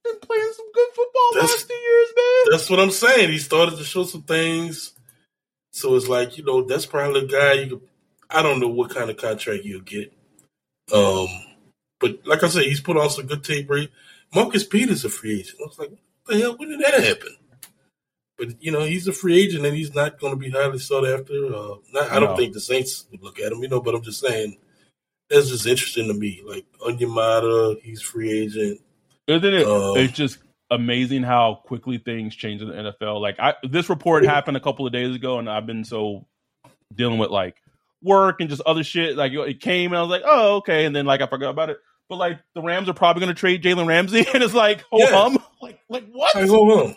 been 0.05 0.19
playing 0.21 0.53
some 0.57 0.73
good 0.73 0.89
football 0.95 1.31
that's, 1.35 1.53
last 1.53 1.69
two 1.69 1.75
years, 1.75 2.09
man. 2.17 2.53
That's 2.53 2.71
what 2.71 2.81
I'm 2.81 2.91
saying. 2.91 3.31
He 3.31 3.39
started 3.39 3.77
to 3.77 3.85
show 3.85 4.05
some 4.05 4.23
things. 4.23 4.93
So 5.73 5.95
it's 5.97 6.09
like 6.09 6.39
you 6.39 6.45
know 6.45 6.63
that's 6.63 6.87
probably 6.87 7.23
the 7.23 7.27
guy 7.27 7.53
you 7.55 7.69
could. 7.69 7.89
I 8.31 8.43
don't 8.43 8.61
know 8.61 8.69
what 8.69 8.95
kind 8.95 9.11
of 9.11 9.17
contract 9.17 9.65
you'll 9.65 9.81
get. 9.81 10.13
Um, 10.95 11.27
but 11.99 12.21
like 12.25 12.43
I 12.43 12.49
said, 12.49 12.63
he's 12.63 12.81
put 12.81 12.97
on 12.97 13.11
some 13.11 13.27
good 13.27 13.45
tape. 13.45 13.69
Right? 13.69 13.91
Marcus 14.35 14.65
Peters 14.65 15.05
a 15.05 15.11
free 15.11 15.41
agent. 15.41 15.59
I 15.61 15.67
was 15.67 15.79
like, 15.79 15.91
what 15.91 16.01
the 16.27 16.39
hell? 16.39 16.57
When 16.57 16.71
did 16.71 16.81
that 16.81 17.03
happen? 17.03 17.37
But 18.41 18.63
you 18.63 18.73
know, 18.73 18.81
he's 18.81 19.07
a 19.07 19.13
free 19.13 19.39
agent 19.39 19.67
and 19.67 19.77
he's 19.77 19.95
not 19.95 20.19
going 20.19 20.33
to 20.33 20.39
be 20.39 20.49
highly 20.49 20.79
sought 20.79 21.07
after. 21.07 21.55
Uh, 21.55 21.75
not, 21.93 22.11
I 22.11 22.19
don't 22.19 22.39
think 22.39 22.55
the 22.55 22.61
Saints 22.61 23.05
would 23.11 23.23
look 23.23 23.39
at 23.39 23.53
him, 23.53 23.63
you 23.63 23.69
know. 23.69 23.83
But 23.83 23.95
I'm 23.95 24.03
just 24.03 24.19
saying 24.19 24.57
that's 25.29 25.51
just 25.51 25.67
interesting 25.67 26.09
to 26.09 26.15
me. 26.15 26.43
Like 26.47 26.65
Onyemata, 26.81 27.83
he's 27.83 28.01
free 28.01 28.33
agent. 28.33 28.81
Isn't 29.27 29.55
it? 29.55 29.67
Um, 29.67 29.99
it's 29.99 30.15
just 30.15 30.39
amazing 30.71 31.23
how 31.23 31.61
quickly 31.67 31.99
things 31.99 32.35
change 32.35 32.63
in 32.63 32.69
the 32.69 32.75
NFL. 32.75 33.21
Like 33.21 33.39
I, 33.39 33.57
this 33.63 33.91
report 33.91 34.25
happened 34.25 34.57
a 34.57 34.61
couple 34.61 34.87
of 34.87 34.93
days 34.95 35.15
ago, 35.15 35.39
and 35.39 35.49
I've 35.49 35.67
been 35.67 35.85
so 35.85 36.27
dealing 36.95 37.19
with 37.19 37.29
like 37.29 37.57
work 38.03 38.41
and 38.41 38.49
just 38.49 38.63
other 38.63 38.83
shit. 38.83 39.17
Like 39.17 39.33
it 39.33 39.61
came, 39.61 39.93
and 39.93 39.99
I 39.99 40.01
was 40.01 40.11
like, 40.11 40.23
oh 40.25 40.57
okay, 40.57 40.87
and 40.87 40.97
then 40.97 41.05
like 41.05 41.21
I 41.21 41.27
forgot 41.27 41.51
about 41.51 41.69
it. 41.69 41.77
But 42.09 42.17
like 42.17 42.41
the 42.55 42.63
Rams 42.63 42.89
are 42.89 42.95
probably 42.95 43.21
going 43.21 43.35
to 43.35 43.39
trade 43.39 43.63
Jalen 43.63 43.87
Ramsey, 43.87 44.25
and 44.35 44.43
it's 44.43 44.55
like, 44.55 44.83
oh 44.91 44.99
yeah. 44.99 45.15
on, 45.15 45.37
like 45.61 45.79
like 45.91 46.11
what? 46.11 46.35
Hold 46.49 46.73
on. 46.73 46.97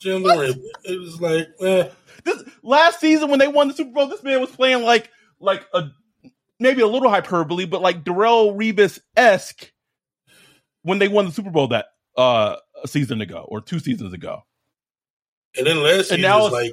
Jim. 0.00 0.22
It 0.24 1.00
was 1.00 1.20
like, 1.20 1.48
eh. 1.60 1.88
This 2.24 2.42
last 2.62 3.00
season 3.00 3.30
when 3.30 3.38
they 3.38 3.48
won 3.48 3.68
the 3.68 3.74
Super 3.74 3.92
Bowl, 3.92 4.08
this 4.08 4.22
man 4.22 4.40
was 4.40 4.50
playing 4.50 4.82
like 4.82 5.10
like 5.38 5.66
a 5.72 5.90
maybe 6.58 6.82
a 6.82 6.86
little 6.86 7.08
hyperbole, 7.08 7.66
but 7.66 7.82
like 7.82 8.04
Darrelle 8.04 8.56
Revis 8.56 8.98
esque 9.16 9.70
when 10.82 10.98
they 10.98 11.08
won 11.08 11.26
the 11.26 11.32
Super 11.32 11.50
Bowl 11.50 11.68
that 11.68 11.86
uh 12.16 12.56
a 12.82 12.88
season 12.88 13.20
ago 13.20 13.46
or 13.48 13.60
two 13.60 13.78
seasons 13.78 14.12
ago. 14.12 14.42
And 15.56 15.66
then 15.66 15.82
last 15.82 16.08
season 16.08 16.22
now 16.22 16.40
was 16.40 16.52
like 16.52 16.72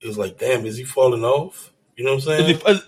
it 0.00 0.06
was 0.06 0.18
like, 0.18 0.38
damn, 0.38 0.66
is 0.66 0.76
he 0.76 0.84
falling 0.84 1.24
off? 1.24 1.72
You 1.96 2.04
know 2.04 2.14
what 2.14 2.26
I'm 2.28 2.38
saying? 2.38 2.60
Uh, 2.66 2.78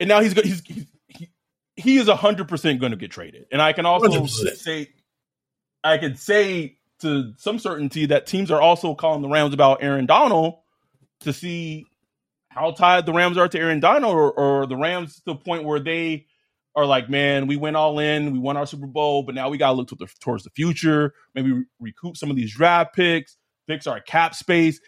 and 0.00 0.08
now 0.08 0.20
he's 0.20 0.32
he's, 0.32 0.62
he's 0.66 0.86
he, 1.06 1.30
he 1.76 1.96
is 1.96 2.08
hundred 2.08 2.48
percent 2.48 2.80
going 2.80 2.92
to 2.92 2.98
get 2.98 3.10
traded. 3.10 3.46
And 3.52 3.62
I 3.62 3.72
can 3.72 3.86
also 3.86 4.08
100%. 4.08 4.56
say, 4.56 4.88
I 5.84 5.98
can 5.98 6.16
say 6.16 6.78
to 7.02 7.34
some 7.36 7.58
certainty 7.58 8.06
that 8.06 8.26
teams 8.26 8.50
are 8.50 8.60
also 8.60 8.94
calling 8.94 9.22
the 9.22 9.28
Rams 9.28 9.54
about 9.54 9.82
Aaron 9.82 10.06
Donald 10.06 10.54
to 11.20 11.32
see 11.32 11.84
how 12.48 12.70
tied 12.72 13.06
the 13.06 13.12
Rams 13.12 13.38
are 13.38 13.48
to 13.48 13.58
Aaron 13.58 13.80
Donald, 13.80 14.14
or, 14.14 14.32
or 14.32 14.66
the 14.66 14.76
Rams 14.76 15.16
to 15.16 15.22
the 15.26 15.34
point 15.36 15.64
where 15.64 15.80
they 15.80 16.26
are 16.74 16.86
like, 16.86 17.08
man, 17.08 17.46
we 17.46 17.56
went 17.56 17.76
all 17.76 17.98
in, 17.98 18.32
we 18.32 18.38
won 18.38 18.56
our 18.56 18.66
Super 18.66 18.86
Bowl, 18.86 19.22
but 19.22 19.34
now 19.34 19.48
we 19.48 19.58
got 19.58 19.68
to 19.68 19.72
look 19.74 19.88
to 19.88 19.94
the, 19.94 20.06
towards 20.20 20.44
the 20.44 20.50
future, 20.50 21.12
maybe 21.34 21.64
recoup 21.80 22.16
some 22.16 22.30
of 22.30 22.36
these 22.36 22.54
draft 22.54 22.94
picks, 22.94 23.36
fix 23.66 23.86
our 23.86 24.00
cap 24.00 24.34
space. 24.34 24.80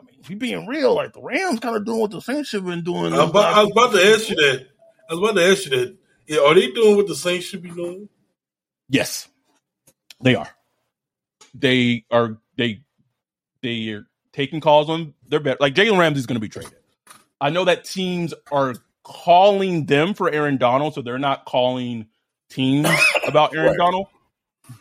I 0.00 0.04
mean, 0.04 0.16
if 0.20 0.28
we 0.28 0.34
being 0.34 0.66
real, 0.66 0.94
like 0.94 1.12
the 1.12 1.22
Rams 1.22 1.60
kind 1.60 1.76
of 1.76 1.84
doing 1.84 2.00
what 2.00 2.10
the 2.10 2.20
Saints 2.20 2.52
have 2.52 2.64
been 2.64 2.84
doing. 2.84 3.12
I 3.12 3.18
was, 3.18 3.30
about, 3.30 3.54
I 3.54 3.62
was 3.62 3.72
about 3.72 3.92
to 3.92 4.12
ask 4.12 4.30
you 4.30 4.36
that. 4.36 4.66
I 5.08 5.14
was 5.14 5.22
about 5.22 5.40
to 5.40 5.50
ask 5.50 5.64
you 5.64 5.70
that. 5.70 5.96
Yeah, 6.26 6.40
are 6.40 6.54
they 6.54 6.70
doing 6.70 6.96
what 6.96 7.08
the 7.08 7.16
Saints 7.16 7.46
should 7.46 7.62
be 7.62 7.70
doing? 7.70 8.08
Yes, 8.88 9.28
they 10.22 10.34
are 10.34 10.48
they 11.54 12.04
are 12.10 12.38
they 12.56 12.82
they 13.62 13.88
are 13.90 14.06
taking 14.32 14.60
calls 14.60 14.88
on 14.88 15.14
their 15.28 15.40
bet. 15.40 15.60
Like 15.60 15.74
Jalen 15.74 15.98
Ramsey 15.98 16.20
is 16.20 16.26
going 16.26 16.36
to 16.36 16.40
be 16.40 16.48
traded. 16.48 16.74
I 17.40 17.50
know 17.50 17.64
that 17.64 17.84
teams 17.84 18.34
are 18.52 18.74
calling 19.02 19.86
them 19.86 20.14
for 20.14 20.30
Aaron 20.30 20.56
Donald, 20.56 20.94
so 20.94 21.02
they're 21.02 21.18
not 21.18 21.44
calling 21.46 22.06
teams 22.48 22.88
about 23.26 23.54
Aaron 23.54 23.68
right. 23.68 23.76
Donald. 23.78 24.06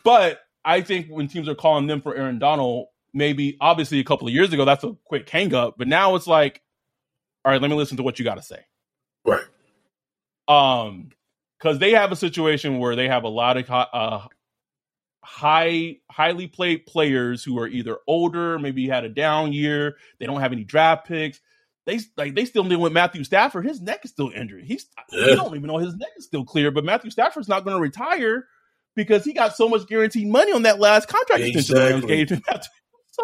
But 0.03 0.41
I 0.65 0.81
think 0.81 1.07
when 1.07 1.27
teams 1.27 1.47
are 1.47 1.55
calling 1.55 1.87
them 1.87 2.01
for 2.01 2.15
Aaron 2.15 2.39
Donald, 2.39 2.87
maybe 3.13 3.57
obviously 3.59 3.99
a 3.99 4.03
couple 4.03 4.27
of 4.27 4.33
years 4.33 4.53
ago 4.53 4.65
that's 4.65 4.83
a 4.83 4.95
quick 5.05 5.29
hang 5.29 5.53
up, 5.53 5.75
but 5.77 5.87
now 5.87 6.15
it's 6.15 6.27
like, 6.27 6.61
all 7.43 7.51
right, 7.51 7.61
let 7.61 7.69
me 7.69 7.77
listen 7.77 7.97
to 7.97 8.03
what 8.03 8.19
you 8.19 8.25
got 8.25 8.35
to 8.35 8.43
say. 8.43 8.59
Right. 9.25 9.43
Um, 10.47 11.11
because 11.57 11.79
they 11.79 11.91
have 11.91 12.11
a 12.11 12.15
situation 12.15 12.79
where 12.79 12.95
they 12.95 13.07
have 13.07 13.23
a 13.23 13.29
lot 13.29 13.57
of 13.57 13.69
uh, 13.69 14.27
high 15.23 15.97
highly 16.09 16.47
played 16.47 16.85
players 16.85 17.43
who 17.43 17.59
are 17.59 17.67
either 17.67 17.97
older, 18.07 18.57
maybe 18.59 18.87
had 18.87 19.03
a 19.03 19.09
down 19.09 19.53
year, 19.53 19.97
they 20.19 20.25
don't 20.25 20.41
have 20.41 20.53
any 20.53 20.63
draft 20.63 21.07
picks. 21.07 21.39
They 21.85 21.99
like 22.17 22.35
they 22.35 22.45
still 22.45 22.63
dealing 22.63 22.79
with 22.79 22.93
Matthew 22.93 23.23
Stafford. 23.23 23.65
His 23.65 23.81
neck 23.81 24.05
is 24.05 24.11
still 24.11 24.29
injured. 24.29 24.63
He's 24.63 24.85
yeah. 25.11 25.27
we 25.27 25.35
don't 25.35 25.55
even 25.55 25.67
know 25.67 25.77
his 25.77 25.95
neck 25.95 26.09
is 26.17 26.25
still 26.25 26.45
clear, 26.45 26.71
but 26.71 26.85
Matthew 26.85 27.09
Stafford's 27.09 27.47
not 27.47 27.63
going 27.63 27.75
to 27.75 27.81
retire 27.81 28.45
because 28.95 29.23
he 29.23 29.33
got 29.33 29.55
so 29.55 29.67
much 29.67 29.87
guaranteed 29.87 30.27
money 30.27 30.51
on 30.51 30.63
that 30.63 30.79
last 30.79 31.07
contract 31.07 31.41
exactly. 31.41 32.21
extension. 32.21 32.43
So 33.11 33.23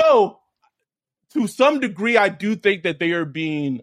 So, 0.00 0.38
to 1.34 1.46
some 1.46 1.80
degree, 1.80 2.16
I 2.16 2.28
do 2.28 2.56
think 2.56 2.84
that 2.84 2.98
they 2.98 3.12
are 3.12 3.24
being 3.24 3.82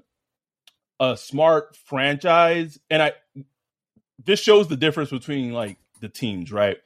a 1.00 1.16
smart 1.16 1.76
franchise, 1.86 2.80
and 2.90 3.02
I 3.02 3.14
this 4.24 4.40
shows 4.40 4.68
the 4.68 4.78
difference 4.78 5.10
between 5.10 5.52
like 5.52 5.78
the 6.02 6.10
teams, 6.10 6.52
right? 6.52 6.78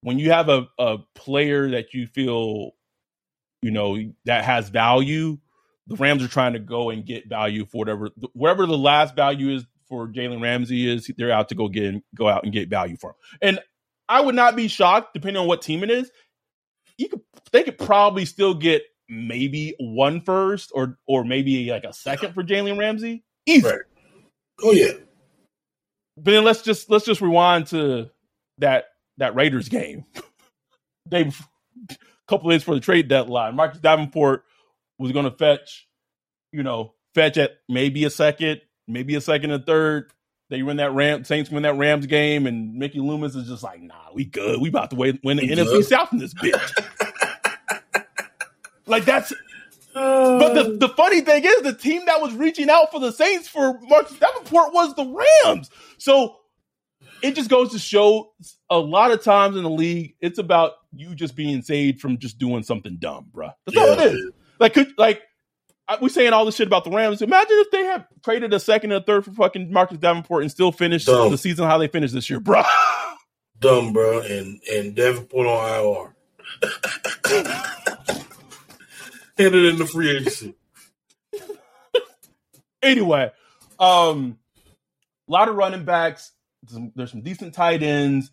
When 0.00 0.18
you 0.18 0.30
have 0.30 0.48
a, 0.48 0.68
a 0.78 0.98
player 1.14 1.70
that 1.70 1.92
you 1.92 2.06
feel, 2.06 2.72
you 3.62 3.70
know, 3.70 3.98
that 4.24 4.44
has 4.44 4.68
value, 4.68 5.38
the 5.86 5.96
Rams 5.96 6.22
are 6.22 6.28
trying 6.28 6.54
to 6.54 6.58
go 6.58 6.90
and 6.90 7.04
get 7.04 7.28
value 7.28 7.66
for 7.66 7.78
whatever 7.78 8.10
wherever 8.32 8.66
the 8.66 8.78
last 8.78 9.14
value 9.14 9.54
is 9.54 9.66
for 9.88 10.06
Jalen 10.06 10.42
Ramsey 10.42 10.88
is, 10.88 11.10
they're 11.16 11.32
out 11.32 11.48
to 11.48 11.54
go 11.54 11.68
get 11.68 11.94
go 12.14 12.28
out 12.28 12.44
and 12.44 12.52
get 12.52 12.68
value 12.68 12.96
for 12.96 13.10
him. 13.10 13.16
And 13.42 13.60
I 14.08 14.20
would 14.20 14.34
not 14.34 14.56
be 14.56 14.68
shocked, 14.68 15.12
depending 15.14 15.40
on 15.40 15.48
what 15.48 15.62
team 15.62 15.84
it 15.84 15.90
is, 15.90 16.10
you 16.98 17.08
could 17.08 17.22
they 17.52 17.62
could 17.62 17.78
probably 17.78 18.24
still 18.24 18.54
get 18.54 18.82
maybe 19.08 19.74
one 19.78 20.20
first 20.20 20.70
or 20.74 20.98
or 21.06 21.24
maybe 21.24 21.70
like 21.70 21.84
a 21.84 21.92
second 21.92 22.34
for 22.34 22.42
Jalen 22.44 22.78
Ramsey. 22.78 23.24
Easy. 23.46 23.66
Right. 23.66 23.80
Oh 24.62 24.72
yeah. 24.72 24.92
But 26.16 26.32
then 26.32 26.44
let's 26.44 26.62
just 26.62 26.90
let's 26.90 27.06
just 27.06 27.20
rewind 27.20 27.68
to 27.68 28.10
that 28.58 28.86
that 29.16 29.34
Raiders 29.34 29.68
game. 29.68 30.04
they 31.06 31.30
couple 32.28 32.50
days 32.50 32.62
for 32.62 32.74
the 32.74 32.80
trade 32.80 33.08
deadline. 33.08 33.56
Marcus 33.56 33.80
Davenport 33.80 34.44
was 34.98 35.12
going 35.12 35.24
to 35.24 35.30
fetch, 35.30 35.88
you 36.52 36.62
know, 36.62 36.94
fetch 37.14 37.38
at 37.38 37.52
maybe 37.68 38.04
a 38.04 38.10
second, 38.10 38.60
maybe 38.86 39.14
a 39.14 39.20
second 39.20 39.50
and 39.50 39.64
third. 39.64 40.12
They 40.50 40.62
win 40.62 40.78
that 40.78 40.92
Ram 40.92 41.24
Saints 41.24 41.50
win 41.50 41.64
that 41.64 41.76
Rams 41.76 42.06
game, 42.06 42.46
and 42.46 42.74
Mickey 42.74 43.00
Loomis 43.00 43.34
is 43.34 43.48
just 43.48 43.62
like, 43.62 43.82
nah, 43.82 43.94
we 44.14 44.24
good. 44.24 44.60
We 44.60 44.70
about 44.70 44.90
to 44.90 44.96
win, 44.96 45.18
win 45.22 45.36
the 45.36 45.46
we 45.46 45.54
NFC 45.54 45.64
good. 45.64 45.84
South 45.84 46.12
in 46.12 46.18
this 46.18 46.32
bitch. 46.34 48.04
like 48.86 49.04
that's 49.04 49.32
but 49.98 50.54
the, 50.54 50.76
the 50.76 50.88
funny 50.90 51.20
thing 51.22 51.44
is, 51.44 51.62
the 51.62 51.72
team 51.72 52.06
that 52.06 52.20
was 52.20 52.32
reaching 52.34 52.70
out 52.70 52.90
for 52.90 53.00
the 53.00 53.10
Saints 53.10 53.48
for 53.48 53.78
Marcus 53.80 54.16
Davenport 54.18 54.72
was 54.72 54.94
the 54.94 55.04
Rams. 55.44 55.70
So 55.98 56.36
it 57.22 57.34
just 57.34 57.50
goes 57.50 57.72
to 57.72 57.78
show 57.78 58.32
a 58.70 58.78
lot 58.78 59.10
of 59.10 59.22
times 59.22 59.56
in 59.56 59.64
the 59.64 59.70
league, 59.70 60.14
it's 60.20 60.38
about 60.38 60.72
you 60.94 61.14
just 61.14 61.34
being 61.34 61.62
saved 61.62 62.00
from 62.00 62.18
just 62.18 62.38
doing 62.38 62.62
something 62.62 62.96
dumb, 62.98 63.26
bro. 63.32 63.50
That's 63.66 63.76
yeah. 63.76 63.82
all 63.82 63.92
it 63.92 64.14
is. 64.14 64.30
Like, 64.60 64.74
could 64.74 64.92
like 64.98 65.22
we 66.00 66.08
saying 66.08 66.32
all 66.32 66.44
this 66.44 66.56
shit 66.56 66.66
about 66.66 66.84
the 66.84 66.90
Rams. 66.90 67.22
Imagine 67.22 67.56
if 67.60 67.70
they 67.70 67.84
had 67.84 68.06
traded 68.22 68.52
a 68.52 68.60
second 68.60 68.92
and 68.92 69.02
a 69.02 69.04
third 69.04 69.24
for 69.24 69.32
fucking 69.32 69.72
Marcus 69.72 69.98
Davenport 69.98 70.42
and 70.42 70.50
still 70.50 70.72
finished 70.72 71.06
dumb. 71.06 71.30
the 71.30 71.38
season 71.38 71.66
how 71.66 71.78
they 71.78 71.88
finished 71.88 72.14
this 72.14 72.28
year, 72.28 72.40
bro. 72.40 72.62
Dumb, 73.60 73.92
bro, 73.92 74.20
and 74.20 74.60
and 74.72 74.94
Davenport 74.94 75.46
on 75.48 76.12
IR. 76.62 77.42
Handed 79.36 79.64
in 79.72 79.78
the 79.78 79.86
free 79.86 80.16
agency. 80.16 80.54
anyway, 82.80 83.32
um, 83.80 84.38
a 85.28 85.32
lot 85.32 85.48
of 85.48 85.56
running 85.56 85.84
backs. 85.84 86.30
There's 86.94 87.10
some 87.10 87.22
decent 87.22 87.54
tight 87.54 87.82
ends. 87.82 88.30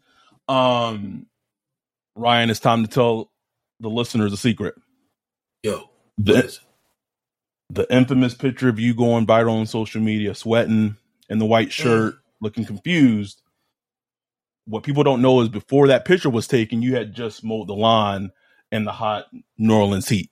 Um, 0.47 1.25
Ryan, 2.15 2.51
it's 2.51 2.59
time 2.59 2.83
to 2.83 2.89
tell 2.89 3.31
the 3.79 3.89
listeners 3.89 4.31
a 4.31 4.37
secret. 4.37 4.75
Yo, 5.63 5.89
the, 6.19 6.55
the 7.69 7.91
infamous 7.93 8.33
picture 8.33 8.69
of 8.69 8.79
you 8.79 8.93
going 8.93 9.25
viral 9.25 9.59
on 9.59 9.65
social 9.65 10.01
media, 10.01 10.35
sweating 10.35 10.97
in 11.29 11.39
the 11.39 11.45
white 11.45 11.71
shirt, 11.71 12.15
mm. 12.15 12.19
looking 12.41 12.65
confused. 12.65 13.41
What 14.65 14.83
people 14.83 15.03
don't 15.03 15.21
know 15.21 15.41
is 15.41 15.49
before 15.49 15.87
that 15.87 16.05
picture 16.05 16.29
was 16.29 16.47
taken, 16.47 16.81
you 16.81 16.95
had 16.95 17.13
just 17.13 17.43
mowed 17.43 17.67
the 17.67 17.73
lawn 17.73 18.31
in 18.71 18.83
the 18.83 18.91
hot 18.91 19.25
New 19.57 19.75
Orleans 19.75 20.09
heat. 20.09 20.31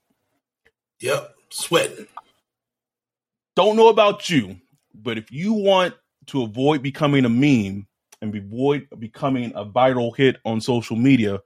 Yep, 1.00 1.36
sweating. 1.50 2.08
Don't 3.56 3.76
know 3.76 3.90
about 3.90 4.30
you, 4.30 4.58
but 4.94 5.18
if 5.18 5.32
you 5.32 5.54
want 5.54 5.94
to 6.28 6.44
avoid 6.44 6.82
becoming 6.82 7.26
a 7.26 7.30
meme 7.30 7.88
and 8.22 8.36
avoid 8.36 8.88
becoming 8.98 9.52
a 9.56 9.66
viral 9.66 10.16
hit 10.16 10.38
on 10.46 10.62
social 10.62 10.96
media, 10.96 11.40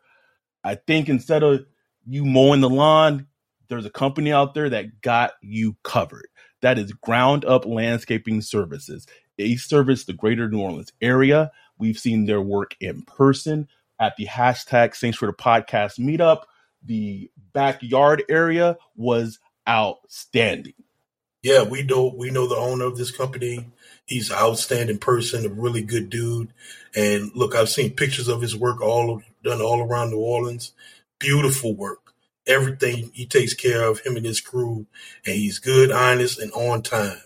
I 0.63 0.75
think 0.75 1.09
instead 1.09 1.43
of 1.43 1.65
you 2.05 2.23
mowing 2.23 2.61
the 2.61 2.69
lawn, 2.69 3.27
there's 3.67 3.85
a 3.85 3.91
company 3.91 4.31
out 4.31 4.53
there 4.53 4.69
that 4.69 5.01
got 5.01 5.33
you 5.41 5.75
covered. 5.83 6.27
That 6.61 6.79
is 6.79 6.91
Ground 6.91 7.45
Up 7.45 7.65
Landscaping 7.65 8.41
Services. 8.41 9.05
They 9.37 9.55
service 9.55 10.05
the 10.05 10.13
greater 10.13 10.49
New 10.49 10.59
Orleans 10.59 10.91
area. 11.01 11.51
We've 11.77 11.99
seen 11.99 12.25
their 12.25 12.41
work 12.41 12.75
in 12.79 13.03
person 13.03 13.67
at 13.99 14.15
the 14.17 14.25
hashtag 14.25 14.95
Saints 14.95 15.17
for 15.17 15.27
the 15.27 15.33
Podcast 15.33 15.99
meetup. 15.99 16.43
The 16.83 17.29
backyard 17.53 18.23
area 18.29 18.77
was 18.95 19.39
outstanding. 19.67 20.73
Yeah, 21.43 21.63
we 21.63 21.83
know 21.83 22.13
we 22.15 22.31
know 22.31 22.47
the 22.47 22.55
owner 22.55 22.85
of 22.85 22.97
this 22.97 23.11
company. 23.11 23.67
He's 24.05 24.31
an 24.31 24.37
outstanding 24.37 24.97
person, 24.97 25.45
a 25.45 25.49
really 25.49 25.81
good 25.81 26.09
dude. 26.09 26.49
And 26.95 27.31
look, 27.35 27.55
I've 27.55 27.69
seen 27.69 27.91
pictures 27.91 28.27
of 28.27 28.41
his 28.41 28.55
work 28.55 28.81
all 28.81 29.21
done 29.43 29.61
all 29.61 29.81
around 29.81 30.11
New 30.11 30.17
Orleans. 30.17 30.73
Beautiful 31.19 31.75
work. 31.75 32.06
Everything 32.47 33.11
he 33.13 33.25
takes 33.25 33.53
care 33.53 33.83
of 33.83 33.99
him 33.99 34.15
and 34.15 34.25
his 34.25 34.39
crew, 34.41 34.87
and 35.25 35.35
he's 35.35 35.59
good, 35.59 35.91
honest, 35.91 36.39
and 36.39 36.51
on 36.53 36.81
time. 36.81 37.21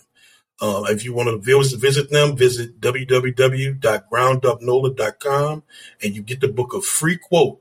Uh, 0.59 0.83
if 0.89 1.05
you 1.05 1.13
want 1.13 1.29
to 1.29 1.37
visit, 1.39 2.09
them, 2.11 2.35
visit 2.35 2.81
www.groundupnola.com 2.81 5.63
and 6.03 6.15
you 6.15 6.21
get 6.21 6.39
the 6.39 6.47
book 6.47 6.75
of 6.75 6.85
free 6.85 7.17
quote. 7.17 7.59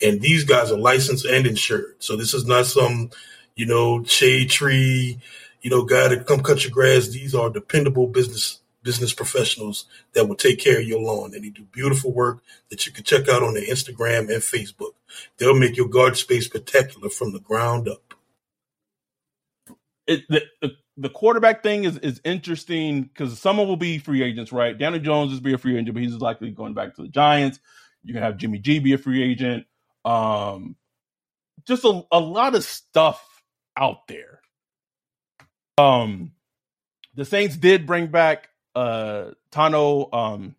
And 0.00 0.20
these 0.20 0.44
guys 0.44 0.70
are 0.70 0.78
licensed 0.78 1.24
and 1.24 1.48
insured. 1.48 1.96
So 1.98 2.14
this 2.14 2.34
is 2.34 2.46
not 2.46 2.66
some 2.66 3.10
you 3.58 3.66
know, 3.66 4.04
shade 4.04 4.48
tree, 4.48 5.18
you 5.60 5.70
know, 5.70 5.84
guy 5.84 6.08
to 6.08 6.22
come 6.22 6.40
cut 6.40 6.62
your 6.62 6.70
grass. 6.70 7.08
These 7.08 7.34
are 7.34 7.50
dependable 7.50 8.06
business 8.06 8.60
business 8.88 9.12
professionals 9.12 9.84
that 10.14 10.26
will 10.26 10.34
take 10.34 10.58
care 10.58 10.78
of 10.78 10.86
your 10.86 10.98
lawn 10.98 11.34
and 11.34 11.44
they 11.44 11.50
do 11.50 11.62
beautiful 11.72 12.10
work 12.10 12.42
that 12.70 12.86
you 12.86 12.92
can 12.92 13.04
check 13.04 13.28
out 13.28 13.42
on 13.42 13.52
their 13.52 13.66
Instagram 13.66 14.20
and 14.32 14.40
Facebook. 14.40 14.92
They'll 15.36 15.52
make 15.52 15.76
your 15.76 15.88
garden 15.88 16.14
space 16.14 16.46
spectacular 16.46 17.10
from 17.10 17.34
the 17.34 17.38
ground 17.38 17.86
up. 17.86 18.14
It, 20.06 20.22
the, 20.30 20.42
the, 20.62 20.70
the 20.96 21.10
quarterback 21.10 21.62
thing 21.62 21.84
is, 21.84 21.98
is 21.98 22.18
interesting 22.24 23.02
because 23.02 23.38
someone 23.38 23.68
will 23.68 23.76
be 23.76 23.98
free 23.98 24.22
agents, 24.22 24.52
right? 24.52 24.78
Daniel 24.78 25.02
Jones 25.02 25.34
is 25.34 25.40
be 25.40 25.52
a 25.52 25.58
free 25.58 25.76
agent, 25.76 25.92
but 25.92 26.02
he's 26.02 26.14
likely 26.14 26.50
going 26.50 26.72
back 26.72 26.94
to 26.94 27.02
the 27.02 27.08
Giants. 27.08 27.60
You 28.04 28.14
can 28.14 28.22
have 28.22 28.38
Jimmy 28.38 28.56
G 28.56 28.78
be 28.78 28.94
a 28.94 28.98
free 28.98 29.22
agent. 29.22 29.66
Um, 30.06 30.76
just 31.66 31.84
a, 31.84 32.00
a 32.10 32.20
lot 32.20 32.54
of 32.54 32.64
stuff 32.64 33.42
out 33.76 34.08
there. 34.08 34.40
Um, 35.76 36.32
the 37.14 37.26
Saints 37.26 37.54
did 37.54 37.86
bring 37.86 38.06
back 38.06 38.48
uh 38.78 39.32
Tano 39.50 40.12
um 40.14 40.54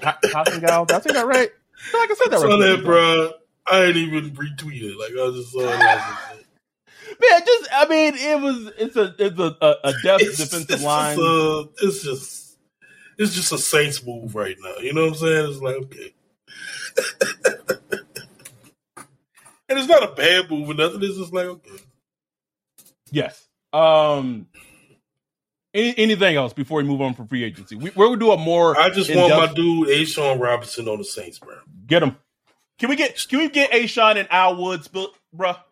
Pascal. 0.00 0.84
Did 0.86 0.96
I 0.96 1.00
say 1.00 1.12
that 1.12 1.26
right? 1.26 1.50
I 1.92 1.98
like 1.98 2.10
I 2.10 2.14
said 2.14 2.30
that 2.30 2.40
right. 2.40 2.58
That, 2.58 2.84
bro. 2.84 3.32
I 3.66 3.86
didn't 3.86 4.02
even 4.02 4.30
retweet 4.32 4.82
it. 4.82 4.98
Like 4.98 5.10
I 5.12 5.36
just 5.36 5.52
saw 5.52 5.60
it. 5.60 6.44
Man, 7.20 7.42
just 7.46 7.68
I 7.72 7.86
mean, 7.88 8.14
it 8.14 8.40
was 8.40 8.72
it's 8.78 8.96
a 8.96 9.14
it's 9.18 9.38
a 9.38 9.56
a, 9.60 9.74
a 9.84 9.92
depth 10.02 10.22
it's, 10.22 10.38
defensive 10.38 10.70
it's 10.70 10.82
line. 10.82 11.16
Just 11.16 11.26
a, 11.26 11.68
it's 11.82 12.02
just 12.02 12.58
it's 13.18 13.34
just 13.34 13.52
a 13.52 13.58
Saints 13.58 14.04
move 14.04 14.34
right 14.34 14.56
now. 14.60 14.76
You 14.80 14.92
know 14.92 15.02
what 15.02 15.12
I'm 15.12 15.16
saying? 15.16 15.50
It's 15.50 15.60
like 15.60 15.76
okay. 15.76 16.14
and 19.68 19.78
it's 19.78 19.88
not 19.88 20.02
a 20.02 20.14
bad 20.14 20.50
move 20.50 20.68
or 20.68 20.74
nothing. 20.74 21.02
It's 21.02 21.18
just 21.18 21.32
like 21.32 21.46
okay. 21.46 21.78
Yes. 23.10 23.48
Um. 23.72 24.46
Any, 25.74 25.98
anything 25.98 26.36
else 26.36 26.52
before 26.52 26.78
we 26.78 26.84
move 26.84 27.00
on 27.00 27.14
from 27.14 27.26
free 27.26 27.42
agency? 27.42 27.74
We, 27.74 27.90
we're 27.96 28.06
gonna 28.06 28.20
do 28.20 28.30
a 28.30 28.38
more. 28.38 28.78
I 28.78 28.90
just 28.90 29.12
want 29.14 29.30
my 29.30 29.52
dude 29.52 29.88
A'Shawn 29.88 30.40
Robinson 30.40 30.88
on 30.88 30.98
the 30.98 31.04
Saints, 31.04 31.40
bro. 31.40 31.56
Get 31.86 32.02
him. 32.02 32.16
Can 32.78 32.88
we 32.88 32.96
get 32.96 33.26
can 33.28 33.40
we 33.40 33.48
get 33.48 33.72
A'Shawn 33.72 34.16
and 34.16 34.28
Al 34.30 34.56
Woods, 34.56 34.88
bro? 34.88 35.06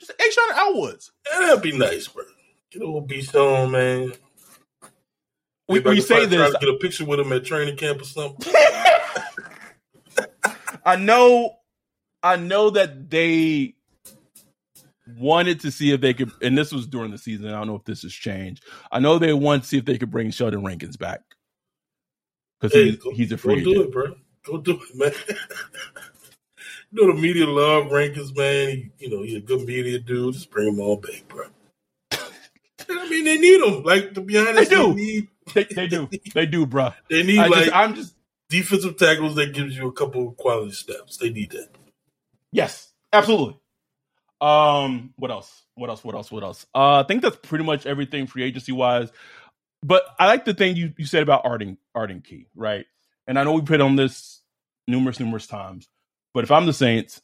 Just 0.00 0.12
A'Shawn 0.18 0.50
and 0.50 0.58
Al 0.58 0.80
Woods. 0.80 1.12
that'd 1.30 1.62
be 1.62 1.76
nice, 1.76 2.08
bro. 2.08 2.24
Get 2.72 2.82
a 2.82 2.84
little 2.84 3.00
beast 3.02 3.36
on, 3.36 3.70
man. 3.70 4.12
We, 5.68 5.80
we 5.80 6.00
say 6.00 6.26
this. 6.26 6.56
get 6.58 6.68
a 6.68 6.78
picture 6.80 7.04
with 7.04 7.20
him 7.20 7.32
at 7.32 7.44
training 7.44 7.76
camp 7.76 8.02
or 8.02 8.04
something. 8.04 8.52
I 10.84 10.96
know, 10.96 11.56
I 12.22 12.36
know 12.36 12.70
that 12.70 13.08
they 13.08 13.76
wanted 15.18 15.60
to 15.60 15.70
see 15.70 15.92
if 15.92 16.00
they 16.00 16.14
could, 16.14 16.30
and 16.42 16.56
this 16.56 16.72
was 16.72 16.86
during 16.86 17.10
the 17.10 17.18
season. 17.18 17.48
I 17.48 17.52
don't 17.52 17.66
know 17.66 17.76
if 17.76 17.84
this 17.84 18.02
has 18.02 18.12
changed. 18.12 18.64
I 18.90 18.98
know 18.98 19.18
they 19.18 19.32
want 19.32 19.62
to 19.62 19.68
see 19.68 19.78
if 19.78 19.84
they 19.84 19.98
could 19.98 20.10
bring 20.10 20.30
Sheldon 20.30 20.64
Rankins 20.64 20.96
back 20.96 21.20
because 22.60 22.74
hey, 22.74 22.90
he's, 22.90 23.16
he's 23.16 23.32
a 23.32 23.38
free 23.38 23.62
go 23.62 23.70
agent. 23.70 23.74
do 23.74 23.82
it, 23.82 23.92
bro. 23.92 24.14
Go 24.44 24.58
do 24.58 24.80
it, 24.80 24.96
man. 24.96 25.12
you 26.90 27.06
know 27.06 27.14
the 27.14 27.20
media 27.20 27.46
love 27.46 27.90
Rankins, 27.90 28.34
man. 28.36 28.68
He, 28.68 28.90
you 28.98 29.10
know 29.10 29.22
he's 29.22 29.36
a 29.36 29.40
good 29.40 29.66
media 29.66 29.98
dude. 29.98 30.34
Just 30.34 30.50
bring 30.50 30.68
him 30.68 30.80
all 30.80 30.96
back, 30.96 31.24
bro. 31.28 31.46
I 32.90 33.08
mean, 33.08 33.24
they 33.24 33.38
need 33.38 33.60
him. 33.60 33.82
Like 33.82 34.14
to 34.14 34.20
be 34.20 34.38
honest, 34.38 34.70
they 34.70 34.76
do. 34.76 34.94
They, 34.94 34.94
need, 34.94 35.28
they, 35.54 35.64
they 35.64 35.86
do. 35.86 36.08
They 36.34 36.46
do, 36.46 36.66
bro. 36.66 36.92
They 37.08 37.22
need 37.22 37.38
I 37.38 37.46
like 37.46 37.64
just, 37.64 37.76
I'm 37.76 37.94
just 37.94 38.14
defensive 38.48 38.96
tackles 38.96 39.34
that 39.36 39.54
gives 39.54 39.76
you 39.76 39.88
a 39.88 39.92
couple 39.92 40.28
of 40.28 40.36
quality 40.36 40.72
steps. 40.72 41.16
They 41.16 41.30
need 41.30 41.50
that. 41.50 41.68
Yes, 42.52 42.92
absolutely. 43.12 43.58
Um, 44.42 45.14
what 45.16 45.30
else? 45.30 45.62
What 45.76 45.88
else? 45.88 46.02
What 46.02 46.16
else? 46.16 46.32
What 46.32 46.42
else? 46.42 46.66
Uh, 46.74 47.00
I 47.00 47.02
think 47.04 47.22
that's 47.22 47.36
pretty 47.36 47.64
much 47.64 47.86
everything 47.86 48.26
free 48.26 48.42
agency 48.42 48.72
wise. 48.72 49.10
But 49.84 50.04
I 50.18 50.26
like 50.26 50.44
the 50.44 50.52
thing 50.54 50.76
you, 50.76 50.92
you 50.98 51.06
said 51.06 51.22
about 51.22 51.44
Arden 51.44 51.78
Arden 51.94 52.22
Key, 52.22 52.48
right? 52.56 52.84
And 53.26 53.38
I 53.38 53.44
know 53.44 53.52
we've 53.52 53.64
put 53.64 53.80
on 53.80 53.94
this 53.94 54.42
numerous, 54.88 55.20
numerous 55.20 55.46
times. 55.46 55.88
But 56.34 56.42
if 56.42 56.50
I'm 56.50 56.66
the 56.66 56.72
Saints, 56.72 57.22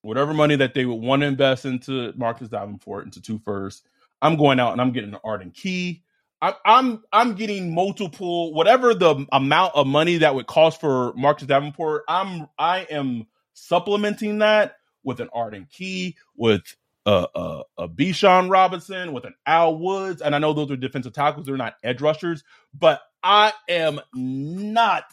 whatever 0.00 0.32
money 0.32 0.56
that 0.56 0.72
they 0.72 0.86
would 0.86 0.94
want 0.94 1.20
to 1.20 1.26
invest 1.26 1.66
into 1.66 2.12
Marcus 2.16 2.48
Davenport, 2.48 3.04
into 3.04 3.20
two 3.20 3.38
first, 3.38 3.86
I'm 4.22 4.36
going 4.36 4.58
out 4.58 4.72
and 4.72 4.80
I'm 4.80 4.92
getting 4.92 5.12
an 5.12 5.20
Arden 5.22 5.50
Key. 5.50 6.02
I'm 6.40 6.54
I'm 6.64 7.02
I'm 7.12 7.34
getting 7.34 7.74
multiple 7.74 8.54
whatever 8.54 8.94
the 8.94 9.26
amount 9.32 9.74
of 9.74 9.86
money 9.86 10.18
that 10.18 10.34
would 10.34 10.46
cost 10.46 10.80
for 10.80 11.12
Marcus 11.14 11.46
Davenport. 11.46 12.04
I'm 12.08 12.48
I 12.58 12.86
am 12.90 13.26
supplementing 13.52 14.38
that 14.38 14.76
with 15.02 15.20
an 15.20 15.28
Arden 15.32 15.66
Key, 15.70 16.16
with 16.36 16.62
a, 17.06 17.26
a, 17.34 17.62
a 17.78 17.88
Bijan 17.88 18.50
Robinson, 18.50 19.12
with 19.12 19.24
an 19.24 19.34
Al 19.46 19.76
Woods. 19.78 20.22
And 20.22 20.34
I 20.34 20.38
know 20.38 20.52
those 20.52 20.70
are 20.70 20.76
defensive 20.76 21.12
tackles, 21.12 21.46
they're 21.46 21.56
not 21.56 21.76
edge 21.82 22.00
rushers, 22.00 22.44
but 22.78 23.00
I 23.22 23.52
am 23.68 24.00
not 24.14 25.04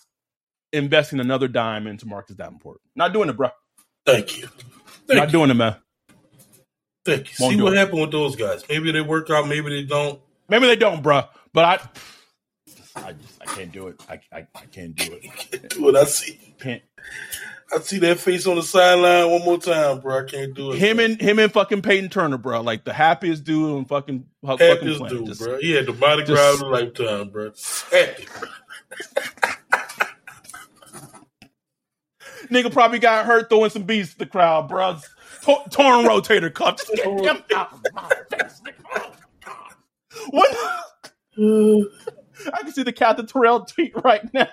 investing 0.73 1.19
another 1.19 1.47
dime 1.47 1.87
into 1.87 2.05
Marcus 2.05 2.35
Davenport. 2.35 2.81
Not 2.95 3.13
doing 3.13 3.29
it, 3.29 3.37
bro. 3.37 3.49
Thank 4.05 4.37
you. 4.37 4.47
Thank 5.07 5.19
Not 5.19 5.27
you. 5.29 5.31
doing 5.31 5.49
it, 5.49 5.55
man. 5.55 5.75
Thank 7.05 7.27
you. 7.27 7.35
Won't 7.39 7.55
See 7.55 7.61
what 7.61 7.73
happened 7.73 8.01
with 8.01 8.11
those 8.11 8.35
guys. 8.35 8.63
Maybe 8.69 8.91
they 8.91 9.01
work 9.01 9.29
out. 9.29 9.47
Maybe 9.47 9.69
they 9.69 9.83
don't. 9.83 10.19
Maybe 10.49 10.67
they 10.67 10.75
don't, 10.75 11.01
bro. 11.01 11.23
But 11.53 11.65
I, 11.65 11.89
I 12.95 13.13
just 13.13 13.41
I 13.41 13.45
can't 13.45 13.71
do 13.71 13.87
it. 13.87 14.01
I 14.09 14.19
I, 14.31 14.47
I 14.55 14.65
can't 14.71 14.95
do 14.95 15.13
it. 15.13 15.73
it. 15.77 15.95
I 15.95 16.03
see. 16.05 16.39
Can't. 16.59 16.81
I 17.73 17.79
see 17.79 17.97
that 17.99 18.19
face 18.19 18.45
on 18.47 18.55
the 18.55 18.63
sideline 18.63 19.31
one 19.31 19.43
more 19.43 19.57
time, 19.57 19.99
bro. 19.99 20.19
I 20.19 20.23
can't 20.23 20.53
do 20.53 20.71
it. 20.71 20.77
Him 20.77 20.97
bro. 20.97 21.05
and 21.05 21.21
him 21.21 21.39
and 21.39 21.51
fucking 21.51 21.81
Payton 21.81 22.09
Turner, 22.09 22.37
bro. 22.37 22.61
Like 22.61 22.85
the 22.85 22.93
happiest 22.93 23.43
dude 23.43 23.77
and 23.77 23.87
fucking 23.87 24.25
happiest 24.45 24.99
fucking 24.99 25.17
dude, 25.17 25.25
just, 25.27 25.41
bro. 25.41 25.57
He 25.59 25.71
had 25.71 25.87
the 25.87 25.93
body 25.93 26.23
grab 26.23 26.55
of 26.55 26.61
a 26.61 26.65
lifetime, 26.67 27.29
bro. 27.29 27.51
Happy, 27.91 28.27
bro. 28.39 28.49
Nigga 32.49 32.71
probably 32.71 32.99
got 32.99 33.25
hurt 33.25 33.49
throwing 33.49 33.71
some 33.71 33.83
beats 33.83 34.13
to 34.13 34.19
the 34.19 34.25
crowd, 34.25 34.69
bro. 34.69 34.97
torn 35.71 36.05
rotator 36.05 36.53
cuff. 36.53 36.77
Just 36.77 36.93
get 36.95 37.05
him 37.05 37.43
out 37.55 37.73
of 37.73 37.81
my 37.93 38.09
face, 38.29 38.61
nigga. 38.61 38.73
Oh, 38.97 39.11
what? 40.29 41.91
I 42.53 42.61
can 42.61 42.71
see 42.71 42.83
the 42.83 42.93
Captain 42.93 43.27
Terrell 43.27 43.65
tweet 43.65 43.93
right 44.03 44.31
now. 44.33 44.51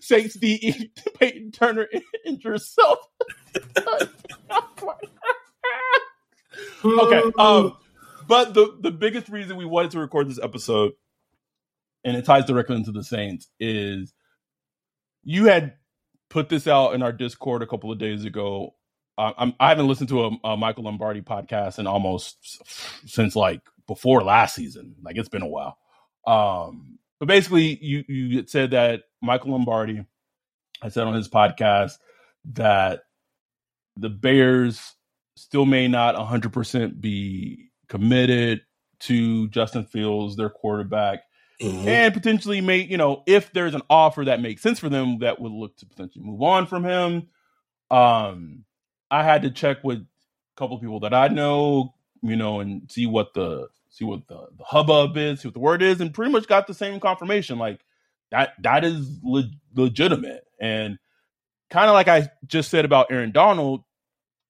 Saints 0.00 0.34
D. 0.34 0.90
Payton 1.18 1.52
Turner 1.52 1.88
injure 2.24 2.50
herself. 2.50 2.98
okay. 6.84 7.22
Um, 7.38 7.76
but 8.26 8.54
the 8.54 8.76
the 8.80 8.90
biggest 8.90 9.28
reason 9.28 9.56
we 9.56 9.64
wanted 9.64 9.92
to 9.92 10.00
record 10.00 10.28
this 10.28 10.40
episode, 10.42 10.92
and 12.04 12.16
it 12.16 12.24
ties 12.24 12.44
directly 12.44 12.76
into 12.76 12.92
the 12.92 13.04
Saints, 13.04 13.48
is 13.58 14.12
you 15.24 15.46
had 15.46 15.74
put 16.28 16.48
this 16.48 16.66
out 16.66 16.94
in 16.94 17.02
our 17.02 17.12
Discord 17.12 17.62
a 17.62 17.66
couple 17.66 17.92
of 17.92 17.98
days 17.98 18.24
ago. 18.24 18.74
Uh, 19.18 19.32
I'm, 19.36 19.54
I 19.60 19.68
haven't 19.68 19.88
listened 19.88 20.08
to 20.08 20.24
a, 20.24 20.30
a 20.44 20.56
Michael 20.56 20.84
Lombardi 20.84 21.20
podcast 21.20 21.78
in 21.78 21.86
almost 21.86 22.62
since 23.06 23.36
like 23.36 23.60
before 23.86 24.22
last 24.22 24.54
season. 24.54 24.96
Like 25.02 25.16
it's 25.16 25.28
been 25.28 25.42
a 25.42 25.46
while. 25.46 25.76
Um, 26.26 26.98
but 27.22 27.28
basically, 27.28 27.78
you 27.80 28.02
you 28.08 28.44
said 28.48 28.72
that 28.72 29.04
Michael 29.20 29.52
Lombardi, 29.52 30.04
I 30.82 30.88
said 30.88 31.06
on 31.06 31.14
his 31.14 31.28
podcast 31.28 31.92
that 32.54 33.02
the 33.96 34.08
Bears 34.08 34.96
still 35.36 35.64
may 35.64 35.86
not 35.86 36.16
100% 36.16 37.00
be 37.00 37.68
committed 37.86 38.62
to 39.02 39.46
Justin 39.50 39.84
Fields, 39.84 40.34
their 40.34 40.50
quarterback, 40.50 41.20
mm-hmm. 41.60 41.86
and 41.86 42.12
potentially 42.12 42.60
may, 42.60 42.78
you 42.78 42.96
know, 42.96 43.22
if 43.28 43.52
there's 43.52 43.76
an 43.76 43.82
offer 43.88 44.24
that 44.24 44.40
makes 44.40 44.60
sense 44.60 44.80
for 44.80 44.88
them 44.88 45.20
that 45.20 45.40
would 45.40 45.52
look 45.52 45.76
to 45.76 45.86
potentially 45.86 46.24
move 46.24 46.42
on 46.42 46.66
from 46.66 46.82
him. 46.82 47.28
Um, 47.88 48.64
I 49.12 49.22
had 49.22 49.42
to 49.42 49.52
check 49.52 49.84
with 49.84 49.98
a 49.98 50.06
couple 50.56 50.74
of 50.74 50.82
people 50.82 50.98
that 50.98 51.14
I 51.14 51.28
know, 51.28 51.94
you 52.20 52.34
know, 52.34 52.58
and 52.58 52.90
see 52.90 53.06
what 53.06 53.32
the 53.32 53.68
see 53.92 54.04
what 54.04 54.26
the, 54.26 54.48
the 54.56 54.64
hubbub 54.64 55.16
is, 55.16 55.40
see 55.40 55.48
what 55.48 55.54
the 55.54 55.60
word 55.60 55.82
is, 55.82 56.00
and 56.00 56.12
pretty 56.12 56.32
much 56.32 56.48
got 56.48 56.66
the 56.66 56.74
same 56.74 56.98
confirmation. 56.98 57.58
Like 57.58 57.84
that 58.30 58.54
that 58.62 58.84
is 58.84 59.20
le- 59.22 59.50
legitimate. 59.74 60.44
And 60.60 60.98
kind 61.70 61.88
of 61.88 61.94
like 61.94 62.08
I 62.08 62.30
just 62.46 62.70
said 62.70 62.84
about 62.84 63.12
Aaron 63.12 63.30
Donald, 63.30 63.84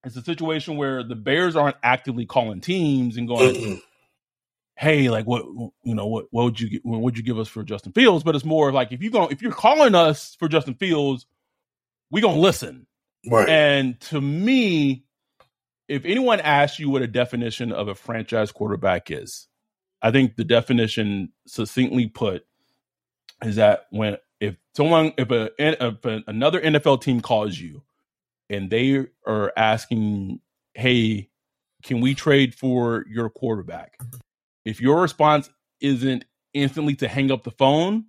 it's 0.05 0.17
a 0.17 0.23
situation 0.23 0.77
where 0.77 1.03
the 1.03 1.17
Bears 1.17 1.57
aren't 1.57 1.77
actively 1.83 2.25
calling 2.25 2.61
teams 2.61 3.17
and 3.17 3.29
going, 3.29 3.81
"Hey, 4.77 5.11
like 5.11 5.27
what 5.27 5.45
you 5.83 5.95
know 5.95 6.07
what 6.07 6.27
what 6.31 6.45
would 6.45 6.61
you 6.61 6.81
what 6.85 7.01
would 7.01 7.17
you 7.17 7.25
give 7.25 7.39
us 7.39 7.49
for 7.49 7.65
Justin 7.65 7.93
Fields?" 7.93 8.25
But 8.25 8.37
it's 8.37 8.45
more 8.45 8.73
like 8.73 8.93
if 8.93 9.03
you 9.03 9.11
go 9.11 9.27
if 9.27 9.43
you're 9.43 9.53
calling 9.53 9.95
us 9.95 10.37
for 10.39 10.49
Justin 10.49 10.75
Fields, 10.75 11.27
we 12.11 12.21
gonna 12.21 12.39
listen. 12.41 12.87
Right. 13.29 13.49
And 13.49 14.01
to 14.03 14.21
me, 14.21 15.05
if 15.89 16.05
anyone 16.05 16.41
asks 16.41 16.79
you 16.79 16.91
what 16.91 17.03
a 17.03 17.07
definition 17.07 17.73
of 17.73 17.89
a 17.89 17.95
franchise 17.95 18.53
quarterback 18.53 19.11
is, 19.11 19.49
I 20.01 20.11
think 20.11 20.37
the 20.37 20.45
definition, 20.45 21.33
succinctly 21.47 22.09
put, 22.09 22.45
is 23.45 23.57
that 23.57 23.87
when 23.91 24.17
if 24.41 24.57
someone 24.77 25.13
if 25.17 25.31
a 25.31 25.51
if 25.59 26.05
another 26.27 26.61
NFL 26.61 27.03
team 27.03 27.21
calls 27.21 27.59
you 27.59 27.83
and 28.51 28.71
they 28.71 29.07
are 29.27 29.53
asking, 29.57 30.41
"Hey, 30.75 31.31
can 31.85 32.01
we 32.01 32.15
trade 32.15 32.55
for 32.55 33.05
your 33.09 33.31
quarterback?" 33.31 34.01
If 34.65 34.81
your 34.81 35.01
response 35.01 35.51
isn't 35.81 36.25
instantly 36.55 36.95
to 36.97 37.09
hang 37.09 37.31
up 37.31 37.45
the 37.45 37.51
phone, 37.53 38.07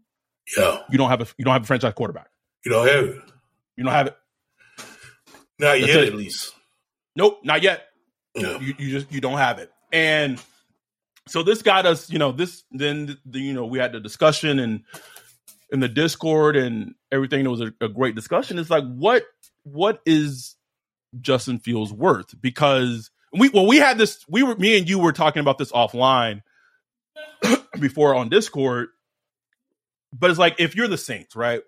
yeah, 0.58 0.80
you 0.90 0.98
don't 0.98 1.10
have 1.10 1.22
a 1.22 1.28
you 1.38 1.46
don't 1.46 1.54
have 1.54 1.64
a 1.64 1.68
franchise 1.68 1.94
quarterback. 1.94 2.30
You 2.66 2.72
don't 2.72 2.88
have 2.88 3.06
it. 3.06 3.22
You 3.76 3.84
don't 3.84 3.94
have 3.94 4.08
it. 4.08 4.18
Not 5.60 5.80
That's 5.80 5.88
yet, 5.88 6.04
it. 6.04 6.08
at 6.10 6.16
least. 6.16 6.54
Nope, 7.16 7.40
not 7.44 7.62
yet. 7.62 7.88
You, 8.36 8.74
you 8.80 8.90
just 8.90 9.12
you 9.12 9.22
don't 9.22 9.38
have 9.38 9.60
it. 9.60 9.72
And 9.92 10.42
so 11.28 11.44
this 11.44 11.62
got 11.62 11.86
us, 11.86 12.10
you 12.10 12.18
know, 12.18 12.32
this 12.32 12.64
then 12.72 13.18
the, 13.26 13.40
you 13.40 13.54
know 13.54 13.66
we 13.66 13.78
had 13.78 13.92
the 13.92 14.00
discussion 14.00 14.58
and 14.58 14.84
in 15.72 15.80
the 15.80 15.88
Discord 15.88 16.56
and 16.56 16.96
everything. 17.12 17.46
It 17.46 17.50
was 17.50 17.62
a, 17.62 17.74
a 17.80 17.90
great 17.90 18.16
discussion. 18.16 18.58
It's 18.58 18.72
like 18.72 18.86
what 18.86 19.24
what 19.64 20.02
is 20.06 20.56
Justin 21.22 21.60
Fields 21.60 21.94
worth? 21.94 22.34
Because 22.42 23.12
we 23.32 23.50
well 23.50 23.68
we 23.68 23.78
had 23.78 23.98
this 23.98 24.26
we 24.28 24.44
were 24.44 24.56
me 24.56 24.78
and 24.78 24.90
you 24.90 25.00
were 25.00 25.14
talking 25.14 25.40
about 25.42 25.58
this 25.58 25.72
offline 25.72 26.42
before 27.80 28.16
on 28.16 28.30
Discord. 28.30 28.90
But 30.12 30.30
it's 30.30 30.40
like 30.40 30.56
if 30.60 30.76
you're 30.76 30.88
the 30.88 30.98
Saints, 30.98 31.36
right? 31.36 31.62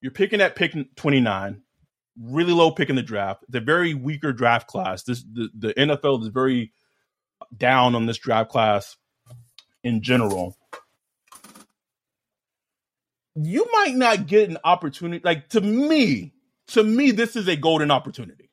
You're 0.00 0.12
picking 0.12 0.40
at 0.40 0.54
pick 0.54 0.74
29 0.96 1.62
really 2.20 2.52
low 2.52 2.70
pick 2.70 2.90
in 2.90 2.96
the 2.96 3.02
draft. 3.02 3.44
It's 3.48 3.56
a 3.56 3.60
very 3.60 3.94
weaker 3.94 4.32
draft 4.32 4.66
class. 4.66 5.02
This 5.04 5.22
the, 5.22 5.48
the 5.56 5.74
NFL 5.74 6.22
is 6.22 6.28
very 6.28 6.72
down 7.56 7.94
on 7.94 8.06
this 8.06 8.18
draft 8.18 8.50
class 8.50 8.96
in 9.84 10.02
general. 10.02 10.56
You 13.34 13.66
might 13.72 13.94
not 13.94 14.26
get 14.26 14.50
an 14.50 14.58
opportunity. 14.64 15.22
Like 15.24 15.48
to 15.50 15.60
me, 15.60 16.34
to 16.68 16.82
me, 16.82 17.12
this 17.12 17.36
is 17.36 17.46
a 17.46 17.56
golden 17.56 17.90
opportunity. 17.90 18.50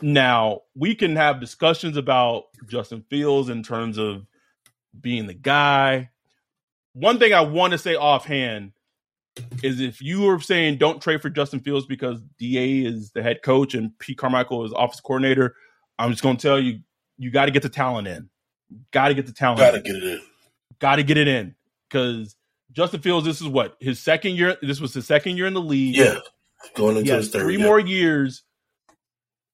Now 0.00 0.62
we 0.74 0.94
can 0.94 1.16
have 1.16 1.40
discussions 1.40 1.96
about 1.96 2.44
Justin 2.68 3.04
Fields 3.08 3.48
in 3.48 3.62
terms 3.62 3.98
of 3.98 4.26
being 4.98 5.26
the 5.26 5.34
guy. 5.34 6.10
One 6.92 7.18
thing 7.18 7.32
I 7.32 7.40
want 7.40 7.72
to 7.72 7.78
say 7.78 7.96
offhand 7.96 8.72
is 9.62 9.80
if 9.80 10.00
you 10.00 10.28
are 10.28 10.40
saying 10.40 10.78
don't 10.78 11.02
trade 11.02 11.22
for 11.22 11.30
Justin 11.30 11.60
Fields 11.60 11.86
because 11.86 12.20
Da 12.38 12.84
is 12.84 13.10
the 13.12 13.22
head 13.22 13.42
coach 13.42 13.74
and 13.74 13.96
Pete 13.98 14.18
Carmichael 14.18 14.64
is 14.64 14.72
office 14.72 15.00
coordinator, 15.00 15.54
I'm 15.98 16.10
just 16.10 16.22
going 16.22 16.36
to 16.36 16.42
tell 16.42 16.58
you, 16.58 16.80
you 17.18 17.30
got 17.30 17.46
to 17.46 17.50
get 17.50 17.62
the 17.62 17.68
talent 17.68 18.08
in. 18.08 18.28
Got 18.90 19.08
to 19.08 19.14
get 19.14 19.26
the 19.26 19.32
talent. 19.32 19.60
Got 19.60 19.72
to 19.72 19.80
get 19.80 19.96
it 19.96 20.04
in. 20.04 20.20
Got 20.80 20.96
to 20.96 21.02
get 21.02 21.16
it 21.16 21.28
in 21.28 21.54
because 21.88 22.36
Justin 22.72 23.00
Fields, 23.00 23.26
this 23.26 23.40
is 23.40 23.48
what 23.48 23.76
his 23.80 24.00
second 24.00 24.36
year. 24.36 24.56
This 24.62 24.80
was 24.80 24.94
his 24.94 25.06
second 25.06 25.36
year 25.36 25.46
in 25.46 25.54
the 25.54 25.60
league. 25.60 25.96
Yeah, 25.96 26.18
going 26.74 26.96
into 26.96 27.14
his 27.14 27.30
third. 27.30 27.42
Three 27.42 27.58
yeah. 27.58 27.64
more 27.64 27.78
years. 27.78 28.42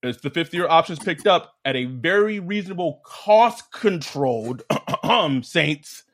It's 0.02 0.22
the 0.22 0.30
fifth 0.30 0.54
year 0.54 0.66
options 0.66 0.98
picked 0.98 1.26
up 1.26 1.52
at 1.66 1.76
a 1.76 1.84
very 1.84 2.40
reasonable 2.40 3.02
cost 3.04 3.70
controlled 3.70 4.62
um, 5.02 5.42
Saints 5.42 6.04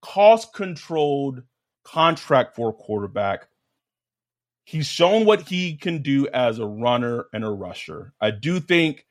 cost 0.00 0.52
controlled 0.52 1.42
contract 1.84 2.54
for 2.54 2.70
a 2.70 2.72
quarterback. 2.72 3.48
He's 4.64 4.86
shown 4.86 5.24
what 5.24 5.42
he 5.42 5.76
can 5.76 6.02
do 6.02 6.28
as 6.28 6.58
a 6.58 6.66
runner 6.66 7.26
and 7.32 7.44
a 7.44 7.50
rusher. 7.50 8.12
I 8.20 8.30
do 8.30 8.60
think, 8.60 9.06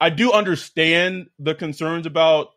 I 0.00 0.10
do 0.10 0.32
understand 0.32 1.28
the 1.38 1.54
concerns 1.54 2.06
about 2.06 2.48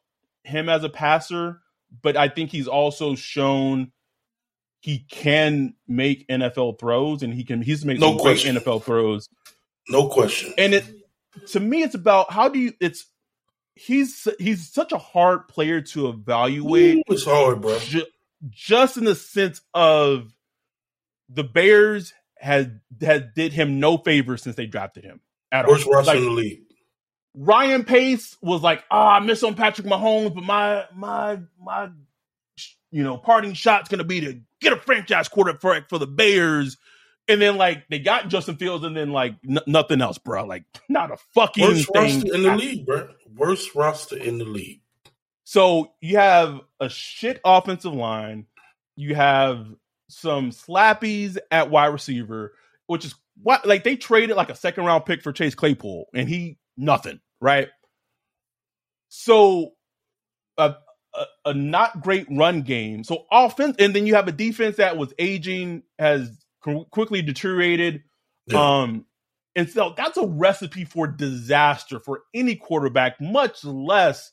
him 0.43 0.69
as 0.69 0.83
a 0.83 0.89
passer, 0.89 1.61
but 2.01 2.17
I 2.17 2.27
think 2.27 2.51
he's 2.51 2.67
also 2.67 3.15
shown 3.15 3.91
he 4.85 4.99
can 5.09 5.73
make 5.87 6.27
NFL 6.27 6.79
throws 6.79 7.23
and 7.23 7.33
he 7.33 7.43
can 7.43 7.61
he's 7.61 7.83
made 7.83 7.99
no 7.99 8.17
great 8.17 8.37
NFL 8.37 8.83
throws. 8.83 9.27
No 9.89 10.07
question. 10.09 10.53
And 10.59 10.75
it 10.75 10.85
to 11.47 11.59
me 11.59 11.81
it's 11.81 11.95
about 11.95 12.31
how 12.31 12.49
do 12.49 12.59
you 12.59 12.73
it's 12.79 13.07
he's 13.73 14.27
he's 14.37 14.71
such 14.71 14.91
a 14.91 14.97
hard 14.97 15.47
player 15.47 15.81
to 15.81 16.09
evaluate. 16.09 16.97
Ooh, 16.97 17.03
it's 17.07 17.25
hard, 17.25 17.61
bro 17.61 17.79
just 18.49 18.97
in 18.97 19.05
the 19.05 19.15
sense 19.15 19.61
of 19.73 20.33
the 21.29 21.43
Bears 21.43 22.13
had 22.37 22.81
has 23.01 23.23
did 23.35 23.53
him 23.53 23.79
no 23.79 23.97
favor 23.97 24.37
since 24.37 24.55
they 24.55 24.65
drafted 24.65 25.03
him. 25.03 25.21
At 25.51 25.67
Worst 25.67 25.87
roster 25.87 26.11
like, 26.11 26.17
in 26.17 26.25
the 26.25 26.31
league. 26.31 26.59
Ryan 27.33 27.83
Pace 27.83 28.37
was 28.41 28.61
like, 28.61 28.83
ah, 28.89 29.05
oh, 29.05 29.09
I 29.15 29.19
miss 29.19 29.43
on 29.43 29.55
Patrick 29.55 29.87
Mahomes, 29.87 30.33
but 30.33 30.43
my 30.43 30.85
my 30.93 31.39
my 31.59 31.89
you 32.91 33.03
know 33.03 33.17
parting 33.17 33.53
shot's 33.53 33.89
gonna 33.89 34.03
be 34.03 34.21
to 34.21 34.39
get 34.61 34.73
a 34.73 34.77
franchise 34.77 35.27
quarterback 35.27 35.89
for 35.89 35.97
the 35.97 36.07
Bears. 36.07 36.77
And 37.27 37.41
then 37.41 37.57
like 37.57 37.87
they 37.89 37.99
got 37.99 38.29
Justin 38.29 38.55
Fields, 38.57 38.85
and 38.85 38.95
then 38.95 39.11
like 39.11 39.35
n- 39.47 39.59
nothing 39.65 40.01
else, 40.01 40.17
bro. 40.17 40.45
Like 40.45 40.63
not 40.89 41.11
a 41.11 41.17
fucking 41.33 41.63
worst 41.63 41.91
thing. 41.91 42.21
roster 42.21 42.35
in 42.35 42.43
the 42.43 42.55
league, 42.55 42.85
bro. 42.85 43.09
Worst 43.35 43.73
roster 43.75 44.17
in 44.17 44.37
the 44.37 44.45
league. 44.45 44.81
So 45.45 45.93
you 46.01 46.17
have 46.17 46.59
a 46.79 46.89
shit 46.89 47.39
offensive 47.45 47.93
line. 47.93 48.47
You 48.95 49.15
have 49.15 49.67
some 50.09 50.49
slappies 50.49 51.37
at 51.51 51.69
wide 51.69 51.87
receiver, 51.87 52.53
which 52.87 53.05
is 53.05 53.15
what 53.41 53.65
like 53.65 53.83
they 53.83 53.95
traded 53.95 54.35
like 54.35 54.49
a 54.49 54.55
second 54.55 54.85
round 54.85 55.05
pick 55.05 55.21
for 55.21 55.31
Chase 55.31 55.55
Claypool 55.55 56.07
and 56.13 56.27
he 56.27 56.57
nothing, 56.77 57.19
right? 57.39 57.69
So 59.09 59.73
a, 60.57 60.75
a, 61.13 61.25
a 61.45 61.53
not 61.53 62.01
great 62.01 62.25
run 62.29 62.63
game. 62.63 63.03
So 63.03 63.25
offense, 63.31 63.75
and 63.77 63.95
then 63.95 64.07
you 64.07 64.15
have 64.15 64.27
a 64.27 64.31
defense 64.33 64.77
that 64.77 64.97
was 64.97 65.13
aging, 65.19 65.83
has 65.99 66.43
quickly 66.89 67.21
deteriorated. 67.21 68.03
Yeah. 68.47 68.81
Um, 68.81 69.05
and 69.55 69.69
so 69.69 69.93
that's 69.95 70.17
a 70.17 70.25
recipe 70.25 70.85
for 70.85 71.07
disaster 71.07 71.99
for 71.99 72.23
any 72.33 72.55
quarterback, 72.55 73.21
much 73.21 73.63
less 73.63 74.31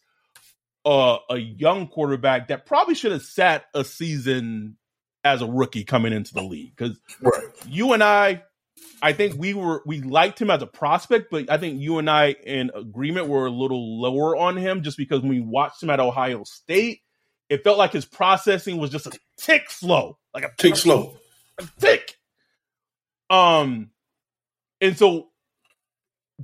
uh, 0.85 1.19
a 1.31 1.37
young 1.37 1.89
quarterback 1.89 2.49
that 2.49 2.67
probably 2.67 2.95
should 2.95 3.13
have 3.13 3.23
sat 3.23 3.65
a 3.75 3.85
season 3.85 4.77
as 5.25 5.43
a 5.43 5.47
rookie 5.47 5.85
coming 5.85 6.13
into 6.13 6.35
the 6.35 6.43
league. 6.43 6.75
Because 6.77 6.99
right. 7.21 7.45
you 7.69 7.93
and 7.93 8.03
I, 8.03 8.43
I 9.01 9.13
think 9.13 9.37
we 9.37 9.55
were 9.55 9.83
we 9.87 10.01
liked 10.01 10.41
him 10.41 10.51
as 10.51 10.63
a 10.63 10.67
prospect, 10.67 11.31
but 11.31 11.51
I 11.51 11.59
think 11.59 11.81
you 11.81 11.99
and 11.99 12.09
I 12.11 12.33
in 12.33 12.71
agreement 12.75 13.29
were 13.29 13.47
a 13.47 13.51
little 13.51 14.01
lower 14.01 14.37
on 14.37 14.57
him 14.57 14.83
just 14.83 14.97
because 14.97 15.21
when 15.21 15.31
we 15.31 15.41
watched 15.41 15.83
him 15.83 15.91
at 15.91 16.01
Ohio 16.01 16.45
State, 16.45 17.01
it 17.49 17.65
felt 17.65 17.79
like 17.79 17.93
his 17.93 18.05
processing 18.05 18.79
was 18.79 18.91
just 18.91 19.07
a 19.07 19.13
tick 19.39 19.71
slow, 19.71 20.19
like 20.35 20.45
a 20.45 20.51
tick 20.57 20.77
slow, 20.77 21.17
a 21.59 21.69
tick. 21.79 22.17
Um, 23.31 23.91
and 24.81 24.97
so 24.97 25.29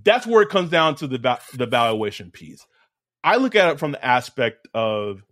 that's 0.05 0.27
where 0.27 0.43
it 0.43 0.49
comes 0.49 0.71
down 0.71 0.97
to 0.97 1.07
the 1.07 1.41
the 1.55 1.67
valuation 1.67 2.31
piece. 2.31 2.65
I 3.23 3.37
look 3.37 3.55
at 3.55 3.71
it 3.71 3.79
from 3.79 3.93
the 3.93 4.05
aspect 4.05 4.69
of 4.75 5.23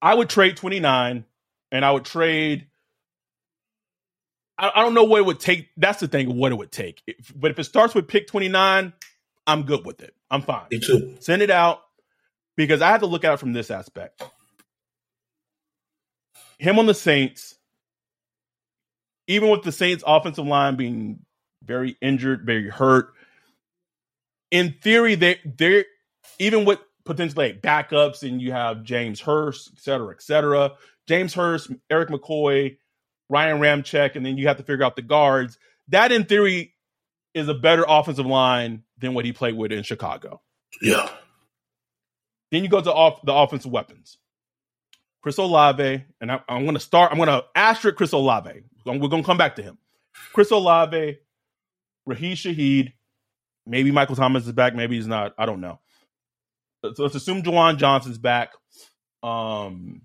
I 0.00 0.14
would 0.14 0.28
trade 0.28 0.56
29 0.56 1.24
and 1.72 1.84
I 1.84 1.90
would 1.90 2.04
trade 2.04 2.66
I, 4.58 4.70
I 4.74 4.82
don't 4.82 4.94
know 4.94 5.04
what 5.04 5.20
it 5.20 5.26
would 5.26 5.40
take. 5.40 5.68
That's 5.76 6.00
the 6.00 6.08
thing, 6.08 6.36
what 6.36 6.52
it 6.52 6.56
would 6.56 6.72
take. 6.72 7.02
If, 7.06 7.32
but 7.34 7.50
if 7.50 7.58
it 7.58 7.64
starts 7.64 7.94
with 7.94 8.08
pick 8.08 8.26
29, 8.26 8.92
I'm 9.46 9.62
good 9.62 9.84
with 9.84 10.02
it. 10.02 10.14
I'm 10.30 10.42
fine. 10.42 10.66
Me 10.70 10.80
too. 10.80 11.16
Send 11.20 11.42
it 11.42 11.50
out 11.50 11.82
because 12.56 12.82
I 12.82 12.88
have 12.88 13.00
to 13.00 13.06
look 13.06 13.24
at 13.24 13.34
it 13.34 13.40
from 13.40 13.52
this 13.52 13.70
aspect. 13.70 14.22
Him 16.58 16.78
on 16.78 16.86
the 16.86 16.94
Saints, 16.94 17.56
even 19.26 19.50
with 19.50 19.62
the 19.62 19.72
Saints 19.72 20.02
offensive 20.06 20.46
line 20.46 20.76
being 20.76 21.20
very 21.62 21.96
injured, 22.00 22.46
very 22.46 22.70
hurt. 22.70 23.12
In 24.50 24.74
theory, 24.80 25.16
they 25.16 25.38
they're 25.44 25.84
even 26.38 26.64
with 26.64 26.78
potentially 27.04 27.52
like 27.52 27.62
backups, 27.62 28.22
and 28.22 28.40
you 28.40 28.52
have 28.52 28.82
James 28.82 29.20
Hurst, 29.20 29.70
et 29.74 29.80
cetera, 29.80 30.14
et 30.14 30.22
cetera. 30.22 30.72
James 31.06 31.34
Hurst, 31.34 31.70
Erik 31.90 32.08
McCoy, 32.08 32.76
Ryan 33.28 33.58
Ramczyk, 33.58 34.16
and 34.16 34.26
then 34.26 34.36
you 34.36 34.48
have 34.48 34.56
to 34.56 34.62
figure 34.62 34.84
out 34.84 34.96
the 34.96 35.02
guards. 35.02 35.58
That, 35.88 36.12
in 36.12 36.24
theory, 36.24 36.74
is 37.34 37.48
a 37.48 37.54
better 37.54 37.84
offensive 37.86 38.26
line 38.26 38.82
than 38.98 39.14
what 39.14 39.24
he 39.24 39.32
played 39.32 39.56
with 39.56 39.72
in 39.72 39.82
Chicago. 39.82 40.40
Yeah. 40.82 41.08
Then 42.50 42.62
you 42.62 42.68
go 42.68 42.80
to 42.80 42.92
off 42.92 43.22
the 43.22 43.34
offensive 43.34 43.70
weapons. 43.70 44.18
Chris 45.22 45.38
Olave, 45.38 46.04
and 46.20 46.30
I, 46.30 46.40
am 46.48 46.62
going 46.62 46.74
to 46.74 46.80
start. 46.80 47.10
I'm 47.10 47.18
going 47.18 47.28
to 47.28 47.44
asterisk 47.54 47.96
Chris 47.96 48.12
Olave. 48.12 48.62
We're 48.84 48.98
going 48.98 49.22
to 49.22 49.26
come 49.26 49.36
back 49.36 49.56
to 49.56 49.62
him. 49.62 49.78
Chris 50.32 50.50
Olave, 50.50 51.18
Rashid 52.06 52.38
Shaheed, 52.38 52.92
maybe 53.66 53.90
Michael 53.90 54.14
Thomas 54.14 54.46
is 54.46 54.52
back, 54.52 54.74
maybe 54.74 54.96
he's 54.96 55.08
not. 55.08 55.34
I 55.36 55.46
don't 55.46 55.60
know. 55.60 55.80
So 56.84 57.02
let's 57.02 57.14
assume 57.14 57.42
Juwan 57.42 57.78
Johnson's 57.78 58.18
back. 58.18 58.52
Um, 59.22 60.02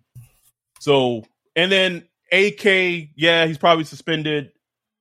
so 0.80 1.24
and 1.56 1.72
then 1.72 2.08
AK, 2.32 3.10
yeah, 3.16 3.46
he's 3.46 3.58
probably 3.58 3.84
suspended, 3.84 4.52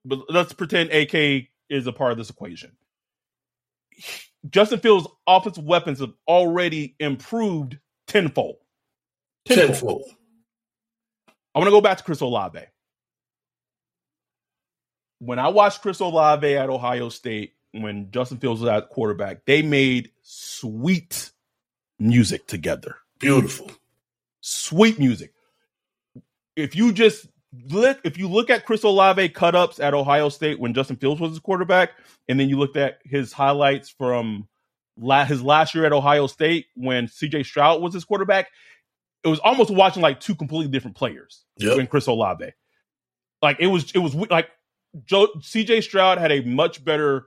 but 0.04 0.20
let's 0.28 0.52
pretend 0.52 0.90
AK 0.90 1.48
is 1.68 1.86
a 1.86 1.92
part 1.92 2.12
of 2.12 2.18
this 2.18 2.30
equation. 2.30 2.72
Justin 4.48 4.80
Fields' 4.80 5.06
offensive 5.26 5.64
weapons 5.64 6.00
have 6.00 6.12
already 6.26 6.96
improved 6.98 7.78
tenfold. 8.06 8.56
Tenfold. 9.46 9.68
tenfold. 9.68 10.04
I 11.54 11.58
want 11.58 11.68
to 11.68 11.72
go 11.72 11.80
back 11.80 11.98
to 11.98 12.04
Chris 12.04 12.20
Olave 12.20 12.60
when 15.20 15.38
I 15.38 15.48
watched 15.48 15.82
Chris 15.82 16.00
Olave 16.00 16.56
at 16.56 16.68
Ohio 16.68 17.08
State 17.10 17.52
when 17.72 18.10
Justin 18.10 18.38
Fields 18.38 18.60
was 18.60 18.70
at 18.70 18.88
quarterback, 18.88 19.44
they 19.44 19.62
made 19.62 20.10
sweet 20.22 21.30
music 22.00 22.46
together. 22.46 22.96
Beautiful. 23.18 23.70
Sweet 24.40 24.98
music. 24.98 25.32
If 26.56 26.74
you 26.74 26.92
just 26.92 27.26
look 27.68 27.98
if 28.04 28.16
you 28.16 28.28
look 28.28 28.48
at 28.50 28.64
Chris 28.64 28.82
Olave 28.82 29.28
cut 29.30 29.54
ups 29.54 29.80
at 29.80 29.94
Ohio 29.94 30.28
State 30.28 30.58
when 30.58 30.74
Justin 30.74 30.96
Fields 30.96 31.20
was 31.20 31.30
his 31.30 31.40
quarterback, 31.40 31.90
and 32.28 32.40
then 32.40 32.48
you 32.48 32.58
looked 32.58 32.76
at 32.76 32.98
his 33.04 33.32
highlights 33.32 33.90
from 33.90 34.48
la- 34.98 35.24
his 35.24 35.42
last 35.42 35.74
year 35.74 35.84
at 35.84 35.92
Ohio 35.92 36.26
State 36.26 36.66
when 36.74 37.06
CJ 37.06 37.44
Stroud 37.44 37.82
was 37.82 37.94
his 37.94 38.04
quarterback, 38.04 38.48
it 39.24 39.28
was 39.28 39.38
almost 39.40 39.70
watching 39.70 40.02
like 40.02 40.20
two 40.20 40.34
completely 40.34 40.70
different 40.70 40.96
players 40.96 41.44
yep. 41.58 41.76
when 41.76 41.86
Chris 41.86 42.06
Olave. 42.06 42.52
Like 43.42 43.58
it 43.60 43.66
was 43.66 43.90
it 43.92 43.98
was 43.98 44.14
like 44.14 44.48
Joe, 45.04 45.28
CJ 45.38 45.82
Stroud 45.82 46.18
had 46.18 46.32
a 46.32 46.40
much 46.42 46.84
better 46.84 47.26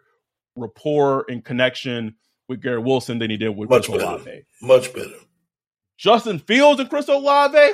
rapport 0.55 1.26
and 1.30 1.43
connection 1.43 2.15
with 2.54 2.62
Garrett 2.62 2.84
Wilson 2.84 3.20
than 3.20 3.30
he 3.30 3.38
did 3.38 3.49
with 3.49 3.70
much 3.70 3.86
Chris 3.86 3.97
better. 3.97 4.16
Olave. 4.16 4.45
Much 4.62 4.93
better. 4.93 5.16
Justin 5.97 6.39
Fields 6.39 6.80
and 6.80 6.89
Chris 6.89 7.08
Olave 7.08 7.74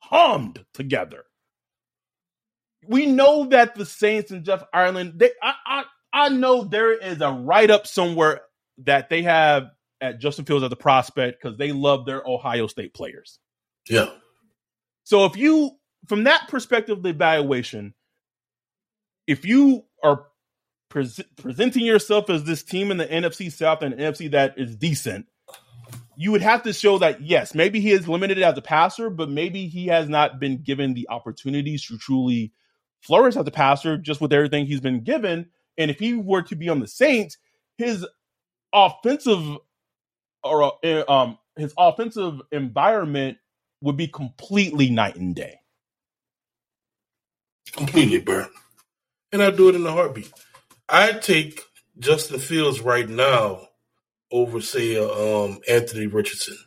hummed 0.00 0.64
together. 0.72 1.24
We 2.86 3.06
know 3.06 3.46
that 3.46 3.74
the 3.74 3.86
Saints 3.86 4.30
and 4.30 4.44
Jeff 4.44 4.62
Ireland, 4.72 5.14
they, 5.16 5.30
I, 5.42 5.54
I, 5.66 5.84
I 6.12 6.28
know 6.28 6.64
there 6.64 6.92
is 6.92 7.20
a 7.20 7.30
write 7.30 7.70
up 7.70 7.86
somewhere 7.86 8.42
that 8.78 9.08
they 9.08 9.22
have 9.22 9.70
at 10.00 10.20
Justin 10.20 10.44
Fields 10.44 10.64
as 10.64 10.72
a 10.72 10.76
prospect 10.76 11.40
because 11.40 11.56
they 11.56 11.72
love 11.72 12.04
their 12.04 12.22
Ohio 12.26 12.66
State 12.66 12.92
players. 12.94 13.38
Yeah. 13.88 14.10
So 15.04 15.24
if 15.24 15.36
you 15.36 15.72
from 16.06 16.24
that 16.24 16.48
perspective, 16.48 17.02
the 17.02 17.10
evaluation, 17.10 17.94
if 19.26 19.46
you 19.46 19.84
are 20.02 20.26
pre- 20.94 21.24
presenting 21.36 21.84
yourself 21.84 22.30
as 22.30 22.44
this 22.44 22.62
team 22.62 22.90
in 22.90 22.96
the 22.96 23.06
NFC 23.06 23.52
South 23.52 23.82
and 23.82 23.94
NFC 23.94 24.30
that 24.30 24.54
is 24.56 24.76
decent, 24.76 25.26
you 26.16 26.30
would 26.30 26.40
have 26.40 26.62
to 26.62 26.72
show 26.72 26.98
that 26.98 27.20
yes, 27.20 27.54
maybe 27.54 27.80
he 27.80 27.90
is 27.90 28.08
limited 28.08 28.40
as 28.40 28.56
a 28.56 28.62
passer, 28.62 29.10
but 29.10 29.28
maybe 29.28 29.66
he 29.66 29.88
has 29.88 30.08
not 30.08 30.40
been 30.40 30.62
given 30.62 30.94
the 30.94 31.08
opportunities 31.10 31.84
to 31.86 31.98
truly 31.98 32.52
flourish 33.02 33.36
as 33.36 33.46
a 33.46 33.50
passer 33.50 33.98
just 33.98 34.20
with 34.20 34.32
everything 34.32 34.64
he's 34.64 34.80
been 34.80 35.02
given. 35.02 35.50
And 35.76 35.90
if 35.90 35.98
he 35.98 36.14
were 36.14 36.42
to 36.42 36.54
be 36.54 36.68
on 36.68 36.80
the 36.80 36.86
Saints, 36.86 37.36
his 37.76 38.06
offensive 38.72 39.58
or 40.42 40.72
uh, 40.84 41.04
um 41.08 41.38
his 41.56 41.74
offensive 41.76 42.40
environment 42.50 43.38
would 43.80 43.96
be 43.96 44.08
completely 44.08 44.90
night 44.90 45.16
and 45.16 45.34
day 45.34 45.58
completely 47.72 48.20
burnt. 48.20 48.50
And 49.32 49.42
I 49.42 49.50
do 49.50 49.68
it 49.68 49.74
in 49.74 49.86
a 49.86 49.92
heartbeat. 49.92 50.32
I 50.88 51.12
take 51.12 51.60
Justin 51.98 52.38
Fields 52.40 52.80
right 52.80 53.08
now 53.08 53.68
over, 54.30 54.60
say, 54.60 54.96
uh, 54.96 55.44
um, 55.44 55.60
Anthony 55.68 56.06
Richardson, 56.06 56.58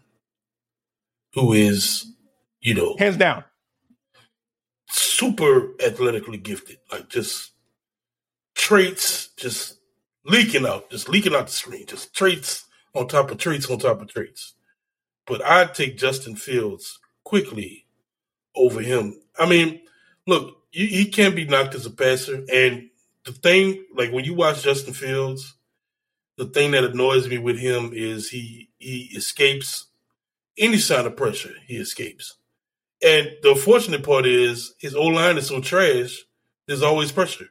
who 1.34 1.53
is, 1.53 2.05
you 2.61 2.74
know, 2.74 2.95
hands 2.97 3.18
down, 3.18 3.43
super 4.89 5.74
athletically 5.86 6.38
gifted. 6.38 6.78
Like 6.91 7.09
just 7.09 7.51
traits, 8.55 9.30
just 9.38 9.78
leaking 10.26 10.65
out, 10.65 10.89
just 10.89 11.09
leaking 11.09 11.36
out 11.36 11.47
the 11.47 11.53
screen, 11.53 11.86
just 11.86 12.13
traits 12.13 12.65
on 12.95 13.07
top 13.07 13.32
of 13.32 13.38
traits 13.38 13.70
on 13.70 13.80
top 13.80 14.01
of 14.01 14.07
traits. 14.07 14.53
But 15.26 15.45
I 15.45 15.65
take 15.65 15.97
Justin 15.97 16.36
Fields 16.36 16.99
quickly 17.24 17.86
over 18.55 18.82
him. 18.82 19.20
I 19.38 19.47
mean, 19.47 19.82
look, 20.26 20.57
he, 20.72 20.88
he 20.88 21.05
can't 21.05 21.36
be 21.36 21.45
knocked 21.45 21.76
as 21.76 21.86
a 21.86 21.91
passer. 21.91 22.43
And 22.51 22.89
the 23.28 23.34
thing, 23.34 23.84
like 23.93 24.11
when 24.11 24.23
you 24.23 24.34
watch 24.34 24.63
Justin 24.63 24.93
Fields, 24.93 25.53
the 26.38 26.45
thing 26.45 26.71
that 26.71 26.86
annoys 26.86 27.28
me 27.28 27.38
with 27.38 27.59
him 27.59 27.91
is 27.93 28.30
he 28.30 28.69
he 28.80 29.09
escapes 29.15 29.88
any 30.57 30.78
sign 30.78 31.05
of 31.05 31.17
pressure. 31.17 31.53
He 31.67 31.75
escapes. 31.75 32.38
And 33.03 33.30
the 33.43 33.51
unfortunate 33.51 34.03
part 34.03 34.25
is 34.25 34.73
his 34.80 34.95
O 34.95 35.03
line 35.03 35.38
is 35.38 35.47
so 35.47 35.59
trash. 35.59 36.23
There's 36.67 36.82
always 36.82 37.11
pressure. 37.11 37.47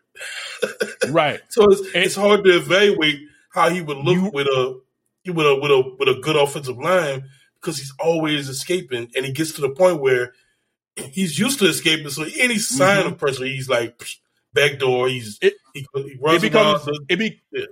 right. 1.11 1.41
So 1.51 1.64
it's, 1.70 1.83
it's 1.95 2.16
hard 2.16 2.45
to 2.45 2.57
evaluate 2.57 3.20
how 3.53 3.68
he 3.68 3.83
would 3.83 3.99
look 3.99 4.16
you, 4.16 4.31
with 4.33 4.47
a 4.47 4.81
with 5.27 5.47
a 5.47 5.55
with 5.61 5.70
a 5.70 5.95
with 5.99 6.09
a 6.09 6.20
good 6.20 6.37
offensive 6.37 6.79
line 6.79 7.29
because 7.61 7.79
he's 7.79 7.93
always 8.01 8.49
escaping, 8.49 9.11
and 9.14 9.27
he 9.27 9.33
gets 9.33 9.53
to 9.53 9.61
the 9.61 9.70
point 9.70 10.01
where 10.01 10.33
he's 10.97 11.39
used 11.39 11.59
to 11.59 11.66
escaping. 11.66 12.09
So 12.09 12.24
any 12.39 12.59
sign 12.59 13.05
mm-hmm. 13.05 13.12
of 13.12 13.18
pressure, 13.18 13.45
he's 13.45 13.68
like 13.68 14.03
back 14.57 14.80
door. 14.80 15.09
He's 15.09 15.38
it, 15.40 15.54
he, 15.72 15.86
he 15.94 16.16
runs 16.20 16.38
it 16.38 16.50
becomes 16.50 16.88
around, 16.88 17.07
it 17.09 17.16
be 17.16 17.40
yeah. 17.52 17.66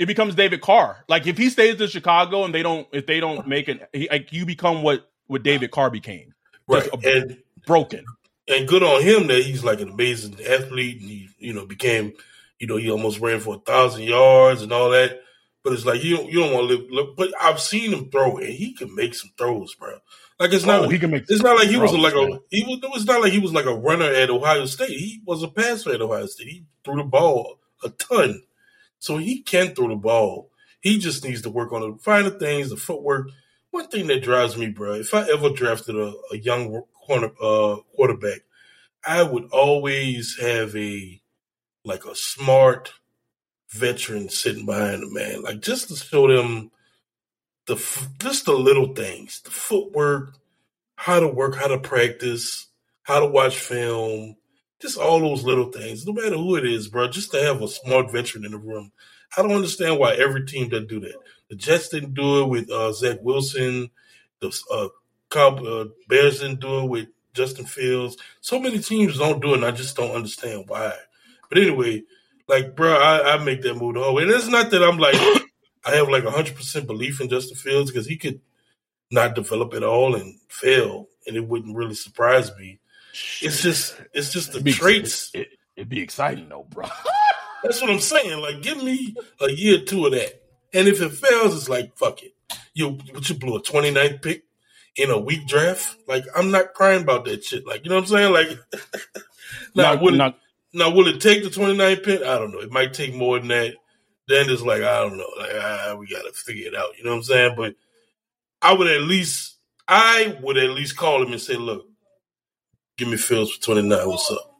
it 0.00 0.06
becomes 0.06 0.34
David 0.34 0.60
Carr. 0.60 1.04
Like 1.08 1.28
if 1.28 1.38
he 1.38 1.50
stays 1.50 1.80
in 1.80 1.88
Chicago 1.88 2.44
and 2.44 2.52
they 2.52 2.64
don't 2.64 2.88
if 2.90 3.06
they 3.06 3.20
don't 3.20 3.46
make 3.46 3.68
it, 3.68 3.88
he, 3.92 4.08
like 4.10 4.32
you 4.32 4.44
become 4.44 4.82
what 4.82 5.08
what 5.28 5.44
David 5.44 5.70
Carr 5.70 5.90
became, 5.90 6.34
right? 6.66 6.88
and 7.04 7.38
broken. 7.66 8.04
and 8.48 8.66
good 8.66 8.82
on 8.82 9.02
him 9.02 9.28
that 9.28 9.44
he's 9.44 9.62
like 9.62 9.80
an 9.80 9.90
amazing 9.90 10.36
athlete 10.44 11.00
and 11.00 11.08
he, 11.08 11.28
you 11.38 11.52
know, 11.52 11.66
became, 11.66 12.12
you 12.58 12.66
know, 12.66 12.76
he 12.76 12.90
almost 12.90 13.20
ran 13.20 13.38
for 13.38 13.54
a 13.54 13.58
thousand 13.58 14.02
yards 14.02 14.62
and 14.62 14.72
all 14.72 14.90
that. 14.90 15.20
But 15.62 15.74
it's 15.74 15.84
like 15.84 16.02
you 16.02 16.16
don't 16.16 16.32
you 16.32 16.40
don't 16.40 16.54
want 16.54 16.68
to 16.68 16.74
live. 16.74 16.90
Look, 16.90 17.16
but 17.16 17.32
I've 17.40 17.60
seen 17.60 17.92
him 17.92 18.10
throw 18.10 18.38
and 18.38 18.48
he 18.48 18.72
can 18.72 18.94
make 18.94 19.14
some 19.14 19.30
throws, 19.36 19.74
bro. 19.74 19.98
Like 20.40 20.54
it's 20.54 20.64
not 20.64 20.86
Oh, 20.86 20.88
he 20.88 20.98
can 20.98 21.10
make 21.10 21.24
it's 21.28 21.42
not 21.42 21.58
like 21.58 21.68
he 21.68 21.76
was 21.76 21.92
like 21.92 22.14
a 22.14 22.40
he 22.50 22.64
was. 22.64 22.80
It's 22.96 23.04
not 23.04 23.20
like 23.20 23.32
he 23.32 23.38
was 23.38 23.52
like 23.52 23.66
a 23.66 23.74
runner 23.74 24.06
at 24.06 24.30
Ohio 24.30 24.64
State. 24.64 24.88
He 24.88 25.20
was 25.26 25.42
a 25.42 25.48
passer 25.48 25.92
at 25.92 26.00
Ohio 26.00 26.24
State. 26.26 26.48
He 26.48 26.64
threw 26.82 26.96
the 26.96 27.04
ball 27.04 27.60
a 27.84 27.90
ton, 27.90 28.42
so 28.98 29.18
he 29.18 29.42
can 29.42 29.74
throw 29.74 29.88
the 29.88 29.96
ball. 29.96 30.50
He 30.80 30.98
just 30.98 31.22
needs 31.24 31.42
to 31.42 31.50
work 31.50 31.72
on 31.72 31.82
the 31.82 31.98
finer 31.98 32.30
things, 32.30 32.70
the 32.70 32.78
footwork. 32.78 33.28
One 33.70 33.88
thing 33.88 34.06
that 34.06 34.22
drives 34.22 34.56
me, 34.56 34.68
bro, 34.68 34.94
if 34.94 35.12
I 35.12 35.30
ever 35.30 35.50
drafted 35.50 35.94
a, 35.94 36.14
a 36.32 36.38
young 36.38 36.84
corner 37.06 37.30
uh, 37.40 37.76
quarterback, 37.94 38.40
I 39.06 39.22
would 39.22 39.44
always 39.52 40.38
have 40.40 40.74
a 40.74 41.20
like 41.84 42.06
a 42.06 42.14
smart 42.14 42.94
veteran 43.72 44.30
sitting 44.30 44.64
behind 44.64 45.02
the 45.02 45.10
man, 45.10 45.42
like 45.42 45.60
just 45.60 45.88
to 45.88 45.96
show 45.96 46.26
them 46.34 46.70
the 47.70 48.08
just 48.18 48.46
the 48.46 48.52
little 48.52 48.94
things, 48.94 49.40
the 49.42 49.50
footwork, 49.50 50.34
how 50.96 51.20
to 51.20 51.28
work, 51.28 51.54
how 51.56 51.68
to 51.68 51.78
practice, 51.78 52.66
how 53.02 53.20
to 53.20 53.26
watch 53.26 53.56
film, 53.56 54.36
just 54.80 54.98
all 54.98 55.20
those 55.20 55.44
little 55.44 55.70
things. 55.70 56.04
No 56.04 56.12
matter 56.12 56.36
who 56.36 56.56
it 56.56 56.66
is, 56.66 56.88
bro, 56.88 57.08
just 57.08 57.30
to 57.30 57.40
have 57.40 57.62
a 57.62 57.68
smart 57.68 58.10
veteran 58.10 58.44
in 58.44 58.52
the 58.52 58.58
room. 58.58 58.92
I 59.36 59.42
don't 59.42 59.52
understand 59.52 59.98
why 59.98 60.14
every 60.14 60.44
team 60.44 60.68
doesn't 60.68 60.88
do 60.88 60.98
that. 61.00 61.14
The 61.48 61.56
Jets 61.56 61.88
didn't 61.88 62.14
do 62.14 62.42
it 62.42 62.48
with 62.48 62.70
uh, 62.70 62.92
Zach 62.92 63.18
Wilson. 63.22 63.90
The 64.40 64.52
uh, 64.72 64.88
uh, 65.36 65.84
Bears 66.08 66.40
didn't 66.40 66.60
do 66.60 66.80
it 66.80 66.86
with 66.88 67.08
Justin 67.34 67.66
Fields. 67.66 68.16
So 68.40 68.58
many 68.58 68.80
teams 68.80 69.18
don't 69.18 69.40
do 69.40 69.52
it, 69.52 69.58
and 69.58 69.64
I 69.64 69.70
just 69.70 69.96
don't 69.96 70.16
understand 70.16 70.64
why. 70.66 70.94
But 71.48 71.58
anyway, 71.58 72.02
like, 72.48 72.74
bro, 72.74 72.94
I, 72.94 73.34
I 73.34 73.44
make 73.44 73.62
that 73.62 73.76
move 73.76 73.94
the 73.94 74.02
whole 74.02 74.14
way. 74.14 74.24
And 74.24 74.32
it's 74.32 74.48
not 74.48 74.72
that 74.72 74.82
I'm 74.82 74.98
like, 74.98 75.14
I 75.84 75.92
have 75.96 76.08
like 76.08 76.24
100% 76.24 76.86
belief 76.86 77.20
in 77.20 77.28
Justin 77.28 77.56
Fields 77.56 77.90
because 77.90 78.06
he 78.06 78.16
could 78.16 78.40
not 79.10 79.34
develop 79.34 79.74
at 79.74 79.82
all 79.82 80.14
and 80.14 80.38
fail, 80.48 81.08
and 81.26 81.36
it 81.36 81.46
wouldn't 81.48 81.76
really 81.76 81.94
surprise 81.94 82.50
me. 82.58 82.78
It's 83.40 83.62
just, 83.62 84.00
it's 84.12 84.32
just 84.32 84.48
the 84.52 84.56
It'd 84.58 84.64
be, 84.64 84.72
traits. 84.72 85.30
It, 85.34 85.48
would 85.76 85.88
be 85.88 86.00
exciting 86.00 86.48
though, 86.48 86.66
bro. 86.70 86.86
That's 87.62 87.80
what 87.80 87.90
I'm 87.90 87.98
saying. 88.00 88.40
Like, 88.40 88.62
give 88.62 88.82
me 88.82 89.14
a 89.40 89.50
year 89.50 89.78
or 89.78 89.84
two 89.84 90.06
of 90.06 90.12
that. 90.12 90.42
And 90.72 90.86
if 90.88 91.00
it 91.02 91.10
fails, 91.12 91.54
it's 91.56 91.68
like, 91.68 91.96
fuck 91.96 92.22
it. 92.22 92.32
You, 92.74 92.98
what 93.12 93.28
you 93.28 93.34
blew 93.34 93.56
a 93.56 93.62
29th 93.62 94.22
pick 94.22 94.44
in 94.96 95.10
a 95.10 95.18
weak 95.18 95.46
draft? 95.46 95.96
Like, 96.06 96.24
I'm 96.34 96.50
not 96.50 96.72
crying 96.74 97.02
about 97.02 97.24
that 97.26 97.44
shit. 97.44 97.66
Like, 97.66 97.84
you 97.84 97.90
know 97.90 97.96
what 97.96 98.02
I'm 98.02 98.06
saying? 98.08 98.32
Like, 98.32 98.48
now, 99.74 99.94
Not- 99.94 100.02
will, 100.02 100.12
not- 100.12 100.34
it, 100.34 100.78
now, 100.78 100.90
will 100.90 101.08
it 101.08 101.20
take 101.20 101.42
the 101.42 101.50
29th 101.50 102.04
pick? 102.04 102.22
I 102.22 102.38
don't 102.38 102.52
know. 102.52 102.60
It 102.60 102.70
might 102.70 102.94
take 102.94 103.12
more 103.14 103.38
than 103.40 103.48
that. 103.48 103.74
Then 104.30 104.50
it's 104.50 104.62
like, 104.62 104.82
I 104.82 105.00
don't 105.02 105.18
know. 105.18 105.28
Like, 105.38 105.50
ah, 105.54 105.96
we 105.98 106.08
got 106.08 106.24
to 106.24 106.32
figure 106.32 106.68
it 106.68 106.76
out. 106.76 106.98
You 106.98 107.04
know 107.04 107.12
what 107.12 107.18
I'm 107.18 107.24
saying? 107.24 107.54
But 107.58 107.76
I 108.62 108.74
would 108.74 108.88
at 108.88 109.02
least, 109.02 109.56
I 109.88 110.38
would 110.42 110.58
at 110.58 110.70
least 110.70 110.96
call 110.96 111.22
him 111.22 111.32
and 111.32 111.40
say, 111.42 111.56
look, 111.56 111.86
give 112.98 113.08
me 113.08 113.16
Fields 113.18 113.52
for 113.52 113.62
29. 113.62 114.08
What's 114.08 114.30
up? 114.30 114.52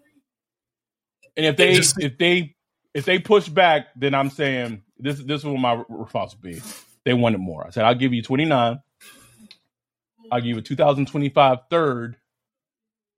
And 1.37 1.47
if 1.47 1.57
they 1.59 1.75
just- 1.75 1.99
if 1.99 2.19
they 2.19 2.57
if 2.95 3.07
they 3.07 3.19
push 3.21 3.49
back, 3.49 3.89
then 3.97 4.15
I'm 4.15 4.31
saying 4.31 4.83
this 4.99 5.19
this 5.21 5.41
is 5.43 5.47
what 5.47 5.59
my 5.61 5.85
response 5.89 6.35
would 6.35 6.43
be. 6.43 6.63
They 7.05 7.15
wanted 7.15 7.41
more. 7.41 7.67
I 7.67 7.71
said 7.71 7.85
I'll 7.87 7.95
give 7.97 8.15
you 8.15 8.23
29. 8.23 8.81
I'll 10.31 10.41
give 10.41 10.49
you 10.49 10.59
a 10.59 10.63
2025 10.63 11.59
third, 11.71 12.17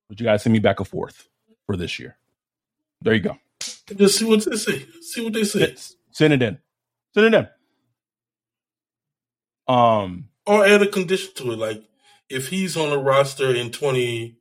but 0.09 0.19
you 0.19 0.25
guys 0.25 0.43
send 0.43 0.53
me 0.53 0.59
back 0.59 0.79
a 0.79 0.85
fourth 0.85 1.29
for 1.67 1.77
this 1.77 1.99
year. 1.99 2.17
There 3.01 3.13
you 3.15 3.21
go. 3.21 3.37
Just 3.95 4.19
see 4.19 4.25
what 4.25 4.45
they 4.45 4.57
say. 4.57 4.85
See 5.01 5.23
what 5.23 5.33
they 5.33 5.43
say. 5.45 5.73
S- 5.73 5.95
Send 6.13 6.33
it 6.33 6.41
in. 6.41 6.59
Send 7.13 7.33
it 7.33 7.37
in. 7.37 7.47
Um, 9.67 10.29
or 10.45 10.65
add 10.65 10.81
a 10.81 10.87
condition 10.87 11.33
to 11.35 11.51
it, 11.51 11.59
like 11.59 11.83
if 12.29 12.49
he's 12.49 12.75
on 12.77 12.89
the 12.89 12.97
roster 12.97 13.53
in 13.53 13.71
twenty 13.71 14.37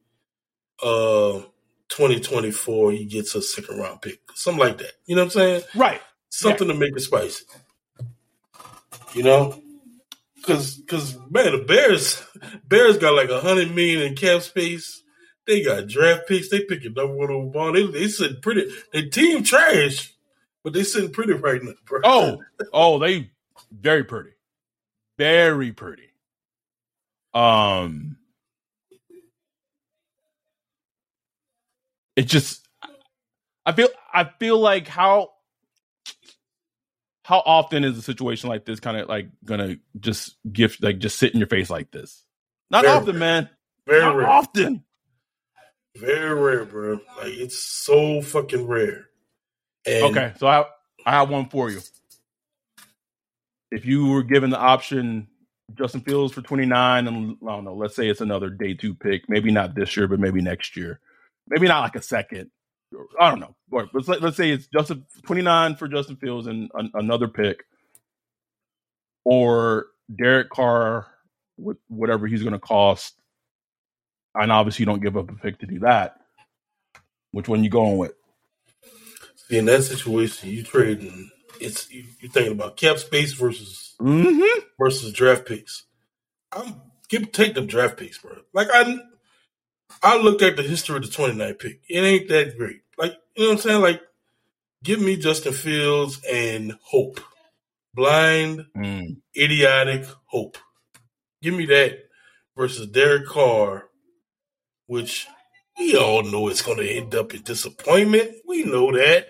uh 0.82 1.40
twenty 1.88 2.20
twenty 2.20 2.50
four, 2.50 2.92
he 2.92 3.04
gets 3.04 3.34
a 3.34 3.42
second 3.42 3.78
round 3.78 4.02
pick, 4.02 4.20
something 4.34 4.60
like 4.60 4.78
that. 4.78 4.92
You 5.06 5.16
know 5.16 5.22
what 5.22 5.36
I'm 5.36 5.40
saying? 5.40 5.62
right. 5.74 6.00
Something 6.30 6.68
to 6.68 6.74
make 6.74 6.96
it 6.96 7.00
spicy. 7.00 7.44
You 9.12 9.22
know, 9.22 9.62
because 10.34 10.76
because 10.76 11.16
man, 11.30 11.52
the 11.52 11.64
Bears 11.66 12.22
Bears 12.68 12.98
got 12.98 13.14
like 13.14 13.30
a 13.30 13.40
hundred 13.40 13.74
million 13.74 14.02
in 14.02 14.16
cap 14.16 14.42
space. 14.42 15.02
They 15.46 15.62
got 15.62 15.88
draft 15.88 16.28
picks. 16.28 16.48
They 16.48 16.64
picking 16.64 16.94
number 16.94 17.14
one 17.14 17.30
overall. 17.30 17.72
They 17.72 17.86
they 17.86 18.08
sitting 18.08 18.40
pretty. 18.40 18.72
Their 18.92 19.08
team 19.08 19.42
trash, 19.44 20.14
but 20.64 20.72
they 20.72 20.82
sitting 20.84 21.10
pretty 21.12 21.32
right 21.34 21.62
now. 21.62 21.72
Bro. 21.86 22.00
Oh, 22.04 22.42
oh, 22.72 22.98
they 22.98 23.30
very 23.70 24.04
pretty, 24.04 24.30
very 25.18 25.72
pretty. 25.72 26.08
Um, 27.34 28.16
it 32.16 32.24
just, 32.24 32.66
I 33.64 33.72
feel, 33.72 33.88
I 34.12 34.24
feel 34.38 34.58
like 34.58 34.86
how, 34.88 35.30
how 37.24 37.38
often 37.38 37.84
is 37.84 37.96
a 37.96 38.02
situation 38.02 38.48
like 38.48 38.64
this 38.64 38.80
kind 38.80 38.96
of 38.96 39.08
like 39.08 39.28
gonna 39.44 39.76
just 39.98 40.36
gift, 40.52 40.82
like 40.82 40.98
just 40.98 41.18
sit 41.18 41.32
in 41.32 41.38
your 41.38 41.46
face 41.48 41.70
like 41.70 41.90
this? 41.90 42.24
Not 42.70 42.84
Very 42.84 42.96
often, 42.96 43.18
man. 43.18 43.48
very 43.86 44.00
Not 44.02 44.16
rare. 44.16 44.28
often. 44.28 44.84
Very 45.96 46.34
rare, 46.34 46.64
bro. 46.64 46.94
Like 47.18 47.32
it's 47.34 47.58
so 47.58 48.22
fucking 48.22 48.66
rare. 48.66 49.06
And 49.86 50.04
Okay, 50.04 50.32
so 50.38 50.46
I, 50.46 50.64
I 51.04 51.12
have 51.12 51.30
one 51.30 51.48
for 51.48 51.70
you. 51.70 51.80
If 53.70 53.86
you 53.86 54.08
were 54.08 54.22
given 54.22 54.50
the 54.50 54.58
option, 54.58 55.28
Justin 55.74 56.02
Fields 56.02 56.32
for 56.32 56.42
29, 56.42 57.08
and 57.08 57.36
I 57.42 57.46
don't 57.46 57.64
know, 57.64 57.74
let's 57.74 57.96
say 57.96 58.08
it's 58.08 58.20
another 58.20 58.50
day 58.50 58.74
two 58.74 58.94
pick, 58.94 59.28
maybe 59.28 59.50
not 59.50 59.74
this 59.74 59.96
year, 59.96 60.06
but 60.06 60.20
maybe 60.20 60.42
next 60.42 60.76
year, 60.76 61.00
maybe 61.48 61.68
not 61.68 61.80
like 61.80 61.96
a 61.96 62.02
second. 62.02 62.50
I 63.18 63.30
don't 63.30 63.40
know. 63.40 63.56
Or 63.70 63.88
let's 63.94 64.08
let's 64.08 64.36
say 64.36 64.50
it's 64.50 64.66
Justin 64.66 65.06
29 65.22 65.76
for 65.76 65.88
Justin 65.88 66.16
Fields 66.16 66.46
and 66.46 66.70
an, 66.74 66.90
another 66.94 67.26
pick, 67.26 67.64
or 69.24 69.86
Derek 70.14 70.50
Carr 70.50 71.06
with 71.56 71.78
whatever 71.88 72.26
he's 72.26 72.42
going 72.42 72.52
to 72.52 72.58
cost, 72.58 73.14
and 74.34 74.52
obviously 74.52 74.82
you 74.82 74.86
don't 74.86 75.02
give 75.02 75.16
up 75.16 75.30
a 75.30 75.34
pick 75.34 75.58
to 75.60 75.66
do 75.66 75.78
that. 75.80 76.16
Which 77.30 77.48
one 77.48 77.64
you 77.64 77.70
going 77.70 77.96
with? 77.96 78.12
In 79.52 79.66
that 79.66 79.82
situation, 79.84 80.50
you 80.50 80.62
trading. 80.62 81.30
It's 81.60 81.90
you, 81.90 82.04
you're 82.20 82.30
thinking 82.30 82.52
about 82.52 82.76
cap 82.76 82.98
space 82.98 83.32
versus 83.34 83.94
Mm-hmm. 84.00 84.60
versus 84.80 85.12
draft 85.12 85.46
picks. 85.46 85.84
I'm 86.50 86.80
give 87.08 87.30
take 87.32 87.54
them 87.54 87.66
draft 87.66 87.96
picks, 87.98 88.18
bro. 88.18 88.36
Like 88.52 88.68
I, 88.72 88.98
I 90.02 90.18
looked 90.18 90.42
at 90.42 90.56
the 90.56 90.62
history 90.62 90.96
of 90.96 91.02
the 91.02 91.08
29 91.10 91.54
pick. 91.54 91.80
It 91.88 92.00
ain't 92.00 92.28
that 92.30 92.56
great. 92.58 92.80
Like 92.98 93.14
you 93.36 93.44
know 93.44 93.50
what 93.50 93.56
I'm 93.56 93.60
saying? 93.62 93.80
Like, 93.82 94.02
give 94.82 95.00
me 95.00 95.16
Justin 95.16 95.52
Fields 95.52 96.20
and 96.30 96.74
hope, 96.82 97.20
blind, 97.94 98.66
Mm. 98.76 99.18
idiotic 99.36 100.06
hope. 100.26 100.58
Give 101.42 101.54
me 101.54 101.66
that 101.66 101.98
versus 102.56 102.86
Derek 102.88 103.26
Carr, 103.26 103.84
which 104.86 105.26
we 105.78 105.96
all 105.96 106.22
know 106.22 106.48
it's 106.48 106.62
going 106.62 106.78
to 106.78 106.88
end 106.90 107.14
up 107.14 107.34
in 107.34 107.42
disappointment. 107.42 108.32
We 108.46 108.64
know 108.64 108.92
that. 108.92 109.26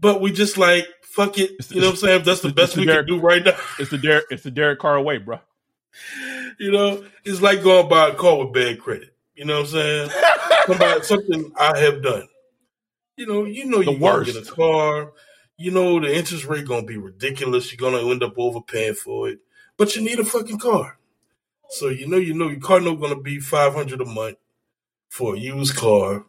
But 0.00 0.20
we 0.20 0.32
just 0.32 0.56
like, 0.58 0.86
fuck 1.02 1.38
it. 1.38 1.50
It's- 1.52 1.70
You 1.70 1.80
know 1.80 1.88
what 1.88 1.92
I'm 1.94 1.96
saying? 1.98 2.22
That's 2.24 2.40
the 2.40 2.52
best 2.52 2.76
we 2.76 2.86
Derek- 2.86 3.06
can 3.06 3.16
do 3.18 3.22
right 3.22 3.44
now. 3.44 3.56
It's 3.78 3.90
the 3.90 3.98
Derek. 3.98 4.24
It's 4.30 4.42
the 4.42 4.50
Derek 4.50 4.78
Carr 4.78 5.00
way, 5.02 5.18
bro. 5.18 5.40
You 6.58 6.70
know, 6.72 7.04
it's 7.24 7.40
like 7.40 7.62
going 7.62 7.88
buy 7.88 8.08
a 8.08 8.14
car 8.14 8.36
with 8.44 8.52
bad 8.52 8.80
credit. 8.80 9.14
You 9.34 9.46
know 9.46 9.60
what 9.60 9.66
I'm 9.66 9.72
saying? 9.72 10.10
Somebody, 10.66 11.02
something 11.04 11.52
I 11.58 11.78
have 11.78 12.02
done. 12.02 12.28
You 13.16 13.26
know, 13.26 13.44
you 13.44 13.64
know 13.64 13.78
The 13.78 13.86
gonna 13.86 13.98
worst. 13.98 14.32
get 14.34 14.46
a 14.46 14.50
car. 14.50 15.12
You 15.56 15.70
know 15.70 16.00
the 16.00 16.14
interest 16.14 16.44
rate 16.44 16.66
gonna 16.68 16.84
be 16.84 16.98
ridiculous. 16.98 17.72
You're 17.72 17.90
gonna 17.90 18.06
end 18.10 18.22
up 18.22 18.34
overpaying 18.36 18.94
for 18.94 19.30
it. 19.30 19.38
But 19.78 19.96
you 19.96 20.02
need 20.02 20.18
a 20.18 20.24
fucking 20.24 20.58
car. 20.58 20.98
So 21.70 21.88
you 21.88 22.06
know 22.06 22.18
you 22.18 22.34
know 22.34 22.48
your 22.48 22.60
car 22.60 22.80
note 22.80 23.00
gonna 23.00 23.18
be 23.20 23.40
five 23.40 23.72
hundred 23.74 24.00
a 24.02 24.04
month 24.06 24.36
for 25.08 25.34
a 25.36 25.38
used 25.38 25.76
car. 25.76 26.26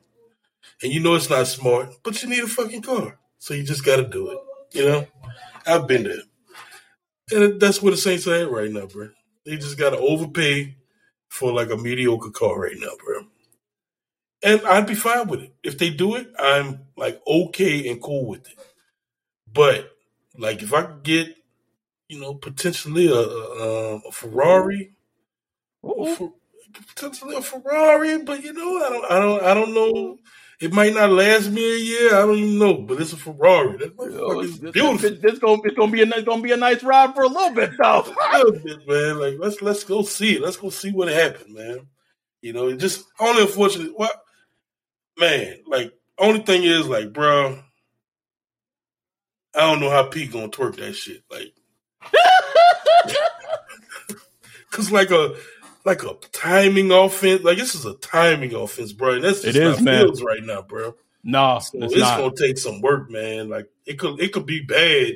And 0.81 0.93
you 0.93 1.01
know 1.01 1.15
it's 1.15 1.29
not 1.29 1.47
smart, 1.47 1.89
but 2.03 2.21
you 2.23 2.29
need 2.29 2.43
a 2.43 2.47
fucking 2.47 2.83
car. 2.83 3.17
So 3.41 3.55
you 3.55 3.63
just 3.63 3.83
gotta 3.83 4.07
do 4.07 4.29
it. 4.29 4.37
You 4.73 4.85
know? 4.85 5.07
I've 5.65 5.87
been 5.87 6.03
there. 6.03 6.21
And 7.31 7.59
that's 7.59 7.81
where 7.81 7.91
the 7.91 7.97
Saints 7.97 8.27
are 8.27 8.35
at 8.35 8.51
right 8.51 8.69
now, 8.69 8.85
bro. 8.85 9.09
They 9.45 9.55
just 9.55 9.77
gotta 9.79 9.97
overpay 9.97 10.75
for 11.27 11.51
like 11.51 11.71
a 11.71 11.77
mediocre 11.77 12.29
car 12.29 12.59
right 12.59 12.77
now, 12.77 12.91
bro. 13.03 13.25
And 14.43 14.61
I'd 14.67 14.85
be 14.85 14.95
fine 14.95 15.27
with 15.27 15.41
it. 15.41 15.55
If 15.63 15.79
they 15.79 15.89
do 15.89 16.15
it, 16.15 16.27
I'm 16.37 16.81
like 16.95 17.19
okay 17.25 17.89
and 17.89 18.01
cool 18.01 18.27
with 18.27 18.47
it. 18.47 18.57
But 19.51 19.91
like 20.37 20.61
if 20.61 20.73
I 20.73 20.83
could 20.83 21.03
get, 21.03 21.35
you 22.09 22.19
know, 22.19 22.35
potentially 22.35 23.07
a, 23.07 23.15
a, 23.15 23.97
a 23.97 24.11
Ferrari, 24.11 24.91
Ooh. 25.85 26.33
potentially 26.95 27.35
a 27.35 27.41
Ferrari, 27.41 28.23
but 28.23 28.43
you 28.43 28.53
know, 28.53 28.85
I 28.85 28.89
don't, 28.89 29.11
I 29.11 29.19
don't, 29.19 29.43
I 29.43 29.53
don't 29.53 29.73
know. 29.73 30.17
It 30.61 30.71
might 30.71 30.93
not 30.93 31.09
last 31.09 31.49
me 31.49 31.73
a 31.73 31.77
year. 31.79 32.15
I 32.15 32.19
don't 32.19 32.37
even 32.37 32.59
know, 32.59 32.75
but 32.75 33.01
it's 33.01 33.13
a 33.13 33.17
Ferrari. 33.17 33.77
That 33.77 33.97
motherfucker 33.97 34.43
is 34.43 34.59
beautiful. 34.59 35.05
It's, 35.05 35.23
it's 35.23 35.39
gonna 35.39 35.59
it's 35.63 35.75
gonna 35.75 35.91
be 35.91 36.03
a 36.03 36.05
it's 36.05 36.23
gonna 36.23 36.43
be 36.43 36.51
a 36.51 36.57
nice 36.57 36.83
ride 36.83 37.15
for 37.15 37.23
a 37.23 37.27
little 37.27 37.55
bit 37.55 37.71
though. 37.81 38.05
a 38.33 38.37
little 38.37 38.59
bit, 38.59 38.87
man. 38.87 39.17
Like 39.17 39.37
let's 39.39 39.59
let's 39.63 39.83
go 39.83 40.03
see 40.03 40.35
it. 40.35 40.41
Let's 40.41 40.57
go 40.57 40.69
see 40.69 40.91
what 40.91 41.07
happened, 41.07 41.55
man. 41.55 41.87
You 42.41 42.53
know, 42.53 42.67
it 42.67 42.77
just 42.77 43.05
only 43.19 43.41
unfortunately, 43.41 43.93
What, 43.95 44.21
man? 45.17 45.63
Like 45.65 45.93
only 46.19 46.41
thing 46.41 46.63
is, 46.63 46.87
like, 46.87 47.11
bro, 47.11 47.59
I 49.55 49.61
don't 49.61 49.79
know 49.79 49.89
how 49.89 50.03
Pete 50.03 50.31
gonna 50.31 50.49
twerk 50.49 50.75
that 50.75 50.93
shit. 50.93 51.23
Like, 51.31 51.55
cause 54.69 54.91
like 54.91 55.09
a 55.09 55.33
like 55.85 56.03
a 56.03 56.13
timing 56.31 56.91
offense. 56.91 57.43
Like 57.43 57.57
this 57.57 57.75
is 57.75 57.85
a 57.85 57.95
timing 57.95 58.53
offense, 58.53 58.93
bro. 58.93 59.15
And 59.15 59.23
that's 59.23 59.41
just 59.41 59.55
It 59.55 59.63
is, 59.63 59.77
not 59.77 59.83
man. 59.83 60.05
Fields 60.05 60.23
right 60.23 60.43
now, 60.43 60.61
bro. 60.61 60.95
No, 61.23 61.59
So 61.59 61.77
it's 61.83 61.93
it's, 61.93 62.01
gonna 62.01 62.31
take 62.35 62.57
some 62.57 62.81
work, 62.81 63.09
man. 63.09 63.49
Like 63.49 63.69
it 63.85 63.99
could 63.99 64.19
it 64.19 64.33
could 64.33 64.45
be 64.45 64.61
bad 64.61 65.13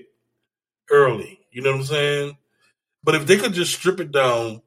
early. 0.90 1.40
You 1.52 1.62
know 1.62 1.72
what 1.72 1.82
I'm 1.82 1.86
saying? 1.86 2.38
But 3.04 3.16
if 3.16 3.28
they 3.28 3.38
could 3.38 3.54
just 3.54 3.74
strip 3.74 4.00
it 4.00 4.12
down, 4.12 4.62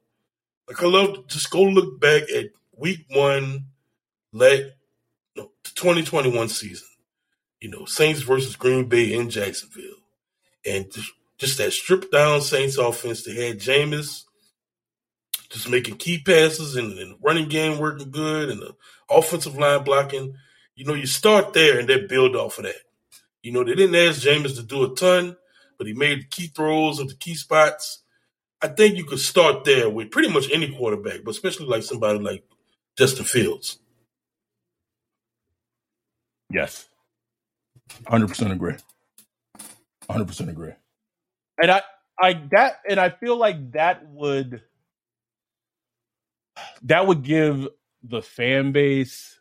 like 0.67 0.83
I 0.83 0.87
love 0.87 1.27
just 1.29 1.51
go 1.51 1.63
look 1.63 2.01
back 2.01 2.23
at 2.31 2.47
week 2.77 3.05
one, 3.11 3.67
let 4.33 4.77
no, 5.37 5.51
the 5.65 5.71
2021 5.75 6.49
season. 6.49 6.89
You 7.61 7.71
know, 7.71 7.85
Saints 7.85 8.23
versus 8.23 8.57
Green 8.57 8.89
Bay 8.89 9.13
in 9.13 9.31
Jacksonville. 9.31 9.83
And 10.65 10.91
just, 10.93 11.13
just 11.39 11.59
that 11.59 11.73
stripped 11.73 12.13
down 12.13 12.41
Saints 12.41 12.77
offense. 12.79 13.25
They 13.25 13.49
had 13.49 13.59
Jameis 13.59 14.25
just 15.51 15.69
making 15.69 15.97
key 15.97 16.19
passes 16.19 16.77
and, 16.77 16.99
and 16.99 17.17
running 17.23 17.49
game 17.49 17.79
working 17.79 18.11
good 18.11 18.51
and 18.51 18.61
the 18.61 18.75
offensive 19.11 19.57
line 19.57 19.85
blocking. 19.85 20.35
You 20.75 20.85
know, 20.85 20.95
you 20.95 21.07
start 21.07 21.53
there 21.55 21.79
and 21.79 21.89
then 21.89 22.07
build 22.07 22.37
off 22.37 22.59
of 22.59 22.65
that. 22.65 22.77
You 23.43 23.53
know, 23.53 23.65
they 23.65 23.75
didn't 23.75 23.95
ask 23.95 24.23
Jameis 24.23 24.57
to 24.57 24.63
do 24.63 24.85
a 24.85 24.95
ton, 24.95 25.37
but 25.79 25.87
he 25.87 25.93
made 25.93 26.31
key 26.31 26.49
throws 26.49 27.01
at 27.01 27.09
the 27.09 27.15
key 27.15 27.35
spots. 27.35 28.03
I 28.61 28.69
think 28.69 28.97
you 28.97 29.05
could 29.05 29.21
start 29.21 29.65
there 29.65 29.89
with 29.89 30.11
pretty 30.11 30.29
much 30.29 30.51
any 30.53 30.75
quarterback, 30.77 31.21
but 31.25 31.31
especially 31.31 31.67
like 31.67 31.83
somebody 31.83 32.19
like 32.19 32.45
Justin 32.97 33.25
Fields. 33.25 33.79
Yes. 36.53 36.89
100% 38.07 38.53
agree. 38.53 38.75
100% 40.11 40.49
agree. 40.49 40.73
And 41.61 41.71
I 41.71 41.83
I 42.21 42.41
that 42.51 42.81
and 42.89 42.99
I 42.99 43.11
feel 43.11 43.37
like 43.37 43.73
that 43.73 44.07
would 44.09 44.63
that 46.83 47.07
would 47.07 47.23
give 47.23 47.69
the 48.03 48.23
fan 48.23 48.73
base 48.73 49.39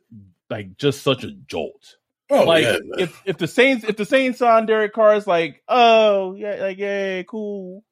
like 0.50 0.78
just 0.78 1.04
such 1.04 1.24
a 1.24 1.32
jolt. 1.32 1.98
Oh, 2.30 2.44
like 2.44 2.64
yeah, 2.64 2.78
if 2.98 3.22
if 3.26 3.38
the 3.38 3.48
Saints 3.48 3.86
if 3.86 3.96
the 3.96 4.06
Saints 4.06 4.40
sign 4.40 4.66
Derek 4.66 4.94
Carr 4.94 5.16
is 5.16 5.28
like 5.28 5.64
oh 5.70 6.34
yeah 6.34 6.56
like 6.56 6.78
yeah 6.78 7.24
cool, 7.24 7.84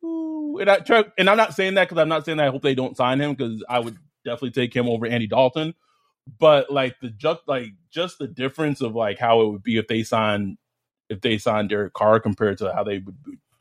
and 0.60 0.70
I 0.70 0.80
try, 0.80 1.06
and 1.18 1.30
I'm 1.30 1.38
not 1.38 1.54
saying 1.54 1.76
that 1.76 1.88
because 1.88 2.02
I'm 2.02 2.10
not 2.10 2.26
saying 2.26 2.38
that 2.38 2.48
I 2.48 2.52
hope 2.52 2.62
they 2.62 2.76
don't 2.76 2.98
sign 2.98 3.22
him 3.22 3.34
because 3.34 3.64
I 3.70 3.80
would 3.80 3.98
definitely 4.26 4.52
take 4.52 4.76
him 4.76 4.90
over 4.90 5.06
Andy 5.06 5.28
Dalton, 5.28 5.74
but 6.38 6.70
like 6.70 7.00
the 7.00 7.12
just 7.12 7.42
like 7.48 7.70
just 7.92 8.20
the 8.20 8.28
difference 8.28 8.82
of 8.82 8.94
like 8.94 9.20
how 9.20 9.42
it 9.42 9.52
would 9.52 9.64
be 9.64 9.78
if 9.78 9.88
they 9.88 10.04
sign 10.04 10.58
if 11.10 11.22
they 11.22 11.38
sign 11.38 11.70
Derek 11.70 11.94
Carr 11.94 12.20
compared 12.20 12.58
to 12.58 12.74
how 12.74 12.84
they 12.84 13.00
would 13.00 13.16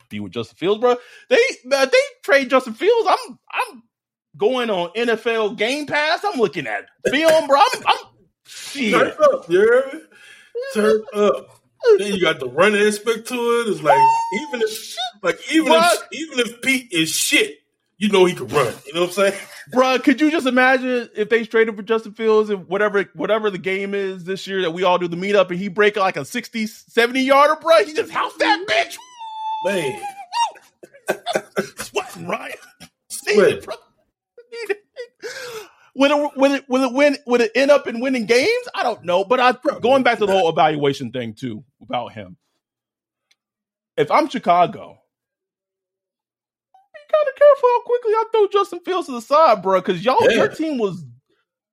be 0.09 0.19
with 0.19 0.33
Justin 0.33 0.57
Fields, 0.57 0.81
bro. 0.81 0.97
They 1.29 1.41
uh, 1.71 1.85
they 1.85 1.97
trade 2.23 2.49
Justin 2.49 2.73
Fields. 2.73 3.07
I'm 3.09 3.39
I'm 3.51 3.83
going 4.37 4.69
on 4.69 4.89
NFL 4.95 5.57
Game 5.57 5.85
Pass. 5.85 6.23
I'm 6.23 6.39
looking 6.39 6.67
at 6.67 6.85
film, 7.09 7.47
bro. 7.47 7.59
I'm, 7.59 7.83
I'm 7.87 7.97
shit. 8.45 8.93
Turn 8.93 9.13
up, 9.33 9.49
you 9.49 9.59
hear 9.59 9.89
me? 9.93 9.99
Turn 10.73 11.01
up. 11.13 11.61
Then 11.97 12.13
you 12.13 12.21
got 12.21 12.39
the 12.39 12.49
run 12.49 12.75
aspect 12.75 13.27
to 13.27 13.35
it. 13.35 13.69
It's 13.69 13.81
like 13.81 13.99
even 14.41 14.61
if 14.61 14.95
like 15.21 15.39
even 15.51 15.71
if 15.73 16.03
even 16.11 16.39
if 16.39 16.61
Pete 16.61 16.91
is 16.91 17.09
shit, 17.09 17.59
you 17.97 18.09
know 18.09 18.25
he 18.25 18.33
can 18.33 18.47
run. 18.47 18.73
You 18.85 18.93
know 18.93 19.01
what 19.01 19.09
I'm 19.09 19.13
saying? 19.13 19.39
Bro, 19.71 19.99
could 19.99 20.19
you 20.21 20.31
just 20.31 20.47
imagine 20.47 21.09
if 21.15 21.29
they 21.29 21.43
traded 21.45 21.75
for 21.75 21.81
Justin 21.81 22.13
Fields 22.13 22.49
and 22.49 22.67
whatever 22.67 23.03
whatever 23.13 23.49
the 23.49 23.57
game 23.57 23.93
is 23.93 24.23
this 24.23 24.47
year 24.47 24.61
that 24.63 24.71
we 24.71 24.83
all 24.83 24.97
do 24.97 25.07
the 25.07 25.15
meetup 25.15 25.49
and 25.49 25.59
he 25.59 25.67
break 25.67 25.95
like 25.95 26.17
a 26.17 26.25
60, 26.25 26.67
70 26.67 27.21
yarder, 27.21 27.55
bro? 27.61 27.83
He 27.83 27.93
just 27.93 28.11
house 28.11 28.33
that 28.37 28.65
bitch. 28.67 28.95
Man. 29.65 30.01
Sweating, 31.77 32.27
right? 32.27 32.55
Sweating. 33.09 33.61
bruh. 33.61 33.75
Would 35.97 36.11
it, 36.11 36.31
would 36.35 36.51
it 36.51 36.65
would 36.67 36.81
it 36.81 36.93
win 36.93 37.17
would 37.25 37.39
it 37.39 37.51
end 37.55 37.71
up 37.71 37.87
in 37.87 38.01
winning 38.01 38.25
games? 38.25 38.67
I 38.75 38.83
don't 38.83 39.05
know. 39.05 39.23
But 39.23 39.39
I 39.39 39.53
going 39.79 40.03
back 40.03 40.19
to 40.19 40.25
the 40.25 40.31
whole 40.33 40.49
evaluation 40.49 41.09
thing 41.13 41.33
too 41.33 41.63
about 41.81 42.11
him. 42.11 42.35
If 43.95 44.11
I'm 44.11 44.27
Chicago, 44.27 44.97
be 46.93 46.99
kind 47.13 47.27
of 47.29 47.35
careful 47.37 47.69
how 47.69 47.81
quickly 47.83 48.11
I 48.11 48.23
throw 48.29 48.47
Justin 48.49 48.79
Fields 48.81 49.07
to 49.07 49.13
the 49.13 49.21
side, 49.21 49.61
bro, 49.63 49.79
because 49.79 50.03
y'all 50.03 50.17
Yeah. 50.21 50.35
your 50.35 50.49
team 50.49 50.77
was 50.77 51.05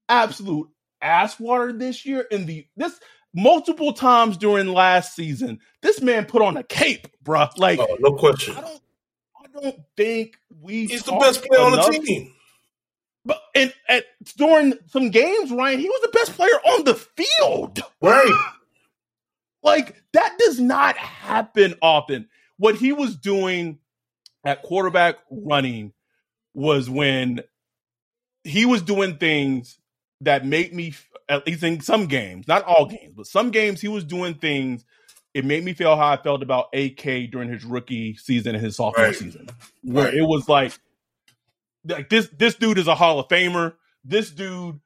absolute 0.09 0.69
ass 1.01 1.41
water 1.41 1.73
this 1.73 2.07
year. 2.07 2.21
In 2.31 2.47
the 2.47 2.65
this 2.77 3.01
multiple 3.35 3.93
times 3.93 4.37
during 4.37 4.69
last 4.69 5.17
season, 5.17 5.59
this 5.83 6.01
man 6.01 6.27
put 6.27 6.43
on 6.43 6.57
a 6.57 6.63
cape, 6.63 7.09
bro. 7.23 7.49
Like 7.57 7.81
Oh, 7.81 7.97
no 7.99 8.13
question. 8.13 8.55
I 8.57 8.61
don't, 8.61 8.81
I 9.37 9.61
don't 9.61 9.81
think 9.97 10.39
we. 10.61 10.87
He's 10.87 11.03
the 11.03 11.11
best 11.17 11.43
player 11.45 11.61
on 11.61 11.73
the 11.73 11.83
team. 11.83 12.33
But 13.25 13.41
and 13.55 13.73
at 13.89 14.05
during 14.37 14.75
some 14.89 15.11
games, 15.11 15.51
Ryan, 15.51 15.79
he 15.79 15.89
was 15.89 16.01
the 16.03 16.09
best 16.19 16.33
player 16.33 16.51
on 16.51 16.85
the 16.85 16.95
field. 16.95 17.81
Right. 18.01 18.33
Like 19.65 20.03
that 20.13 20.37
does 20.41 20.59
not 20.59 20.97
happen 20.97 21.77
often. 21.81 22.29
What 22.57 22.75
he 22.75 22.93
was 22.93 23.15
doing 23.15 23.79
at 24.45 24.63
quarterback 24.63 25.19
running 25.31 25.93
was 26.53 26.91
when 26.91 27.43
he 28.43 28.67
was 28.67 28.83
doing 28.83 29.19
things 29.19 29.79
that 30.23 30.45
made 30.45 30.75
me 30.75 30.95
at 31.29 31.47
least 31.47 31.63
in 31.63 31.81
some 31.81 32.07
games, 32.07 32.49
not 32.49 32.65
all 32.65 32.87
games, 32.87 33.15
but 33.17 33.27
some 33.27 33.53
games 33.53 33.81
he 33.81 33.87
was 33.87 34.03
doing 34.03 34.35
things 34.35 34.85
it 35.33 35.45
made 35.45 35.65
me 35.65 35.73
feel 35.73 35.97
how 35.97 36.09
I 36.09 36.17
felt 36.17 36.43
about 36.43 36.67
AK 36.75 37.31
during 37.31 37.49
his 37.49 37.65
rookie 37.65 38.17
season 38.17 38.55
and 38.57 38.65
his 38.65 38.77
sophomore 38.77 39.07
Right. 39.07 39.15
season. 39.15 39.49
Where 39.83 40.07
Right. 40.07 40.15
it 40.15 40.23
was 40.23 40.49
like 40.49 40.73
like 41.87 42.09
this 42.09 42.29
this 42.37 42.55
dude 42.55 42.79
is 42.79 42.89
a 42.89 42.95
Hall 42.95 43.19
of 43.19 43.29
Famer. 43.29 43.75
This 44.05 44.31
dude 44.31 44.81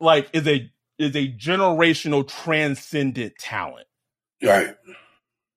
like 0.00 0.28
is 0.32 0.46
a 0.46 0.70
is 0.98 1.16
a 1.16 1.28
generational 1.28 2.26
transcendent 2.26 3.34
talent. 3.38 3.86
Right. 4.42 4.74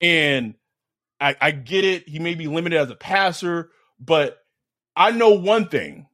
And 0.02 0.56
I, 1.20 1.36
I 1.40 1.52
get 1.52 1.86
it. 1.86 2.08
He 2.10 2.20
may 2.20 2.36
be 2.36 2.48
limited 2.48 2.78
as 2.78 2.90
a 2.90 2.96
passer, 2.96 3.70
but 4.00 4.38
I 4.96 5.12
know 5.12 5.32
one 5.32 5.68
thing. 5.70 6.08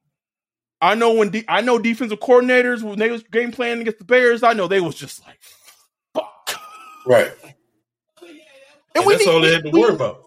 I 0.80 0.96
know 0.96 1.14
when 1.14 1.30
de- 1.30 1.46
I 1.48 1.62
know 1.62 1.78
defensive 1.80 2.20
coordinators 2.20 2.82
when 2.82 2.98
they 3.00 3.10
was 3.12 3.24
game 3.24 3.52
planning 3.52 3.82
against 3.82 4.00
the 4.00 4.06
Bears, 4.06 4.44
I 4.44 4.54
know 4.54 4.68
they 4.68 4.82
was 4.82 4.96
just 4.96 5.26
like, 5.28 5.40
"Fuck." 6.14 6.60
Right. 7.06 7.32
And 8.96 9.06
we 9.06 9.14
that's 9.14 9.26
need- 9.26 9.32
all 9.32 9.42
they 9.42 9.54
had 9.54 9.64
to 9.64 9.72
worry 9.72 9.94
about. 9.94 10.24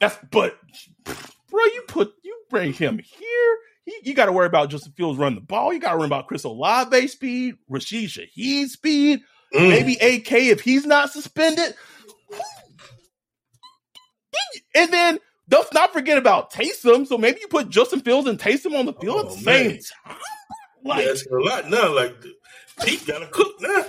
That's 0.00 0.16
but, 0.30 0.58
bro, 1.04 1.64
you 1.64 1.82
put 1.88 2.12
bring 2.50 2.72
him 2.72 2.98
here. 2.98 3.56
He, 3.84 3.94
you 4.04 4.14
got 4.14 4.26
to 4.26 4.32
worry 4.32 4.46
about 4.46 4.70
Justin 4.70 4.92
Fields 4.92 5.18
running 5.18 5.38
the 5.38 5.44
ball. 5.44 5.72
You 5.72 5.78
got 5.80 5.92
to 5.92 5.96
worry 5.98 6.06
about 6.06 6.26
Chris 6.26 6.44
Olave 6.44 7.06
speed, 7.08 7.54
Rashid 7.68 8.10
Shaheed 8.10 8.68
speed, 8.68 9.20
Mm. 9.54 9.68
maybe 9.68 9.92
AK 9.94 10.32
if 10.32 10.60
he's 10.60 10.84
not 10.84 11.12
suspended. 11.12 11.72
And 14.74 14.92
then 14.92 15.18
don't 15.48 15.72
not 15.72 15.92
forget 15.92 16.18
about 16.18 16.52
Taysom. 16.52 17.06
So 17.06 17.16
maybe 17.16 17.38
you 17.40 17.48
put 17.48 17.70
Justin 17.70 18.00
Fields 18.00 18.28
and 18.28 18.38
Taysom 18.38 18.76
on 18.78 18.86
the 18.86 18.92
field 18.92 19.20
at 19.20 19.26
Oh, 19.26 19.34
the 19.34 19.40
same 19.40 19.70
time. 19.70 20.16
Like, 20.84 21.06
asking 21.06 21.32
a 21.32 21.40
lot 21.40 21.70
now. 21.70 21.94
Like 21.94 22.14
Pete 22.84 23.06
got 23.06 23.20
to 23.20 23.26
cook 23.28 23.54
now, 23.60 23.84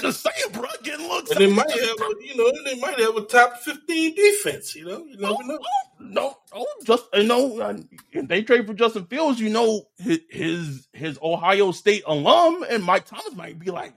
just 0.00 0.22
saying, 0.22 0.52
bro, 0.52 0.64
getting 0.82 1.08
looks. 1.08 1.30
and 1.30 1.40
they 1.40 1.50
might 1.50 1.70
have, 1.70 1.80
a, 1.80 2.14
you 2.20 2.36
know, 2.36 2.52
they 2.64 2.78
might 2.78 2.98
have 2.98 3.16
a 3.16 3.22
top 3.22 3.58
fifteen 3.58 4.14
defense. 4.14 4.74
You 4.74 4.84
know, 4.86 5.04
you 5.06 5.16
never 5.16 5.34
oh, 5.38 5.46
know. 5.46 5.58
Oh, 5.58 5.98
no, 6.00 6.36
no, 6.54 6.66
just 6.84 7.04
you 7.14 7.24
know, 7.24 7.82
if 8.12 8.28
they 8.28 8.42
trade 8.42 8.66
for 8.66 8.74
Justin 8.74 9.06
Fields, 9.06 9.40
you 9.40 9.48
know, 9.48 9.84
his 9.98 10.20
his, 10.28 10.88
his 10.92 11.18
Ohio 11.22 11.72
State 11.72 12.02
alum 12.06 12.64
and 12.68 12.84
Mike 12.84 13.06
Thomas 13.06 13.34
might 13.34 13.58
be 13.58 13.70
like, 13.70 13.94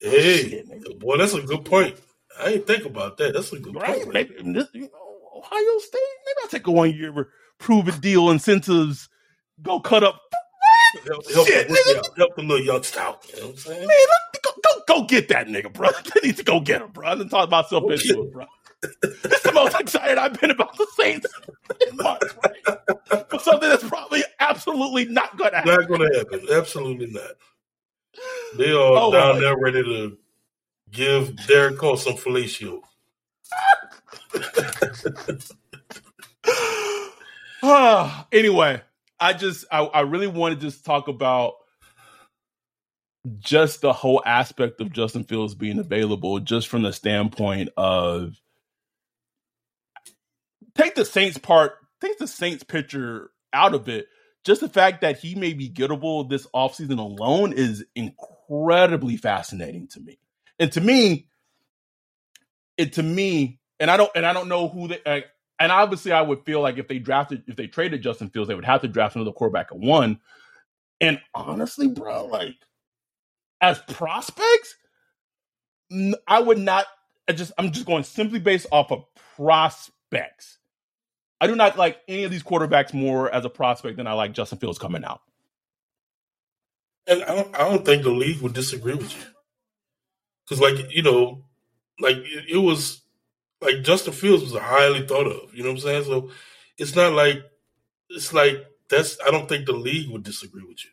Hey, 0.00 0.48
Shit, 0.48 0.98
boy, 0.98 1.18
that's 1.18 1.34
a 1.34 1.42
good 1.42 1.64
point. 1.64 1.96
I 2.38 2.50
ain't 2.50 2.66
think 2.66 2.86
about 2.86 3.18
that. 3.18 3.34
That's 3.34 3.52
a 3.52 3.58
good 3.58 3.74
right? 3.74 4.02
point. 4.02 4.14
Maybe 4.14 4.34
this, 4.52 4.68
you 4.72 4.82
know, 4.82 4.88
Ohio 5.36 5.78
State. 5.78 6.00
Maybe 6.26 6.36
I'll 6.42 6.48
take 6.48 6.66
a 6.66 6.70
one 6.70 6.94
year 6.94 7.28
prove 7.58 7.88
it 7.88 8.00
deal 8.00 8.30
incentives. 8.30 9.08
Go 9.62 9.78
cut 9.78 10.02
up, 10.02 10.22
Help, 11.06 11.30
help, 11.32 11.46
Shit, 11.46 11.68
the 11.68 11.74
nigga. 11.74 12.16
help 12.18 12.34
the 12.36 12.42
little 12.42 12.64
youngster 12.64 13.00
out. 13.00 13.24
You 13.28 13.36
know 13.40 13.46
what 13.46 13.50
I'm 13.52 13.56
saying? 13.58 13.86
man. 13.86 13.96
Go, 14.42 14.50
go, 14.62 14.82
go 15.00 15.04
get 15.06 15.28
that 15.28 15.46
nigga, 15.46 15.72
bro. 15.72 15.88
I 16.16 16.20
need 16.26 16.36
to 16.38 16.44
go 16.44 16.60
get 16.60 16.82
him, 16.82 16.90
bro. 16.92 17.06
I 17.08 17.14
didn't 17.14 17.28
talk 17.30 17.50
myself 17.50 17.82
Go 17.84 17.90
into 17.90 18.22
it, 18.22 18.32
bro. 18.32 18.46
It's 18.82 19.42
the 19.42 19.52
most 19.52 19.78
excited 19.78 20.16
I've 20.18 20.40
been 20.40 20.50
about 20.50 20.76
the 20.76 20.86
Saints 20.96 21.26
in 21.88 21.96
months, 21.96 22.34
right? 22.42 23.28
For 23.30 23.38
something 23.38 23.68
that's 23.68 23.84
probably 23.86 24.22
absolutely 24.40 25.04
not 25.04 25.36
going 25.36 25.50
to 25.50 25.58
happen. 25.58 25.74
Not 25.76 25.86
going 25.88 26.00
to 26.10 26.18
happen. 26.18 26.46
Absolutely 26.50 27.10
not. 27.10 27.32
They 28.56 28.70
are 28.72 28.76
Oh, 28.96 29.12
down 29.12 29.34
well. 29.34 29.40
there 29.40 29.56
ready 29.58 29.82
to 29.82 30.18
give 30.90 31.36
Derek 31.46 31.76
Carr 31.78 31.96
some 31.98 32.14
fellatio. 32.14 32.80
Anyway, 38.32 38.80
I 39.20 39.32
just 39.34 39.64
I, 39.70 39.84
I 39.84 40.00
really 40.00 40.26
want 40.26 40.54
to 40.54 40.60
just 40.60 40.84
talk 40.84 41.08
about 41.08 41.54
just 43.38 43.82
the 43.82 43.92
whole 43.92 44.22
aspect 44.24 44.80
of 44.80 44.92
Justin 44.92 45.24
Fields 45.24 45.54
being 45.54 45.78
available, 45.78 46.40
just 46.40 46.68
from 46.68 46.82
the 46.82 46.92
standpoint 46.92 47.68
of 47.76 48.40
take 50.74 50.94
the 50.94 51.04
Saints 51.04 51.38
part, 51.38 51.72
take 52.00 52.18
the 52.18 52.26
Saints 52.26 52.62
picture 52.64 53.30
out 53.52 53.74
of 53.74 53.88
it. 53.88 54.06
Just 54.44 54.62
the 54.62 54.70
fact 54.70 55.02
that 55.02 55.18
he 55.18 55.34
may 55.34 55.52
be 55.52 55.68
gettable 55.68 56.28
this 56.28 56.46
offseason 56.54 56.98
alone 56.98 57.52
is 57.52 57.84
incredibly 57.94 59.18
fascinating 59.18 59.86
to 59.88 60.00
me. 60.00 60.18
And 60.58 60.72
to 60.72 60.80
me, 60.80 61.28
it 62.78 62.94
to 62.94 63.02
me, 63.02 63.60
and 63.78 63.90
I 63.90 63.98
don't 63.98 64.10
and 64.14 64.24
I 64.24 64.32
don't 64.32 64.48
know 64.48 64.68
who 64.68 64.88
they 64.88 65.00
uh, 65.04 65.20
and 65.60 65.70
obviously 65.70 66.10
I 66.10 66.22
would 66.22 66.44
feel 66.44 66.60
like 66.60 66.78
if 66.78 66.88
they 66.88 66.98
drafted 66.98 67.44
if 67.46 67.54
they 67.54 67.66
traded 67.66 68.02
Justin 68.02 68.30
Fields, 68.30 68.48
they 68.48 68.54
would 68.54 68.64
have 68.64 68.80
to 68.80 68.88
draft 68.88 69.14
another 69.14 69.32
quarterback 69.32 69.68
at 69.70 69.78
one. 69.78 70.18
And 71.00 71.20
honestly, 71.34 71.86
bro, 71.86 72.26
like 72.26 72.56
as 73.60 73.78
prospects, 73.80 74.74
I 76.26 76.40
would 76.40 76.58
not. 76.58 76.86
I 77.28 77.32
just 77.32 77.52
I'm 77.58 77.70
just 77.70 77.86
going 77.86 78.04
simply 78.04 78.40
based 78.40 78.66
off 78.72 78.90
of 78.90 79.04
prospects. 79.36 80.58
I 81.40 81.46
do 81.46 81.54
not 81.54 81.78
like 81.78 82.00
any 82.08 82.24
of 82.24 82.30
these 82.30 82.42
quarterbacks 82.42 82.92
more 82.92 83.32
as 83.32 83.44
a 83.44 83.50
prospect 83.50 83.96
than 83.96 84.06
I 84.06 84.12
like 84.14 84.32
Justin 84.32 84.58
Fields 84.58 84.78
coming 84.78 85.04
out. 85.04 85.20
And 87.06 87.22
I 87.24 87.34
don't, 87.34 87.54
I 87.54 87.58
don't 87.68 87.84
think 87.84 88.02
the 88.02 88.10
league 88.10 88.42
would 88.42 88.52
disagree 88.52 88.94
with 88.94 89.12
you. 89.16 89.22
Because, 90.44 90.60
like, 90.60 90.94
you 90.94 91.02
know, 91.02 91.44
like 91.98 92.16
it, 92.16 92.44
it 92.50 92.58
was 92.58 93.00
like 93.60 93.82
Justin 93.82 94.12
Fields 94.12 94.42
was 94.44 94.60
highly 94.60 95.06
thought 95.06 95.26
of. 95.26 95.54
You 95.54 95.62
know 95.62 95.70
what 95.70 95.76
I'm 95.76 95.80
saying? 95.80 96.04
So 96.04 96.30
it's 96.78 96.94
not 96.96 97.12
like 97.12 97.38
it's 98.08 98.32
like 98.32 98.64
that's. 98.88 99.18
I 99.26 99.30
don't 99.30 99.48
think 99.48 99.66
the 99.66 99.72
league 99.72 100.10
would 100.10 100.22
disagree 100.22 100.64
with 100.64 100.84
you. 100.84 100.90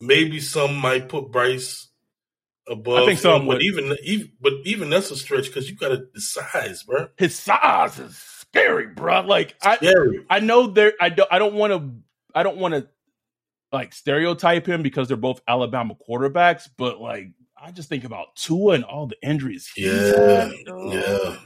Maybe 0.00 0.40
some 0.40 0.76
might 0.76 1.08
put 1.08 1.30
Bryce 1.32 1.88
above. 2.68 3.02
I 3.02 3.06
think 3.06 3.18
some 3.20 3.46
would. 3.46 3.56
but 3.56 3.62
even, 3.62 3.96
even 4.04 4.32
but 4.40 4.52
even 4.64 4.90
that's 4.90 5.10
a 5.10 5.16
stretch 5.16 5.46
because 5.46 5.68
you 5.68 5.76
got 5.76 5.88
to 5.88 6.06
the 6.14 6.20
size, 6.20 6.82
bro. 6.84 7.08
His 7.16 7.36
size 7.38 7.98
is 7.98 8.16
scary, 8.16 8.86
bro. 8.86 9.22
Like 9.22 9.54
I, 9.62 9.76
Scary. 9.76 10.24
I 10.30 10.40
know 10.40 10.68
there. 10.68 10.92
I 11.00 11.08
don't. 11.10 11.28
I 11.32 11.38
don't 11.38 11.54
want 11.54 11.72
to. 11.72 11.90
I 12.34 12.42
don't 12.42 12.58
want 12.58 12.74
to 12.74 12.88
like 13.72 13.92
stereotype 13.92 14.66
him 14.66 14.82
because 14.82 15.08
they're 15.08 15.16
both 15.16 15.40
Alabama 15.46 15.94
quarterbacks. 16.08 16.68
But 16.76 17.00
like, 17.00 17.32
I 17.60 17.70
just 17.72 17.88
think 17.88 18.04
about 18.04 18.36
Tua 18.36 18.74
and 18.74 18.84
all 18.84 19.06
the 19.06 19.16
injuries. 19.22 19.70
he's 19.74 19.86
Yeah, 19.86 20.44
had. 20.44 20.52
yeah. 20.66 21.36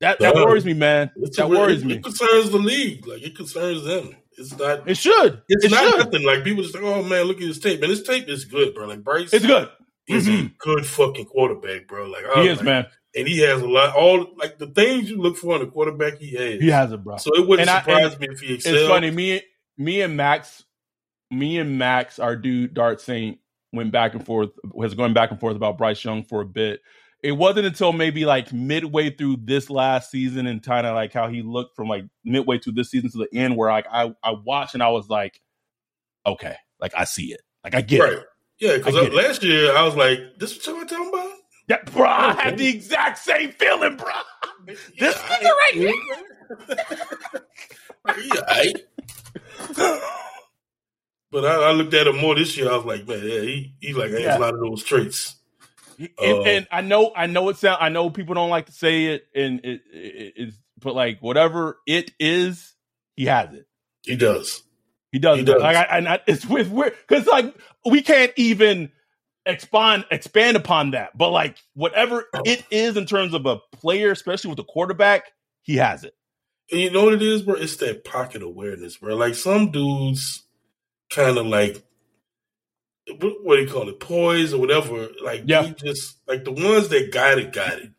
That 0.00 0.18
that 0.20 0.34
worries 0.34 0.64
me, 0.64 0.74
man. 0.74 1.10
That 1.36 1.48
worries 1.50 1.82
it, 1.82 1.86
me. 1.86 1.94
It 1.94 2.04
concerns 2.04 2.50
the 2.50 2.58
league. 2.58 3.06
Like 3.06 3.22
it 3.22 3.34
concerns 3.36 3.84
them. 3.84 4.14
It's 4.36 4.56
not. 4.56 4.88
It 4.88 4.96
should. 4.96 5.42
It's 5.48 5.64
it 5.64 5.70
not 5.72 5.82
should. 5.90 5.98
nothing. 5.98 6.24
Like 6.24 6.44
people 6.44 6.62
just 6.62 6.74
like, 6.74 6.84
oh 6.84 7.02
man, 7.02 7.24
look 7.24 7.38
at 7.38 7.42
his 7.42 7.58
tape. 7.58 7.80
Man, 7.80 7.90
his 7.90 8.02
tape 8.04 8.28
is 8.28 8.44
good, 8.44 8.74
bro. 8.74 8.86
Like 8.86 9.02
Bryce 9.02 9.32
It's 9.32 9.44
good. 9.44 9.68
is 10.06 10.28
Mhm. 10.28 10.46
a 10.46 10.54
good 10.58 10.86
fucking 10.86 11.24
quarterback, 11.26 11.88
bro. 11.88 12.06
Like 12.06 12.24
I 12.32 12.42
He 12.42 12.48
is, 12.48 12.58
like- 12.58 12.64
man. 12.64 12.86
and 13.16 13.26
he 13.26 13.38
has 13.40 13.60
a 13.60 13.66
lot. 13.66 13.96
All 13.96 14.34
like 14.36 14.58
the 14.58 14.68
things 14.68 15.10
you 15.10 15.20
look 15.20 15.36
for 15.36 15.56
in 15.56 15.62
a 15.62 15.66
quarterback, 15.66 16.18
he 16.18 16.30
has. 16.36 16.60
He 16.60 16.70
has 16.70 16.92
it, 16.92 17.02
bro. 17.02 17.16
So 17.16 17.30
it 17.34 17.48
wouldn't 17.48 17.68
And 17.68 17.84
surprise 17.84 18.12
and 18.12 18.20
me 18.20 18.28
if 18.30 18.40
he 18.40 18.54
excelled. 18.54 18.76
It's 18.76 18.88
funny. 18.88 19.10
Me, 19.10 19.42
me 19.76 20.00
and 20.02 20.16
Max, 20.16 20.64
me 21.32 21.58
and 21.58 21.76
Max, 21.76 22.20
our 22.20 22.36
dude 22.36 22.72
Dart 22.74 23.00
Saint, 23.00 23.38
went 23.72 23.90
back 23.90 24.14
and 24.14 24.24
forth. 24.24 24.50
Was 24.72 24.94
going 24.94 25.14
back 25.14 25.32
and 25.32 25.40
forth 25.40 25.56
about 25.56 25.76
Bryce 25.78 26.04
Young 26.04 26.22
for 26.22 26.42
a 26.42 26.46
bit. 26.46 26.80
It 27.22 27.32
wasn't 27.32 27.66
until 27.66 27.92
maybe 27.92 28.24
like 28.24 28.52
midway 28.52 29.10
through 29.10 29.38
this 29.42 29.70
last 29.70 30.10
season 30.10 30.46
and 30.46 30.62
kind 30.62 30.86
of 30.86 30.94
like 30.94 31.12
how 31.12 31.28
he 31.28 31.42
looked 31.42 31.74
from 31.74 31.88
like 31.88 32.04
midway 32.24 32.58
through 32.58 32.74
this 32.74 32.90
season 32.90 33.10
to 33.10 33.18
the 33.18 33.28
end, 33.36 33.56
where 33.56 33.70
like 33.70 33.86
I 33.90 34.14
I 34.22 34.32
watched 34.44 34.74
and 34.74 34.82
I 34.82 34.90
was 34.90 35.08
like, 35.08 35.40
okay, 36.26 36.54
like 36.80 36.92
I 36.96 37.04
see 37.04 37.32
it, 37.32 37.40
like 37.64 37.74
I 37.74 37.80
get 37.80 38.00
right? 38.00 38.12
it. 38.14 38.26
Yeah, 38.60 38.76
because 38.78 38.94
get 38.94 39.04
it. 39.06 39.14
last 39.14 39.42
year 39.42 39.76
I 39.76 39.82
was 39.84 39.96
like, 39.96 40.18
"This 40.38 40.56
what 40.56 40.66
y'all 40.76 40.86
talking 40.86 41.08
about?" 41.08 41.32
Yeah, 41.68 41.82
bro, 41.92 42.04
I 42.06 42.32
oh, 42.32 42.36
had 42.36 42.58
the 42.58 42.68
exact 42.68 43.18
same 43.18 43.52
feeling, 43.52 43.96
bro. 43.96 44.12
This 44.66 44.80
Yeah, 44.96 45.12
nigga 45.12 45.50
right 45.50 45.74
here. 45.74 45.94
yeah. 49.76 50.00
But 51.30 51.44
I, 51.44 51.54
I 51.68 51.72
looked 51.72 51.92
at 51.94 52.06
him 52.06 52.16
more 52.18 52.34
this 52.34 52.56
year. 52.56 52.70
I 52.70 52.76
was 52.76 52.86
like, 52.86 53.06
man, 53.06 53.20
yeah, 53.22 53.40
he 53.42 53.74
he 53.80 53.92
like 53.92 54.12
has 54.12 54.20
Yeah. 54.22 54.38
a 54.38 54.40
lot 54.40 54.54
of 54.54 54.60
those 54.60 54.82
traits. 54.82 55.36
And, 55.98 56.10
Uh, 56.18 56.42
and 56.42 56.68
I 56.70 56.80
know, 56.80 57.12
I 57.14 57.26
know 57.26 57.48
it 57.48 57.56
sound, 57.56 57.78
I 57.80 57.88
know 57.88 58.10
people 58.10 58.34
don't 58.34 58.50
like 58.50 58.66
to 58.66 58.72
say 58.72 59.06
it, 59.06 59.26
and 59.34 59.60
it, 59.64 59.82
it, 59.92 60.32
it's, 60.36 60.56
but 60.80 60.94
like 60.94 61.20
whatever 61.20 61.78
it 61.86 62.12
is, 62.20 62.74
he 63.16 63.26
has 63.26 63.52
it. 63.52 63.66
He 64.02 64.16
does. 64.16 64.62
He 65.10 65.18
does. 65.18 65.38
He 65.38 65.44
does. 65.44 65.60
Like, 65.60 65.76
I, 65.76 65.98
and 65.98 66.08
I, 66.08 66.20
it's 66.26 66.46
with 66.46 66.70
weird 66.70 66.94
because 67.06 67.26
like 67.26 67.54
we 67.84 68.02
can't 68.02 68.32
even 68.36 68.92
expand 69.46 70.04
expand 70.10 70.56
upon 70.56 70.92
that. 70.92 71.16
But 71.16 71.30
like 71.30 71.56
whatever 71.74 72.26
it 72.44 72.64
is 72.70 72.96
in 72.96 73.06
terms 73.06 73.34
of 73.34 73.46
a 73.46 73.58
player, 73.72 74.12
especially 74.12 74.50
with 74.50 74.58
a 74.60 74.64
quarterback, 74.64 75.24
he 75.62 75.76
has 75.76 76.04
it. 76.04 76.14
And 76.70 76.80
you 76.80 76.90
know 76.90 77.04
what 77.04 77.14
it 77.14 77.22
is, 77.22 77.42
bro? 77.42 77.54
It's 77.54 77.76
that 77.76 78.04
pocket 78.04 78.42
awareness, 78.42 78.98
bro. 78.98 79.16
Like 79.16 79.34
some 79.34 79.70
dudes 79.70 80.44
kind 81.10 81.38
of 81.38 81.46
like 81.46 81.82
what, 83.20 83.56
do 83.56 83.62
you 83.62 83.68
call 83.68 83.88
it, 83.88 84.00
poise 84.00 84.52
or 84.54 84.60
whatever. 84.60 85.08
Like 85.22 85.42
Yeah. 85.46 85.70
just 85.82 86.18
like 86.26 86.44
the 86.44 86.52
ones 86.52 86.88
that 86.88 87.10
got 87.12 87.38
it, 87.38 87.52
got 87.52 87.72
it. 87.78 87.90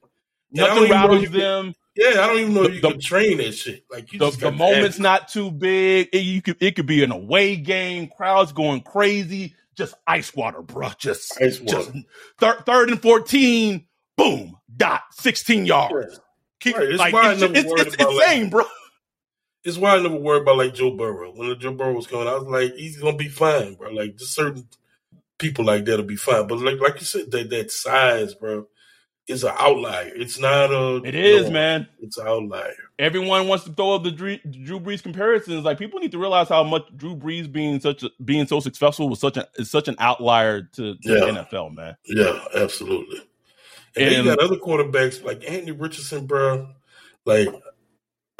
Nothing 0.51 0.75
don't 0.75 0.77
even 0.85 0.89
know 0.89 0.95
rattles 1.07 1.23
can- 1.29 1.39
them. 1.39 1.73
Yeah, 1.95 2.07
I 2.21 2.27
don't 2.27 2.39
even 2.39 2.53
know 2.53 2.63
The- 2.63 2.69
if 2.69 2.75
you 2.75 2.81
the- 2.81 2.91
can 2.91 3.01
train 3.01 3.37
that 3.39 3.51
shit. 3.53 3.83
Like 3.91 4.13
you 4.13 4.19
The, 4.19 4.27
just 4.27 4.39
the 4.39 4.51
moment's 4.51 4.99
not 4.99 5.27
too 5.27 5.51
big. 5.51 6.09
It, 6.13 6.19
you 6.19 6.41
could 6.41 6.57
it 6.61 6.75
could 6.75 6.85
be 6.85 7.03
an 7.03 7.11
away 7.11 7.55
game, 7.57 8.07
crowds 8.07 8.51
going 8.53 8.81
crazy. 8.81 9.55
Just 9.75 9.95
ice 10.07 10.33
water, 10.35 10.61
bro. 10.61 10.89
Just 10.97 11.41
Ice 11.41 11.59
water. 11.59 11.77
just 11.77 11.91
third, 12.39 12.65
third 12.65 12.89
and 12.89 13.01
fourteen. 13.01 13.85
Boom, 14.17 14.57
dot, 14.75 15.01
sixteen 15.11 15.65
yards. 15.65 15.93
Right. 15.93 16.19
Keep, 16.59 16.75
Right, 16.77 16.89
it's 16.89 16.99
like 16.99 17.13
why 17.13 17.21
I 17.31 17.35
never 17.35 17.55
it's, 17.55 17.65
worried 17.65 17.87
it's 17.87 17.95
about, 17.95 18.13
like- 18.15 18.27
insane, 18.27 18.49
bro. 18.49 18.65
It's 19.63 19.77
why 19.77 19.95
I 19.95 20.01
never 20.01 20.15
worried 20.15 20.41
about 20.43 20.57
like 20.57 20.73
Joe 20.73 20.91
Burrow. 20.91 21.31
When 21.33 21.49
the 21.49 21.55
Joe 21.55 21.73
Burrow 21.73 21.93
was 21.93 22.07
coming, 22.07 22.27
I 22.27 22.33
was 22.35 22.43
like, 22.45 22.75
he's 22.75 22.97
gonna 22.97 23.17
be 23.17 23.27
fine, 23.27 23.75
bro. 23.75 23.91
Like 23.91 24.15
just 24.17 24.33
certain 24.33 24.67
people 25.39 25.65
like 25.65 25.85
that'll 25.85 26.05
be 26.05 26.15
fine. 26.15 26.47
But 26.47 26.59
like 26.59 26.79
like 26.79 26.99
you 26.99 27.05
said, 27.05 27.31
that 27.31 27.49
that 27.49 27.71
size, 27.71 28.35
bro, 28.35 28.67
is 29.27 29.43
an 29.43 29.53
outlier. 29.57 30.11
It's 30.15 30.39
not 30.39 30.71
a 30.71 31.01
It 31.05 31.15
is, 31.15 31.41
norm. 31.43 31.53
man. 31.53 31.87
It's 31.99 32.17
an 32.17 32.27
outlier. 32.27 32.73
Everyone 32.99 33.47
wants 33.47 33.63
to 33.65 33.71
throw 33.71 33.95
up 33.95 34.03
the 34.03 34.11
Drew, 34.11 34.37
Drew 34.39 34.79
Brees 34.79 35.01
comparisons. 35.03 35.63
Like 35.63 35.77
people 35.77 35.99
need 35.99 36.11
to 36.11 36.17
realize 36.19 36.49
how 36.49 36.63
much 36.63 36.83
Drew 36.95 37.15
Brees 37.15 37.51
being 37.51 37.79
such 37.79 38.03
a, 38.03 38.09
being 38.23 38.45
so 38.47 38.59
successful 38.59 39.07
was 39.09 39.19
such 39.19 39.37
an 39.37 39.45
is 39.55 39.69
such 39.71 39.87
an 39.87 39.95
outlier 39.99 40.63
to, 40.73 40.95
to 40.95 40.99
Yeah. 41.03 41.19
the 41.19 41.45
NFL, 41.45 41.75
man. 41.75 41.95
Yeah, 42.05 42.39
absolutely. 42.55 43.19
And, 43.95 44.13
And- 44.13 44.25
you 44.25 44.35
got 44.35 44.39
other 44.43 44.57
quarterbacks 44.57 45.23
like 45.23 45.43
Anthony 45.49 45.71
Richardson, 45.71 46.25
bro. 46.27 46.69
Like, 47.25 47.49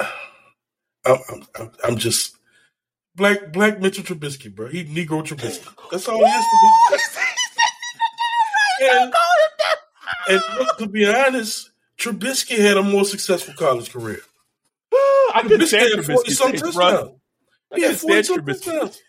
I'm, 1.06 1.18
I'm, 1.58 1.70
I'm 1.84 1.96
just 1.96 2.36
black, 3.14 3.52
black 3.52 3.80
Mitchell 3.80 4.04
Trubisky, 4.04 4.54
bro. 4.54 4.68
He 4.68 4.84
Negro 4.84 5.22
Trubisky. 5.22 5.66
That's 5.90 6.08
all 6.08 6.18
he 6.18 6.24
is 6.24 6.44
to 6.44 6.96
me. 8.82 8.90
and, 8.90 9.14
and 10.28 10.42
look, 10.58 10.78
to 10.78 10.86
be 10.88 11.06
honest, 11.06 11.70
Trubisky 11.98 12.58
had 12.58 12.76
a 12.76 12.82
more 12.82 13.04
successful 13.04 13.54
college 13.54 13.90
career. 13.90 14.20
I 15.34 15.42
could 15.42 15.60
Trubisky 15.60 15.66
stand 15.66 15.94
had 15.96 16.06
forty 16.06 16.32
some 16.32 16.52
touchdowns. 16.52 17.20
I 17.72 17.76
He 17.76 17.82
had 17.82 17.96
forty 17.96 18.22
some 18.22 18.44
touchdowns. 18.44 19.00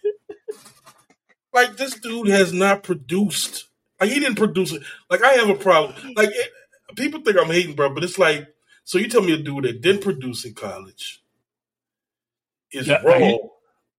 Like 1.53 1.77
this 1.77 1.99
dude 1.99 2.27
has 2.27 2.53
not 2.53 2.83
produced. 2.83 3.67
Like 3.99 4.09
he 4.09 4.19
didn't 4.19 4.37
produce 4.37 4.71
it. 4.71 4.83
Like 5.09 5.23
I 5.23 5.33
have 5.33 5.49
a 5.49 5.55
problem. 5.55 6.13
Like 6.15 6.29
it, 6.29 6.51
people 6.95 7.21
think 7.21 7.37
I'm 7.37 7.47
hating, 7.47 7.75
bro, 7.75 7.93
but 7.93 8.03
it's 8.03 8.17
like 8.19 8.47
so 8.83 8.97
you 8.97 9.07
tell 9.07 9.21
me 9.21 9.33
a 9.33 9.37
dude 9.37 9.65
that 9.65 9.81
didn't 9.81 10.01
produce 10.01 10.45
in 10.45 10.53
college 10.53 11.23
is 12.71 12.87
Yeah, 12.87 13.01
wrong. 13.03 13.49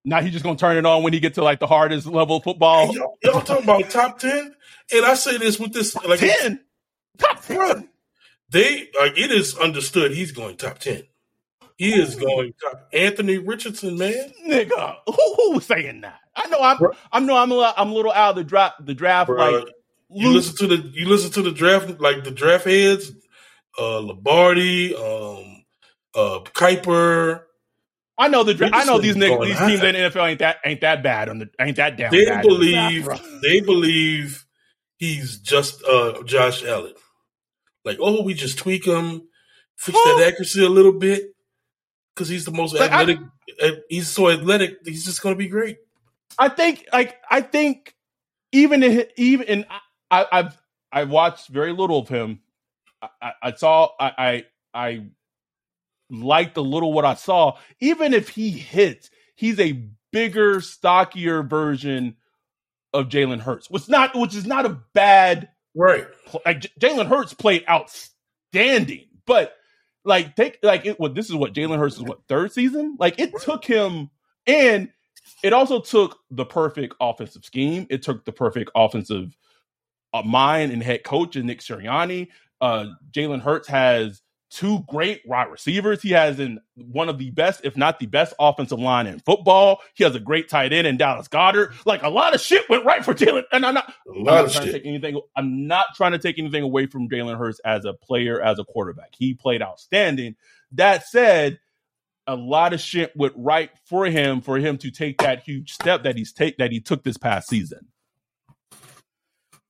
Now 0.05 0.21
he's 0.21 0.33
just 0.33 0.45
gonna 0.45 0.57
turn 0.59 0.77
it 0.77 0.87
on 0.87 1.03
when 1.03 1.13
he 1.13 1.21
get 1.21 1.35
to 1.35 1.45
like 1.45 1.61
the 1.61 1.67
hardest 1.67 2.07
level 2.07 2.39
of 2.39 2.45
football. 2.45 2.93
Y'all, 2.95 3.19
y'all 3.23 3.41
talking 3.41 3.65
about 3.65 3.89
top 3.91 4.19
ten? 4.19 4.55
And 4.93 5.05
I 5.05 5.15
say 5.15 5.39
this 5.39 5.61
with 5.61 5.73
this 5.73 5.95
like 5.95 6.21
ten, 6.21 6.61
top 7.19 7.45
ten. 7.45 7.89
they 8.51 8.89
like 8.99 9.17
it 9.17 9.31
is 9.31 9.57
understood 9.57 10.13
he's 10.13 10.33
going 10.33 10.57
top 10.57 10.79
ten. 10.79 11.05
He 11.77 11.95
is 11.95 12.17
going 12.17 12.53
top. 12.61 12.89
Anthony 12.93 13.39
Richardson, 13.39 13.97
man. 13.97 14.33
Nigga, 14.47 14.97
who 15.07 15.35
who 15.37 15.53
was 15.53 15.67
saying 15.67 16.01
that? 16.03 16.19
I 16.35 16.49
know 16.49 16.61
I'm 16.61 16.79
Bro. 16.79 16.91
I 17.13 17.21
know 17.21 17.37
I'm 17.37 17.51
a 17.51 17.55
little, 17.55 17.73
I'm 17.77 17.91
a 17.91 17.95
little 17.95 18.13
out 18.13 18.31
of 18.31 18.37
the 18.37 18.45
draft 18.45 18.85
the 18.85 18.95
draft 18.95 19.29
Bro, 19.29 19.37
like 19.37 19.69
you 20.11 20.29
loose. 20.29 20.49
listen 20.53 20.69
to 20.69 20.77
the 20.77 20.89
you 20.89 21.09
listen 21.09 21.31
to 21.33 21.43
the 21.43 21.53
draft 21.53 22.01
like 22.01 22.25
the 22.25 22.31
draft 22.31 22.65
heads. 22.65 23.11
uh, 23.79 24.01
Lombardi, 24.01 24.95
um, 24.95 25.65
uh, 26.15 26.41
Kiper. 26.53 27.45
I 28.19 28.29
know 28.29 28.45
the 28.45 28.71
I 28.73 28.85
know 28.85 28.99
these 28.99 29.17
niggas, 29.17 29.47
these 29.47 29.59
teams 29.59 29.83
in 29.83 29.95
the 29.95 29.99
NFL 30.11 30.29
ain't 30.31 30.39
that 30.41 30.59
ain't 30.65 30.81
that 30.83 31.03
bad 31.03 31.29
on 31.29 31.39
the 31.39 31.49
ain't 31.61 31.77
that 31.77 31.97
down. 31.97 32.11
They 32.13 32.25
bad 32.27 32.45
in 32.45 32.51
the 32.51 32.57
believe 32.57 33.09
they 33.43 33.61
believe 33.61 34.47
he's 34.99 35.39
just 35.39 35.83
uh, 35.85 36.23
Josh 36.25 36.65
Allen. 36.65 36.95
Like, 37.85 37.99
oh, 38.01 38.23
we 38.23 38.35
just 38.35 38.59
tweak 38.59 38.87
him, 38.87 39.23
fix 39.77 39.99
that 40.05 40.25
accuracy 40.29 40.65
a 40.65 40.69
little 40.69 40.93
bit 40.93 41.35
because 42.15 42.29
he's 42.29 42.45
the 42.45 42.53
most 42.53 42.75
Like, 42.75 42.93
athletic. 42.93 43.19
uh, 43.61 43.71
he's 43.89 44.09
so 44.09 44.31
athletic. 44.31 44.77
He's 44.85 45.05
just 45.05 45.23
going 45.23 45.35
to 45.35 45.39
be 45.39 45.49
great. 45.49 45.79
I 46.39 46.49
think 46.49 46.87
like 46.93 47.17
I 47.31 47.41
think 47.41 47.95
even 48.53 48.83
in, 48.83 49.07
even 49.17 49.47
in, 49.47 49.67
I, 50.11 50.27
I've 50.31 50.63
I've 50.93 51.11
watched 51.11 51.49
very 51.49 51.73
little 51.73 51.99
of 51.99 52.09
him. 52.09 52.41
I, 53.01 53.09
I, 53.21 53.33
I 53.43 53.53
saw 53.55 53.89
I, 53.99 54.13
I 54.19 54.45
I 54.75 55.05
liked 56.13 56.57
a 56.57 56.63
little 56.63 56.93
what 56.93 57.05
I 57.05 57.15
saw. 57.15 57.57
Even 57.81 58.15
if 58.15 58.29
he 58.29 58.51
hits, 58.51 59.11
he's 59.35 59.59
a 59.59 59.85
bigger, 60.13 60.61
stockier 60.61 61.43
version 61.43 62.17
of 62.93 63.09
Jalen 63.09 63.41
Hurts, 63.41 63.71
which 63.71 63.89
not 63.89 64.15
which 64.15 64.35
is 64.35 64.47
not 64.47 64.67
a 64.67 64.79
bad 64.93 65.49
Right. 65.75 66.07
like 66.45 66.61
Jalen 66.79 67.07
Hurts 67.07 67.35
played 67.35 67.65
outstanding, 67.69 69.07
but 69.27 69.55
like 70.05 70.37
take 70.37 70.59
like 70.63 70.85
it. 70.87 71.01
What 71.01 71.15
this 71.15 71.31
is 71.31 71.35
what 71.35 71.55
Jalen 71.55 71.79
Hurts 71.79 71.97
is 71.97 72.03
what 72.03 72.27
third 72.29 72.53
season. 72.53 72.97
Like 72.99 73.19
it 73.19 73.33
took 73.41 73.65
him, 73.65 74.11
and 74.47 74.91
it 75.43 75.53
also 75.53 75.81
took 75.81 76.19
the 76.31 76.45
perfect 76.45 76.95
offensive 77.01 77.45
scheme. 77.45 77.87
It 77.89 78.03
took 78.03 78.25
the 78.25 78.33
perfect 78.33 78.71
offensive 78.75 79.37
uh, 80.13 80.23
mind 80.23 80.73
and 80.73 80.83
head 80.83 81.05
coach 81.05 81.37
and 81.37 81.47
Nick 81.47 81.61
Sirianni. 81.61 82.29
Uh, 82.61 82.87
Jalen 83.11 83.41
Hurts 83.41 83.69
has 83.69 84.22
two 84.53 84.85
great 84.89 85.23
wide 85.27 85.51
receivers. 85.51 86.03
He 86.03 86.11
has 86.11 86.39
in 86.39 86.61
one 86.77 87.09
of 87.09 87.19
the 87.19 87.31
best, 87.31 87.63
if 87.65 87.77
not 87.77 87.99
the 87.99 88.07
best, 88.07 88.35
offensive 88.39 88.79
line 88.79 89.07
in 89.07 89.19
football. 89.21 89.81
He 89.95 90.05
has 90.05 90.15
a 90.15 90.21
great 90.21 90.49
tight 90.49 90.73
end 90.73 90.87
in 90.87 90.97
Dallas 90.99 91.29
Goedert. 91.29 91.73
Like 91.87 92.03
a 92.03 92.09
lot 92.11 92.35
of 92.35 92.41
shit 92.41 92.69
went 92.69 92.85
right 92.85 93.05
for 93.05 93.15
Jalen. 93.15 93.45
And 93.53 93.65
I'm 93.65 93.75
not, 93.75 93.93
A 94.07 94.11
I'm 94.11 94.25
lot 94.25 94.35
not 94.35 94.45
of 94.45 94.53
trying 94.53 94.67
to 94.67 94.73
shit. 94.73 94.83
take 94.83 94.87
anything. 94.87 95.21
I'm 95.37 95.67
not 95.67 95.87
trying 95.97 96.13
to 96.13 96.19
take 96.19 96.39
anything 96.39 96.63
away 96.63 96.87
from 96.87 97.09
Jalen 97.09 97.39
Hurts 97.39 97.61
as 97.65 97.85
a 97.85 97.95
player, 97.95 98.41
as 98.43 98.59
a 98.59 98.65
quarterback. 98.65 99.15
He 99.17 99.35
played 99.35 99.63
outstanding. 99.63 100.37
That 100.73 101.07
said, 101.07 101.59
a 102.27 102.37
lot 102.37 102.73
of 102.73 102.81
shit 102.81 103.17
went 103.17 103.35
right 103.37 103.71
for 103.87 104.07
him 104.07 104.41
for 104.43 104.59
him 104.59 104.79
to 104.79 104.91
take 104.91 105.19
that 105.19 105.43
huge 105.43 105.73
step 105.73 106.05
that 106.05 106.17
he's 106.17 106.33
take 106.33 106.59
that 106.59 106.71
he 106.71 106.81
took 106.81 107.03
this 107.03 107.17
past 107.17 107.49
season. 107.49 107.89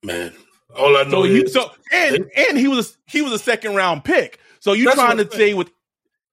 Man, 0.03 0.33
all 0.75 0.97
I 0.97 1.03
know 1.03 1.23
So 1.23 1.23
is 1.23 1.53
so 1.53 1.71
and 1.91 2.29
and 2.35 2.57
he 2.57 2.67
was 2.67 2.97
he 3.07 3.21
was 3.21 3.31
a 3.33 3.39
second 3.39 3.75
round 3.75 4.03
pick. 4.03 4.39
So 4.63 4.71
you 4.71 4.89
trying 4.93 5.17
to 5.17 5.29
say 5.29 5.53
with 5.53 5.69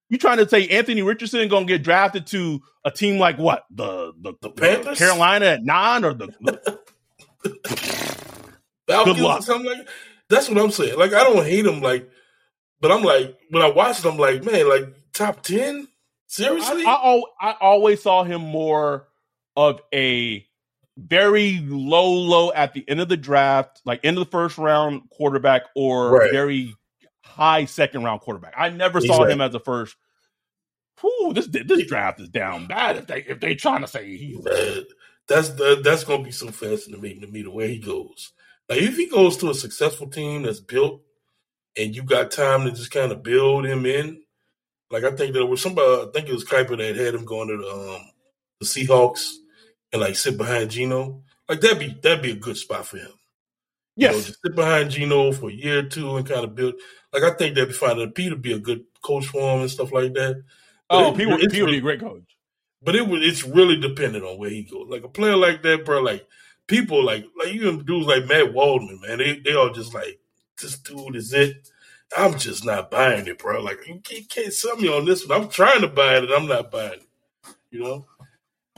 you 0.09 0.17
trying 0.17 0.37
to 0.39 0.49
say 0.49 0.69
Anthony 0.69 1.03
Richardson 1.03 1.49
gonna 1.49 1.67
get 1.67 1.83
drafted 1.83 2.29
to 2.29 2.61
a 2.85 2.91
team 2.93 3.19
like 3.19 3.39
what 3.39 3.65
the 3.75 4.13
the, 4.21 4.35
The 4.41 4.51
Panthers? 4.51 4.99
Carolina 4.99 5.47
at 5.47 5.65
nine 5.65 6.05
or 6.05 6.15
the, 6.15 6.27
the 6.41 6.79
Falcons 8.87 9.17
Good 9.17 9.23
luck. 9.25 9.43
something 9.43 9.67
like 9.69 9.79
that. 9.79 9.89
That's 10.29 10.49
what 10.49 10.59
I'm 10.59 10.71
saying. 10.71 10.97
Like 10.97 11.13
I 11.13 11.25
don't 11.25 11.45
hate 11.45 11.67
him, 11.67 11.81
like, 11.81 12.09
but 12.81 12.93
I'm 12.93 13.03
like 13.03 13.37
when 13.51 13.63
I 13.65 13.69
watched 13.71 14.05
him, 14.05 14.13
I'm 14.13 14.19
like, 14.19 14.45
man, 14.45 14.69
like 14.69 14.95
top 15.13 15.43
ten, 15.43 15.89
seriously? 16.29 16.85
I, 16.87 16.91
I, 16.93 17.05
al- 17.13 17.33
I 17.41 17.55
always 17.61 18.01
saw 18.01 18.23
him 18.23 18.43
more 18.43 19.09
of 19.57 19.81
a 19.93 20.47
very 20.97 21.59
low, 21.67 22.13
low 22.13 22.53
at 22.53 22.75
the 22.75 22.89
end 22.89 23.01
of 23.01 23.09
the 23.09 23.17
draft, 23.17 23.81
like 23.85 24.05
end 24.05 24.19
of 24.19 24.25
the 24.27 24.31
first 24.31 24.57
round 24.57 25.03
quarterback, 25.11 25.63
or 25.75 26.13
Right. 26.13 26.31
very 26.31 26.77
high 27.41 27.65
second 27.65 28.05
round 28.05 28.21
quarterback. 28.21 28.55
I 28.57 28.69
never 28.69 29.01
saw 29.01 29.15
Exactly. 29.15 29.33
him 29.33 29.41
as 29.41 29.55
a 29.55 29.61
first. 29.61 29.97
Whew, 31.01 31.33
this 31.35 31.47
this 31.49 31.87
draft 31.87 32.21
is 32.21 32.29
down 32.29 32.67
bad. 32.67 32.97
If 32.99 33.07
they 33.07 33.23
if 33.23 33.41
they 33.41 33.55
trying 33.55 33.81
to 33.81 33.87
say 33.89 34.17
he's 34.17 34.45
Man, 34.45 34.85
that's 35.27 35.49
that, 35.51 35.81
that's 35.83 36.05
gonna 36.05 36.23
be 36.23 36.31
so 36.33 36.49
fascinating 36.51 37.23
to 37.23 37.27
me 37.27 37.43
the 37.43 37.51
way 37.51 37.69
he 37.69 37.79
goes. 37.79 38.33
Like 38.69 38.83
if 38.83 38.97
he 38.97 39.09
goes 39.09 39.37
to 39.39 39.51
a 39.51 39.55
successful 39.55 40.09
team 40.09 40.43
that's 40.43 40.61
built, 40.61 41.01
and 41.77 41.97
you 41.97 42.03
got 42.03 42.31
time 42.31 42.65
to 42.65 42.71
just 42.73 42.91
kind 42.91 43.13
of 43.13 43.23
build 43.23 43.65
him 43.65 43.87
in. 43.87 44.23
Like 44.91 45.05
I 45.05 45.13
think 45.13 45.33
there 45.33 45.47
was 45.47 45.63
somebody, 45.63 45.87
I 45.89 46.11
think 46.13 46.29
it 46.29 46.35
was 46.35 46.45
Kiper 46.45 46.77
that 46.77 46.97
had 46.97 47.15
him 47.15 47.25
going 47.25 47.49
to 47.49 47.57
the, 47.57 47.71
um, 47.97 48.11
the 48.61 48.67
Seahawks 48.67 49.25
and 49.93 50.03
like 50.03 50.17
sit 50.17 50.37
behind 50.37 50.71
Gino. 50.73 51.23
Like 51.49 51.61
that'd 51.61 51.79
be 51.79 51.97
that'd 52.03 52.23
be 52.23 52.33
a 52.33 52.37
good 52.37 52.57
spot 52.59 52.87
for 52.87 52.99
him. 52.99 53.13
You 53.97 54.09
know, 54.09 54.15
yes, 54.15 54.27
just 54.27 54.39
sit 54.45 54.55
behind 54.55 54.91
Gino 54.91 55.33
for 55.33 55.51
a 55.51 55.53
year 55.53 55.81
or 55.81 55.83
two 55.83 56.17
and 56.17 56.27
kind 56.27 56.45
of 56.45 56.55
build. 56.55 56.75
Like 57.13 57.23
I 57.23 57.31
think 57.35 57.55
that'd 57.55 57.71
be 57.71 57.75
fine. 57.75 57.99
And 58.01 58.15
Pete 58.15 58.31
would 58.31 58.43
be 58.43 58.53
a 58.53 58.59
good 58.59 58.85
coach 59.03 59.27
for 59.27 59.41
him 59.55 59.61
and 59.63 59.71
stuff 59.71 59.93
like 59.93 60.15
that. 60.15 60.43
But 60.89 61.05
oh, 61.05 61.13
it- 61.13 61.21
he 61.21 61.27
would, 61.27 61.71
be 61.73 61.79
a 61.79 61.81
great 61.81 62.01
coach. 62.01 62.23
but 62.83 62.97
it 62.97 63.07
would 63.07 63.23
it's 63.23 63.45
really 63.45 63.77
dependent 63.79 64.25
on 64.25 64.39
where 64.39 64.51
he 64.51 64.63
goes. 64.63 64.89
Like 64.89 65.05
a 65.05 65.09
player 65.09 65.37
like 65.37 65.63
that, 65.63 65.85
bro, 65.85 66.01
like 66.01 66.27
people 66.67 67.05
like 67.05 67.25
like 67.39 67.49
even 67.55 67.85
dudes 67.85 68.07
like 68.07 68.27
Matt 68.27 68.53
Waldman, 68.55 69.01
man, 69.01 69.19
they 69.19 69.41
they 69.41 69.53
are 69.55 69.71
just 69.71 69.93
like 69.95 70.19
this 70.61 70.79
dude 70.79 71.17
is 71.17 71.33
it. 71.33 71.69
I'm 72.17 72.39
just 72.39 72.65
not 72.65 72.91
buying 72.91 73.27
it, 73.29 73.39
bro. 73.39 73.63
Like 73.63 73.87
you 73.87 74.01
can't, 74.03 74.29
can't 74.29 74.53
sell 74.53 74.77
me 74.77 74.89
on 74.89 75.05
this 75.05 75.27
one. 75.27 75.43
I'm 75.43 75.49
trying 75.49 75.81
to 75.83 75.89
buy 75.89 76.17
it 76.17 76.25
and 76.25 76.33
I'm 76.33 76.47
not 76.49 76.71
buying 76.71 76.95
it. 76.95 77.07
You 77.71 77.81
know? 77.81 78.07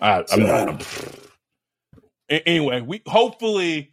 I, 0.01 0.25
So- 0.27 0.35
I'm 0.35 0.43
not. 0.47 0.69
I'm- 0.69 0.81
anyway, 2.29 2.81
we 2.81 3.03
hopefully 3.07 3.92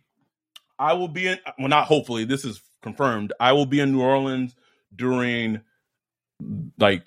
I 0.80 0.94
will 0.94 1.10
be 1.10 1.28
in. 1.28 1.38
Well, 1.58 1.68
not 1.68 1.86
hopefully. 1.86 2.24
This 2.24 2.46
is 2.46 2.62
confirmed. 2.82 3.34
I 3.40 3.52
will 3.52 3.66
be 3.66 3.82
in 3.82 3.92
New 3.92 4.02
Orleans 4.02 4.56
during 4.96 5.62
like 6.80 7.04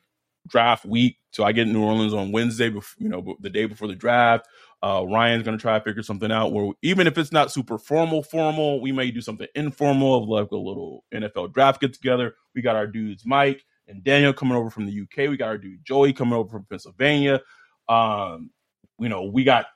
draft 0.46 0.84
week. 0.84 1.16
So 1.30 1.44
I 1.44 1.52
get 1.52 1.66
in 1.66 1.72
New 1.72 1.82
Orleans 1.82 2.12
on 2.12 2.30
Wednesday, 2.30 2.68
before, 2.68 3.02
you 3.02 3.08
know, 3.08 3.36
the 3.40 3.48
day 3.48 3.64
before 3.64 3.88
the 3.88 3.94
draft. 3.94 4.46
Uh, 4.82 5.04
Ryan's 5.08 5.44
gonna 5.44 5.58
try 5.58 5.78
to 5.78 5.84
figure 5.84 6.02
something 6.02 6.30
out 6.30 6.52
where 6.52 6.72
even 6.82 7.06
if 7.06 7.16
it's 7.16 7.32
not 7.32 7.52
super 7.52 7.78
formal, 7.78 8.22
formal, 8.22 8.80
we 8.80 8.92
may 8.92 9.10
do 9.10 9.20
something 9.20 9.46
informal 9.54 10.22
of 10.22 10.28
like 10.28 10.50
a 10.50 10.56
little 10.56 11.04
NFL 11.14 11.54
draft 11.54 11.80
get 11.80 11.94
together. 11.94 12.34
We 12.54 12.62
got 12.62 12.76
our 12.76 12.86
dudes 12.86 13.24
Mike 13.24 13.64
and 13.88 14.04
Daniel 14.04 14.32
coming 14.32 14.56
over 14.56 14.70
from 14.70 14.86
the 14.86 15.00
UK. 15.00 15.30
We 15.30 15.36
got 15.36 15.48
our 15.48 15.58
dude 15.58 15.84
Joey 15.84 16.12
coming 16.12 16.34
over 16.34 16.50
from 16.50 16.66
Pennsylvania. 16.68 17.40
Um, 17.88 18.50
you 18.98 19.08
know, 19.08 19.24
we 19.24 19.44
got 19.44 19.66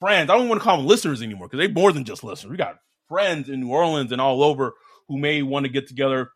friends. 0.00 0.30
I 0.30 0.36
don't 0.36 0.48
want 0.48 0.60
to 0.60 0.64
call 0.64 0.78
them 0.78 0.86
listeners 0.86 1.22
anymore 1.22 1.48
because 1.48 1.64
they're 1.64 1.74
more 1.74 1.92
than 1.92 2.04
just 2.04 2.24
listeners. 2.24 2.50
We 2.50 2.56
got 2.56 2.78
friends 3.08 3.48
in 3.48 3.60
New 3.60 3.70
Orleans 3.70 4.12
and 4.12 4.20
all 4.20 4.42
over 4.42 4.74
who 5.08 5.18
may 5.18 5.42
want 5.42 5.64
to 5.64 5.72
get 5.72 5.86
together 5.86 6.30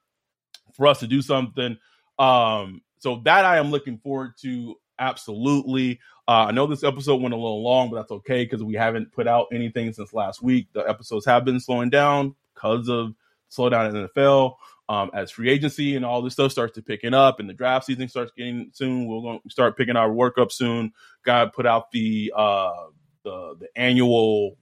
for 0.74 0.86
us 0.86 1.00
to 1.00 1.06
do 1.06 1.22
something. 1.22 1.76
Um, 2.18 2.82
so 2.98 3.20
that 3.24 3.44
I 3.44 3.58
am 3.58 3.70
looking 3.70 3.98
forward 3.98 4.32
to 4.42 4.76
absolutely. 4.98 6.00
Uh, 6.28 6.46
I 6.48 6.50
know 6.52 6.66
this 6.66 6.84
episode 6.84 7.20
went 7.20 7.34
a 7.34 7.38
little 7.38 7.62
long, 7.64 7.90
but 7.90 7.96
that's 7.96 8.12
okay 8.12 8.44
because 8.44 8.62
we 8.62 8.74
haven't 8.74 9.12
put 9.12 9.26
out 9.26 9.48
anything 9.52 9.92
since 9.92 10.12
last 10.12 10.42
week. 10.42 10.68
The 10.72 10.88
episodes 10.88 11.26
have 11.26 11.44
been 11.44 11.58
slowing 11.58 11.90
down 11.90 12.36
because 12.54 12.88
of 12.88 13.14
slowdown 13.50 13.88
in 13.88 13.94
the 13.94 14.08
NFL. 14.08 14.54
Um, 14.88 15.10
as 15.14 15.30
free 15.30 15.48
agency 15.50 15.94
and 15.94 16.04
all 16.04 16.20
this 16.20 16.32
stuff 16.32 16.50
starts 16.50 16.74
to 16.74 16.82
picking 16.82 17.14
up 17.14 17.38
and 17.38 17.48
the 17.48 17.54
draft 17.54 17.86
season 17.86 18.08
starts 18.08 18.32
getting 18.36 18.70
soon, 18.72 19.06
we're 19.06 19.20
going 19.20 19.40
to 19.40 19.50
start 19.50 19.76
picking 19.76 19.96
our 19.96 20.12
work 20.12 20.36
up 20.36 20.50
soon. 20.50 20.92
To 21.26 21.50
put 21.54 21.64
out 21.66 21.90
the 21.92 22.32
uh, 22.36 22.86
the 23.24 23.56
the 23.60 23.68
annual, 23.76 24.56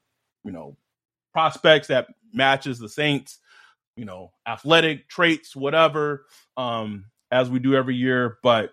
you 0.44 0.52
know, 0.52 0.76
prospects 1.32 1.88
that 1.88 2.08
matches 2.32 2.78
the 2.78 2.88
Saints, 2.88 3.38
you 3.96 4.04
know, 4.04 4.32
athletic 4.46 5.08
traits, 5.08 5.56
whatever, 5.56 6.26
um, 6.56 7.06
as 7.30 7.50
we 7.50 7.58
do 7.58 7.74
every 7.74 7.96
year. 7.96 8.38
But 8.42 8.70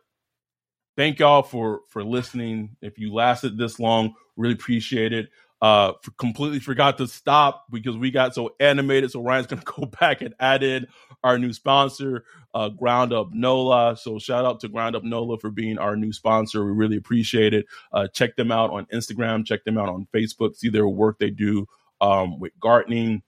thank 0.96 1.20
y'all 1.20 1.44
for 1.44 1.82
for 1.90 2.04
listening. 2.04 2.78
If 2.82 2.98
you 2.98 3.14
lasted 3.14 3.58
this 3.58 3.80
long, 3.80 4.14
really 4.36 4.54
appreciate 4.54 5.14
it. 5.14 5.30
Uh, 5.62 5.94
for, 6.04 6.12
completely 6.12 6.60
forgot 6.60 6.98
to 6.98 7.08
stop 7.08 7.66
because 7.72 7.98
we 7.98 8.12
got 8.12 8.36
so 8.36 8.54
animated. 8.60 9.10
So 9.10 9.22
Ryan's 9.22 9.48
gonna 9.48 9.64
go 9.66 9.86
back 9.86 10.22
and 10.22 10.36
add 10.40 10.64
in 10.64 10.86
our 11.24 11.40
new 11.40 11.54
sponsor, 11.54 12.26
uh, 12.54 12.70
Ground 12.70 13.14
Up 13.14 13.34
Nola. 13.34 13.98
So 13.98 14.20
shout 14.20 14.46
out 14.46 14.60
to 14.60 14.68
Ground 14.68 14.96
Up 14.96 15.04
Nola 15.04 15.40
for 15.40 15.50
being 15.50 15.78
our 15.80 15.96
new 15.96 16.14
sponsor. 16.14 16.64
We 16.66 16.72
really 16.72 16.98
appreciate 16.98 17.54
it. 17.54 17.66
Uh, 17.92 18.08
check 18.08 18.36
them 18.36 18.52
out 18.52 18.70
on 18.72 18.86
Instagram. 18.88 19.46
Check 19.46 19.64
them 19.64 19.78
out 19.78 19.90
on 19.90 20.08
Facebook. 20.14 20.56
See 20.56 20.70
their 20.70 20.88
work 20.88 21.20
they 21.20 21.32
do 21.32 21.68
um, 22.06 22.40
with 22.40 22.54
gardening 22.60 23.24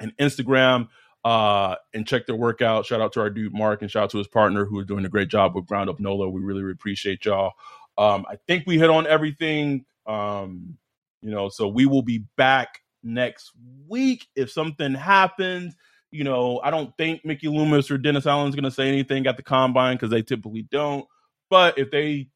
and 0.00 0.16
Instagram. 0.18 0.88
Uh, 1.24 1.74
and 1.92 2.06
check 2.06 2.24
their 2.26 2.36
workout. 2.36 2.86
Shout 2.86 3.00
out 3.00 3.12
to 3.14 3.20
our 3.20 3.30
dude 3.30 3.52
Mark 3.52 3.82
and 3.82 3.90
shout 3.90 4.04
out 4.04 4.10
to 4.10 4.18
his 4.18 4.28
partner 4.28 4.64
who 4.64 4.78
is 4.78 4.86
doing 4.86 5.04
a 5.04 5.08
great 5.08 5.28
job 5.28 5.56
with 5.56 5.66
Ground 5.66 5.90
Up 5.90 5.98
Nola. 5.98 6.28
We 6.28 6.40
really, 6.40 6.62
really 6.62 6.74
appreciate 6.74 7.24
y'all. 7.24 7.52
Um, 7.98 8.24
I 8.30 8.36
think 8.46 8.62
we 8.64 8.78
hit 8.78 8.90
on 8.90 9.08
everything. 9.08 9.86
Um, 10.06 10.78
you 11.22 11.32
know, 11.32 11.48
so 11.48 11.66
we 11.66 11.84
will 11.84 12.02
be 12.02 12.22
back 12.36 12.80
next 13.02 13.50
week 13.88 14.28
if 14.36 14.52
something 14.52 14.94
happens. 14.94 15.74
You 16.12 16.22
know, 16.22 16.60
I 16.62 16.70
don't 16.70 16.96
think 16.96 17.24
Mickey 17.24 17.48
Loomis 17.48 17.90
or 17.90 17.98
Dennis 17.98 18.26
Allen's 18.26 18.54
going 18.54 18.62
to 18.62 18.70
say 18.70 18.86
anything 18.86 19.26
at 19.26 19.36
the 19.36 19.42
combine 19.42 19.96
because 19.96 20.10
they 20.10 20.22
typically 20.22 20.62
don't. 20.62 21.06
But 21.50 21.76
if 21.76 21.90
they 21.90 22.28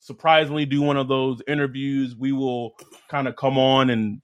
surprisingly 0.00 0.66
do 0.66 0.82
one 0.82 0.96
of 0.96 1.06
those 1.06 1.40
interviews, 1.46 2.16
we 2.16 2.32
will 2.32 2.74
kind 3.08 3.28
of 3.28 3.36
come 3.36 3.56
on 3.56 3.88
and 3.88 4.20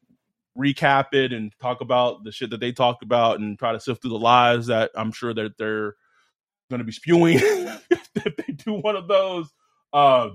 recap 0.59 1.12
it 1.12 1.32
and 1.32 1.52
talk 1.60 1.80
about 1.80 2.24
the 2.24 2.32
shit 2.32 2.51
that 2.51 2.60
they 2.60 2.72
talked 2.72 3.02
about 3.02 3.39
and 3.39 3.59
try 3.59 3.72
to 3.72 3.80
sift 3.80 4.02
through 4.02 4.10
the 4.10 4.18
lies 4.18 4.66
that 4.66 4.90
I'm 4.94 5.12
sure 5.12 5.32
that 5.35 5.56
they're 5.56 5.94
going 6.70 6.78
to 6.78 6.85
be 6.85 6.93
spewing 6.93 7.39
if 7.40 8.36
they 8.36 8.52
do 8.52 8.74
one 8.74 8.97
of 8.97 9.09
those. 9.09 9.48
Uh, 9.93 10.30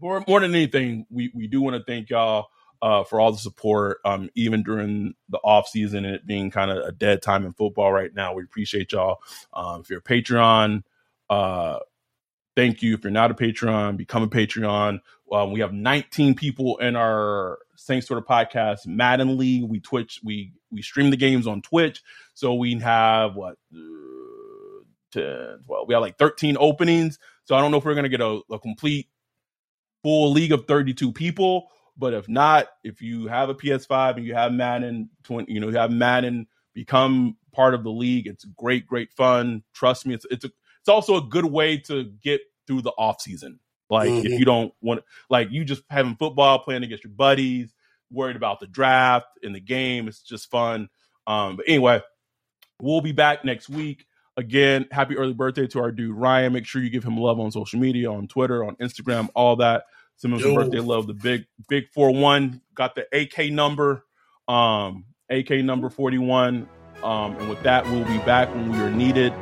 more, 0.00 0.24
more 0.26 0.40
than 0.40 0.54
anything, 0.54 1.06
we, 1.10 1.30
we 1.34 1.46
do 1.46 1.60
want 1.60 1.76
to 1.76 1.84
thank 1.84 2.10
y'all 2.10 2.48
uh, 2.82 3.04
for 3.04 3.20
all 3.20 3.32
the 3.32 3.38
support, 3.38 3.98
um, 4.04 4.28
even 4.34 4.62
during 4.62 5.14
the 5.28 5.38
off 5.38 5.68
season 5.68 6.04
and 6.04 6.14
it 6.16 6.26
being 6.26 6.50
kind 6.50 6.70
of 6.70 6.78
a 6.84 6.92
dead 6.92 7.22
time 7.22 7.46
in 7.46 7.52
football 7.52 7.92
right 7.92 8.14
now. 8.14 8.34
We 8.34 8.42
appreciate 8.42 8.92
y'all. 8.92 9.18
Um, 9.52 9.80
if 9.80 9.90
you're 9.90 10.00
a 10.00 10.02
Patreon, 10.02 10.82
uh, 11.30 11.78
thank 12.54 12.82
you. 12.82 12.94
If 12.94 13.04
you're 13.04 13.10
not 13.10 13.30
a 13.30 13.34
Patreon, 13.34 13.96
become 13.96 14.22
a 14.22 14.28
Patreon. 14.28 15.00
Um, 15.32 15.52
we 15.52 15.60
have 15.60 15.72
19 15.72 16.34
people 16.34 16.78
in 16.78 16.94
our 16.96 17.58
same 17.76 18.00
sort 18.00 18.18
of 18.18 18.26
podcast, 18.26 18.86
Madden 18.86 19.36
League. 19.36 19.64
We 19.64 19.80
Twitch, 19.80 20.20
we 20.22 20.52
we 20.70 20.82
stream 20.82 21.10
the 21.10 21.16
games 21.16 21.46
on 21.46 21.62
Twitch. 21.62 22.02
So 22.34 22.54
we 22.54 22.78
have 22.80 23.34
what 23.34 23.56
uh, 23.74 24.84
10, 25.12 25.60
12, 25.66 25.88
we 25.88 25.94
have 25.94 26.02
like 26.02 26.18
13 26.18 26.56
openings. 26.58 27.18
So 27.44 27.56
I 27.56 27.60
don't 27.60 27.70
know 27.70 27.78
if 27.78 27.84
we're 27.84 27.94
gonna 27.94 28.08
get 28.08 28.20
a, 28.20 28.40
a 28.50 28.58
complete 28.58 29.08
full 30.02 30.32
league 30.32 30.52
of 30.52 30.66
32 30.66 31.12
people. 31.12 31.68
But 31.96 32.12
if 32.14 32.28
not, 32.28 32.68
if 32.84 33.00
you 33.00 33.26
have 33.26 33.48
a 33.48 33.54
PS5 33.54 34.18
and 34.18 34.26
you 34.26 34.34
have 34.34 34.52
Madden, 34.52 35.08
20, 35.24 35.50
you 35.52 35.60
know, 35.60 35.68
you 35.68 35.78
have 35.78 35.90
Madden, 35.90 36.46
become 36.74 37.38
part 37.52 37.74
of 37.74 37.82
the 37.82 37.90
league. 37.90 38.26
It's 38.26 38.44
great, 38.44 38.86
great 38.86 39.10
fun. 39.12 39.62
Trust 39.72 40.06
me, 40.06 40.14
it's 40.14 40.26
it's 40.30 40.44
a, 40.44 40.50
it's 40.80 40.88
also 40.88 41.16
a 41.16 41.22
good 41.22 41.46
way 41.46 41.78
to 41.78 42.04
get 42.22 42.42
through 42.66 42.82
the 42.82 42.92
off 42.92 43.20
season. 43.20 43.58
Like 43.88 44.10
mm-hmm. 44.10 44.26
if 44.26 44.38
you 44.38 44.44
don't 44.44 44.72
want, 44.80 45.02
like 45.30 45.50
you 45.50 45.64
just 45.64 45.82
having 45.90 46.16
football, 46.16 46.58
playing 46.58 46.82
against 46.82 47.04
your 47.04 47.12
buddies, 47.12 47.72
worried 48.10 48.36
about 48.36 48.60
the 48.60 48.66
draft 48.66 49.26
in 49.42 49.52
the 49.52 49.60
game. 49.60 50.08
It's 50.08 50.22
just 50.22 50.50
fun. 50.50 50.88
Um, 51.26 51.56
but 51.56 51.66
anyway, 51.68 52.02
we'll 52.80 53.00
be 53.00 53.12
back 53.12 53.44
next 53.44 53.68
week. 53.68 54.06
Again, 54.36 54.86
happy 54.90 55.16
early 55.16 55.32
birthday 55.32 55.66
to 55.68 55.80
our 55.80 55.90
dude 55.90 56.14
Ryan. 56.14 56.52
Make 56.52 56.66
sure 56.66 56.82
you 56.82 56.90
give 56.90 57.04
him 57.04 57.16
love 57.16 57.40
on 57.40 57.50
social 57.50 57.80
media, 57.80 58.12
on 58.12 58.28
Twitter, 58.28 58.64
on 58.64 58.76
Instagram, 58.76 59.28
all 59.34 59.56
that. 59.56 59.84
Send 60.16 60.38
him 60.38 60.54
birthday 60.54 60.80
love. 60.80 61.06
The 61.06 61.14
big 61.14 61.46
big 61.68 61.88
four 61.92 62.12
one 62.12 62.62
got 62.74 62.94
the 62.94 63.06
AK 63.12 63.50
number, 63.52 64.04
um, 64.48 65.04
AK 65.30 65.50
number 65.62 65.90
forty 65.90 66.18
one. 66.18 66.68
Um, 67.02 67.36
and 67.36 67.50
with 67.50 67.62
that, 67.62 67.84
we'll 67.86 68.04
be 68.04 68.18
back 68.18 68.54
when 68.54 68.72
we 68.72 68.78
are 68.78 68.90
needed. 68.90 69.32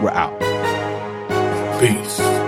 We're 0.00 0.10
out. 0.10 0.38
Peace. 1.80 2.47